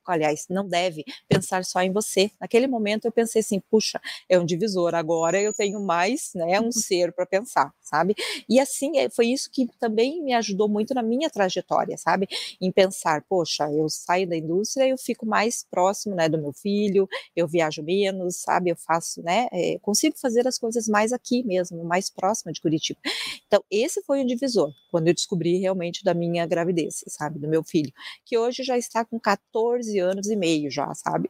aliás, 0.05 0.47
não 0.51 0.67
deve 0.67 1.05
pensar 1.29 1.65
só 1.65 1.81
em 1.81 1.93
você. 1.93 2.31
Naquele 2.41 2.67
momento 2.67 3.05
eu 3.05 3.13
pensei 3.13 3.41
assim, 3.41 3.61
puxa, 3.71 4.01
é 4.29 4.39
um 4.39 4.45
divisor, 4.45 4.95
agora 4.95 5.41
eu 5.41 5.53
tenho 5.53 5.81
mais, 5.81 6.33
né, 6.35 6.61
um 6.61 6.73
ser 6.73 7.13
para 7.13 7.27
pensar, 7.27 7.73
sabe, 7.83 8.15
e 8.49 8.59
assim 8.59 8.96
foi 9.11 9.29
isso 9.29 9.51
que 9.51 9.67
também 9.79 10.23
me 10.23 10.33
ajudou 10.35 10.69
muito 10.69 10.95
na 10.95 11.03
minha 11.03 11.31
trajetória, 11.31 11.97
sabe? 11.97 12.29
Em 12.61 12.71
pensar, 12.71 13.25
poxa, 13.29 13.71
eu 13.71 13.89
saio 13.89 14.29
da 14.29 14.37
indústria, 14.37 14.89
eu 14.89 14.99
fico 14.99 15.27
mais 15.27 15.65
próximo, 15.71 16.15
né, 16.15 16.29
do 16.29 16.39
meu 16.39 16.53
filho, 16.53 17.09
eu 17.35 17.47
viajo 17.47 17.83
menos, 17.83 18.37
sabe? 18.37 18.71
Eu 18.71 18.77
faço, 18.77 19.23
né? 19.23 19.49
É, 19.53 19.79
consigo 19.81 20.17
fazer 20.19 20.47
as 20.47 20.59
coisas 20.59 20.89
mais 20.89 21.13
aqui 21.13 21.43
mesmo, 21.45 21.85
mais 21.85 22.11
próximo 22.11 22.53
de 22.53 22.61
Curitiba. 22.61 22.99
Então, 23.47 23.63
esse 23.71 24.03
foi 24.03 24.23
o 24.23 24.27
divisor, 24.27 24.73
quando 24.91 25.09
eu 25.09 25.15
descobri 25.15 25.59
realmente 25.59 26.05
da 26.05 26.15
minha 26.15 26.47
gravidez, 26.47 27.05
sabe? 27.09 27.39
Do 27.39 27.49
meu 27.49 27.63
filho, 27.63 27.93
que 28.25 28.37
hoje 28.37 28.63
já 28.63 28.77
está 28.77 29.05
com 29.05 29.19
14 29.19 29.99
anos 29.99 30.29
e 30.29 30.37
meio 30.37 30.71
já, 30.71 30.93
sabe? 30.95 31.29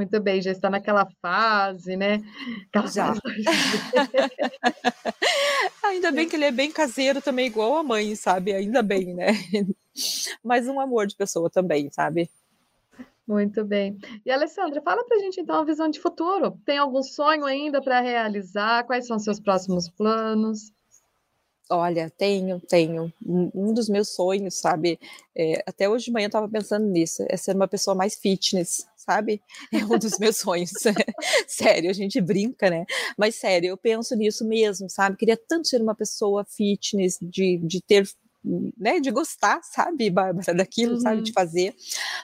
Muito 0.00 0.18
bem, 0.18 0.40
já 0.40 0.50
está 0.50 0.70
naquela 0.70 1.06
fase, 1.20 1.94
né? 1.94 2.22
Aquela 2.68 2.86
já. 2.86 3.14
Fase... 3.14 3.20
Ainda 5.84 6.10
bem 6.10 6.26
que 6.26 6.36
ele 6.36 6.46
é 6.46 6.50
bem 6.50 6.72
caseiro 6.72 7.20
também, 7.20 7.48
igual 7.48 7.76
a 7.76 7.82
mãe, 7.82 8.16
sabe? 8.16 8.50
Ainda 8.50 8.82
bem, 8.82 9.12
né? 9.12 9.26
Mas 10.42 10.66
um 10.66 10.80
amor 10.80 11.06
de 11.06 11.14
pessoa 11.14 11.50
também, 11.50 11.90
sabe? 11.90 12.30
Muito 13.28 13.62
bem. 13.62 13.98
E 14.24 14.30
Alessandra, 14.30 14.80
fala 14.80 15.04
pra 15.04 15.18
gente 15.18 15.38
então 15.38 15.60
a 15.60 15.66
visão 15.66 15.90
de 15.90 16.00
futuro. 16.00 16.58
Tem 16.64 16.78
algum 16.78 17.02
sonho 17.02 17.44
ainda 17.44 17.82
para 17.82 18.00
realizar? 18.00 18.84
Quais 18.84 19.06
são 19.06 19.18
seus 19.18 19.38
próximos 19.38 19.90
planos? 19.90 20.72
Olha, 21.72 22.10
tenho, 22.10 22.58
tenho. 22.58 23.12
Um 23.24 23.72
dos 23.72 23.88
meus 23.88 24.08
sonhos, 24.08 24.54
sabe? 24.54 24.98
É, 25.36 25.62
até 25.64 25.88
hoje 25.88 26.06
de 26.06 26.10
manhã 26.10 26.24
eu 26.24 26.28
estava 26.28 26.48
pensando 26.48 26.84
nisso, 26.84 27.24
é 27.28 27.36
ser 27.36 27.54
uma 27.54 27.68
pessoa 27.68 27.94
mais 27.94 28.16
fitness, 28.16 28.86
sabe? 28.96 29.40
É 29.72 29.84
um 29.84 29.96
dos 29.96 30.18
meus 30.18 30.38
sonhos. 30.38 30.72
sério, 31.46 31.88
a 31.88 31.92
gente 31.92 32.20
brinca, 32.20 32.68
né? 32.68 32.84
Mas 33.16 33.36
sério, 33.36 33.68
eu 33.68 33.76
penso 33.76 34.16
nisso 34.16 34.44
mesmo, 34.44 34.90
sabe? 34.90 35.16
Queria 35.16 35.36
tanto 35.36 35.68
ser 35.68 35.80
uma 35.80 35.94
pessoa 35.94 36.44
fitness, 36.44 37.18
de, 37.22 37.58
de 37.58 37.80
ter 37.80 38.04
né, 38.76 38.98
de 39.00 39.10
gostar, 39.10 39.60
sabe, 39.62 40.10
Bárbara, 40.10 40.52
daquilo, 40.54 40.94
uhum. 40.94 41.00
sabe, 41.00 41.22
de 41.22 41.32
fazer. 41.32 41.74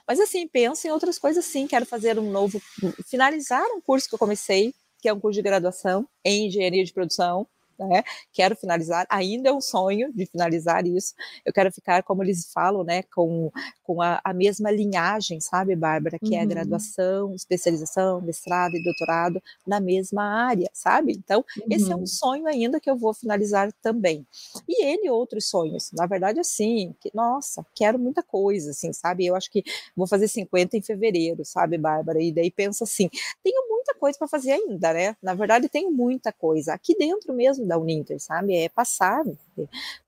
Mas 0.08 0.18
assim, 0.18 0.48
penso 0.48 0.88
em 0.88 0.90
outras 0.90 1.18
coisas 1.18 1.44
sim, 1.44 1.66
quero 1.66 1.86
fazer 1.86 2.18
um 2.18 2.30
novo, 2.30 2.60
finalizar 3.06 3.64
um 3.76 3.80
curso 3.80 4.08
que 4.08 4.14
eu 4.14 4.18
comecei, 4.18 4.74
que 5.00 5.08
é 5.08 5.12
um 5.12 5.20
curso 5.20 5.36
de 5.36 5.42
graduação 5.42 6.08
em 6.24 6.46
engenharia 6.46 6.84
de 6.84 6.92
produção, 6.92 7.46
né? 7.78 8.02
Quero 8.32 8.56
finalizar, 8.56 9.06
ainda 9.08 9.48
é 9.48 9.52
um 9.52 9.60
sonho 9.60 10.12
de 10.12 10.26
finalizar 10.26 10.86
isso. 10.86 11.14
Eu 11.44 11.52
quero 11.52 11.72
ficar, 11.72 12.02
como 12.02 12.22
eles 12.22 12.50
falam, 12.52 12.84
né, 12.84 13.02
com, 13.14 13.50
com 13.82 14.00
a, 14.00 14.20
a 14.24 14.32
mesma 14.32 14.70
linhagem, 14.70 15.40
sabe, 15.40 15.74
Bárbara, 15.76 16.18
que 16.18 16.30
uhum. 16.30 16.38
é 16.38 16.42
uhum. 16.42 16.48
graduação, 16.48 17.34
especialização, 17.34 18.20
mestrado 18.20 18.74
e 18.76 18.82
doutorado 18.82 19.42
na 19.66 19.80
mesma 19.80 20.22
área, 20.22 20.70
sabe? 20.72 21.12
Então, 21.12 21.44
uhum. 21.58 21.66
esse 21.70 21.90
é 21.90 21.96
um 21.96 22.00
uhum. 22.00 22.06
sonho 22.06 22.46
ainda 22.46 22.80
que 22.80 22.88
eu 22.88 22.96
vou 22.96 23.12
finalizar 23.12 23.72
também. 23.82 24.26
E 24.68 24.84
ele 24.84 25.10
outros 25.10 25.48
sonhos, 25.48 25.90
na 25.92 26.06
verdade, 26.06 26.40
assim, 26.40 26.94
que, 27.00 27.10
nossa, 27.14 27.64
quero 27.74 27.98
muita 27.98 28.22
coisa, 28.22 28.70
assim, 28.70 28.92
sabe? 28.92 29.26
Eu 29.26 29.34
acho 29.34 29.50
que 29.50 29.62
vou 29.94 30.06
fazer 30.06 30.28
50 30.28 30.76
em 30.76 30.82
fevereiro, 30.82 31.44
sabe, 31.44 31.76
Bárbara? 31.78 32.22
E 32.22 32.32
daí 32.32 32.50
penso 32.50 32.84
assim, 32.84 33.08
tenho 33.42 33.68
muita 33.68 33.94
coisa 33.94 34.18
para 34.18 34.28
fazer 34.28 34.52
ainda, 34.52 34.92
né? 34.92 35.16
Na 35.22 35.34
verdade, 35.34 35.68
tenho 35.68 35.90
muita 35.90 36.32
coisa. 36.32 36.74
Aqui 36.74 36.96
dentro 36.96 37.34
mesmo 37.34 37.65
da 37.66 37.78
Uninter, 37.78 38.20
sabe? 38.20 38.54
É 38.54 38.68
passar. 38.68 39.24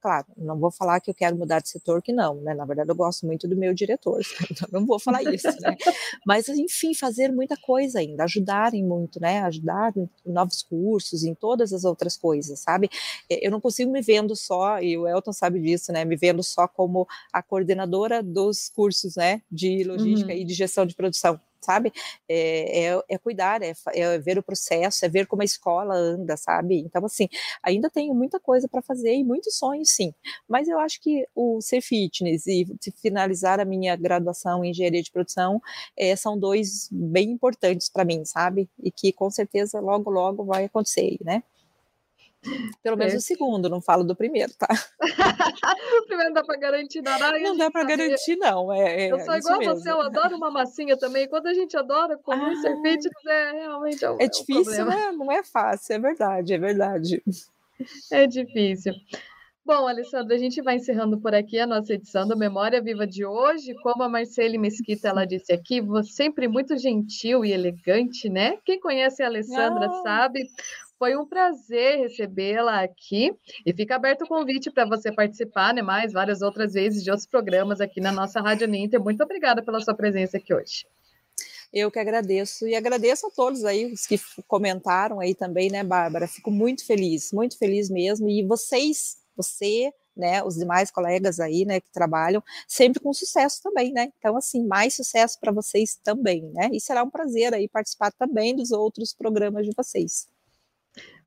Claro, 0.01 0.27
não 0.37 0.59
vou 0.59 0.71
falar 0.71 1.01
que 1.01 1.11
eu 1.11 1.15
quero 1.15 1.37
mudar 1.37 1.61
de 1.61 1.69
setor, 1.69 2.03
que 2.03 2.13
não, 2.13 2.35
né? 2.37 2.55
Na 2.55 2.65
verdade, 2.65 2.91
eu 2.91 2.95
gosto 2.95 3.27
muito 3.27 3.49
do 3.49 3.57
meu 3.57 3.73
diretor, 3.75 4.21
então 4.51 4.69
não 4.71 4.87
vou 4.87 4.99
falar 4.99 5.23
isso, 5.23 5.49
né? 5.61 5.77
Mas, 6.27 6.49
enfim, 6.49 6.95
fazer 6.95 7.33
muita 7.33 7.57
coisa 7.57 7.99
ainda, 7.99 8.25
ajudarem 8.25 8.85
muito, 8.85 9.21
né? 9.21 9.41
Ajudar 9.43 9.93
em 9.97 10.09
novos 10.27 10.63
cursos, 10.63 11.25
em 11.25 11.35
todas 11.35 11.73
as 11.73 11.85
outras 11.85 12.17
coisas, 12.17 12.61
sabe? 12.61 12.91
Eu 13.29 13.51
não 13.51 13.61
consigo 13.61 13.91
me 13.91 14.03
vendo 14.03 14.37
só, 14.37 14.81
e 14.81 14.97
o 14.97 15.07
Elton 15.07 15.33
sabe 15.33 15.61
disso, 15.61 15.93
né? 15.93 16.05
Me 16.05 16.17
vendo 16.17 16.43
só 16.43 16.69
como 16.69 17.07
a 17.33 17.43
coordenadora 17.43 18.23
dos 18.23 18.69
cursos, 18.69 19.17
né? 19.17 19.43
De 19.51 19.83
logística 19.85 20.33
uhum. 20.33 20.39
e 20.39 20.45
de 20.45 20.55
gestão 20.55 20.85
de 20.85 20.95
produção 20.95 21.41
sabe? 21.69 21.93
É, 22.27 22.87
é, 22.87 23.03
é 23.11 23.19
cuidar, 23.19 23.61
é, 23.63 23.75
é, 23.95 24.19
ver 24.19 24.39
o 24.39 24.43
processo, 24.43 25.05
é 25.05 25.09
ver 25.09 25.27
como 25.27 25.43
a 25.43 25.45
escola 25.45 25.95
anda, 25.95 26.35
sabe? 26.37 26.79
Então, 26.79 27.05
assim, 27.05 27.29
ainda 27.63 27.91
tenho 27.91 28.15
muita 28.15 28.41
coisa 28.41 28.67
para 28.69 28.81
fazer 28.81 29.15
e 29.15 29.23
muitos 29.23 29.57
sonhos, 29.59 29.91
sim. 29.91 30.15
Mas 30.49 30.67
eu 30.67 30.79
acho 30.79 30.99
que 31.03 31.27
o 31.35 31.61
ser 31.61 31.83
fitness 31.83 32.47
e 32.47 32.67
finalizar 33.03 33.61
a 33.61 33.65
minha 33.67 33.95
graduação 33.97 34.65
em 34.65 34.71
engenharia 34.71 35.03
de 35.03 35.13
produção 35.13 35.61
é, 35.97 36.17
são 36.17 36.39
dois 36.39 36.89
bem 36.91 37.31
importantes 37.33 37.89
para 37.91 38.05
mim, 38.05 38.25
sabe? 38.25 38.69
E 38.83 38.91
que 38.91 39.13
com 39.13 39.31
certeza 39.31 39.79
logo, 39.81 40.11
logo 40.11 40.45
vai 40.45 40.65
acontecer, 40.65 41.19
né? 41.23 41.43
Pelo 42.83 42.97
menos 42.97 43.15
é. 43.15 43.17
o 43.17 43.21
segundo, 43.21 43.69
não 43.69 43.81
falo 43.81 44.05
do 44.05 44.15
primeiro, 44.15 44.53
tá? 44.57 44.69
o 46.03 46.07
primeiro 46.07 46.33
não 46.33 46.35
dá 46.35 46.45
para 46.45 46.59
garantir 46.59 47.03
nada. 47.03 47.39
não 47.39 47.57
dá 47.57 47.71
para 47.71 47.85
garantir, 47.85 48.37
não. 48.37 48.73
É, 48.73 49.07
é 49.07 49.13
eu 49.13 49.21
sou 49.21 49.37
igual 49.37 49.59
mesmo. 49.59 49.75
você, 49.75 49.91
eu 49.91 50.01
adoro 50.01 50.37
uma 50.37 50.51
massinha 50.51 50.97
também. 50.97 51.29
Quando 51.29 51.49
a 51.49 51.55
gente 51.55 51.77
adora 51.77 52.17
comer 52.17 52.53
ah, 52.53 52.61
ser 52.61 52.77
fitness, 52.77 53.27
é 53.27 53.53
realmente 53.53 54.05
é, 54.05 54.17
é 54.21 54.29
difícil, 54.29 54.85
né? 54.87 55.13
Não 55.13 55.31
é 55.33 55.43
fácil, 55.43 55.95
é 55.95 55.99
verdade, 55.99 56.55
é 56.55 56.59
verdade. 56.59 57.23
É 58.11 58.27
difícil. 58.27 58.93
Bom, 59.69 59.87
Alessandra, 59.87 60.35
a 60.35 60.39
gente 60.39 60.63
vai 60.63 60.77
encerrando 60.77 61.21
por 61.21 61.35
aqui 61.35 61.59
a 61.59 61.67
nossa 61.67 61.93
edição 61.93 62.27
do 62.27 62.35
Memória 62.35 62.81
Viva 62.81 63.07
de 63.07 63.27
hoje. 63.27 63.75
Como 63.83 64.03
a 64.03 64.09
Marcele 64.09 64.57
Mesquita 64.57 65.09
ela 65.09 65.27
disse 65.27 65.53
aqui, 65.53 65.83
sempre 66.05 66.49
muito 66.49 66.79
gentil 66.79 67.45
e 67.45 67.53
elegante, 67.53 68.31
né? 68.31 68.57
Quem 68.65 68.81
conhece 68.81 69.23
a 69.23 69.27
Alessandra 69.27 69.87
ah. 69.87 70.03
sabe 70.03 70.49
foi 70.99 71.17
um 71.17 71.25
prazer 71.25 72.01
recebê-la 72.01 72.83
aqui 72.83 73.33
e 73.65 73.73
fica 73.73 73.95
aberto 73.97 74.23
o 74.23 74.29
convite 74.29 74.71
para 74.71 74.85
você 74.85 75.13
participar, 75.13 75.73
né, 75.73 75.81
mais 75.81 76.13
várias 76.13 76.43
outras 76.43 76.73
vezes 76.73 77.05
de 77.05 77.11
outros 77.11 77.27
programas 77.27 77.81
aqui 77.81 78.01
na 78.01 78.11
nossa 78.11 78.41
Rádio 78.41 78.67
Ninter. 78.67 79.01
Muito 79.01 79.23
obrigada 79.23 79.63
pela 79.63 79.81
sua 79.81 79.95
presença 79.95 80.37
aqui 80.37 80.53
hoje. 80.53 80.87
Eu 81.73 81.91
que 81.91 81.99
agradeço 81.99 82.67
e 82.67 82.75
agradeço 82.75 83.27
a 83.27 83.31
todos 83.31 83.65
aí 83.65 83.93
os 83.93 84.07
que 84.07 84.19
comentaram 84.47 85.21
aí 85.21 85.35
também, 85.35 85.71
né, 85.71 85.85
Bárbara? 85.85 86.27
Fico 86.27 86.51
muito 86.51 86.85
feliz, 86.85 87.31
muito 87.33 87.59
feliz 87.59 87.91
mesmo. 87.91 88.29
E 88.29 88.43
vocês, 88.43 89.19
você, 89.37 89.93
né, 90.17 90.43
os 90.43 90.55
demais 90.55 90.91
colegas 90.91 91.39
aí, 91.39 91.67
né, 91.67 91.79
que 91.81 91.93
trabalham, 91.93 92.43
sempre 92.67 93.01
com 93.01 93.13
sucesso 93.13 93.63
também, 93.63 93.93
né? 93.93 94.11
Então, 94.19 94.37
assim, 94.37 94.67
mais 94.67 94.95
sucesso 94.97 95.39
para 95.39 95.53
vocês 95.53 95.95
também, 96.03 96.43
né? 96.55 96.71
E 96.73 96.81
será 96.81 97.05
um 97.05 97.11
prazer 97.11 97.53
aí 97.55 97.69
participar 97.69 98.13
também 98.13 98.57
dos 98.57 98.73
outros 98.73 99.13
programas 99.15 99.67
de 99.67 99.73
vocês. 99.77 100.27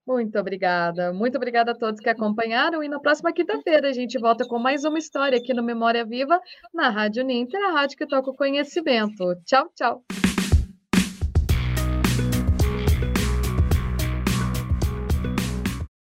Muito 0.05 0.37
obrigada. 0.39 1.13
Muito 1.13 1.35
obrigada 1.35 1.71
a 1.71 1.75
todos 1.75 1.99
que 1.99 2.09
acompanharam. 2.09 2.83
E 2.83 2.89
na 2.89 2.99
próxima 2.99 3.31
quinta-feira 3.31 3.89
a 3.89 3.93
gente 3.93 4.19
volta 4.19 4.45
com 4.47 4.57
mais 4.57 4.83
uma 4.83 4.97
história 4.97 5.37
aqui 5.37 5.53
no 5.53 5.63
Memória 5.63 6.05
Viva, 6.05 6.39
na 6.73 6.89
Rádio 6.89 7.23
Ninter, 7.23 7.61
a 7.69 7.71
rádio 7.71 7.97
que 7.97 8.07
toca 8.07 8.29
o 8.29 8.35
conhecimento. 8.35 9.35
Tchau, 9.45 9.69
tchau. 9.75 10.30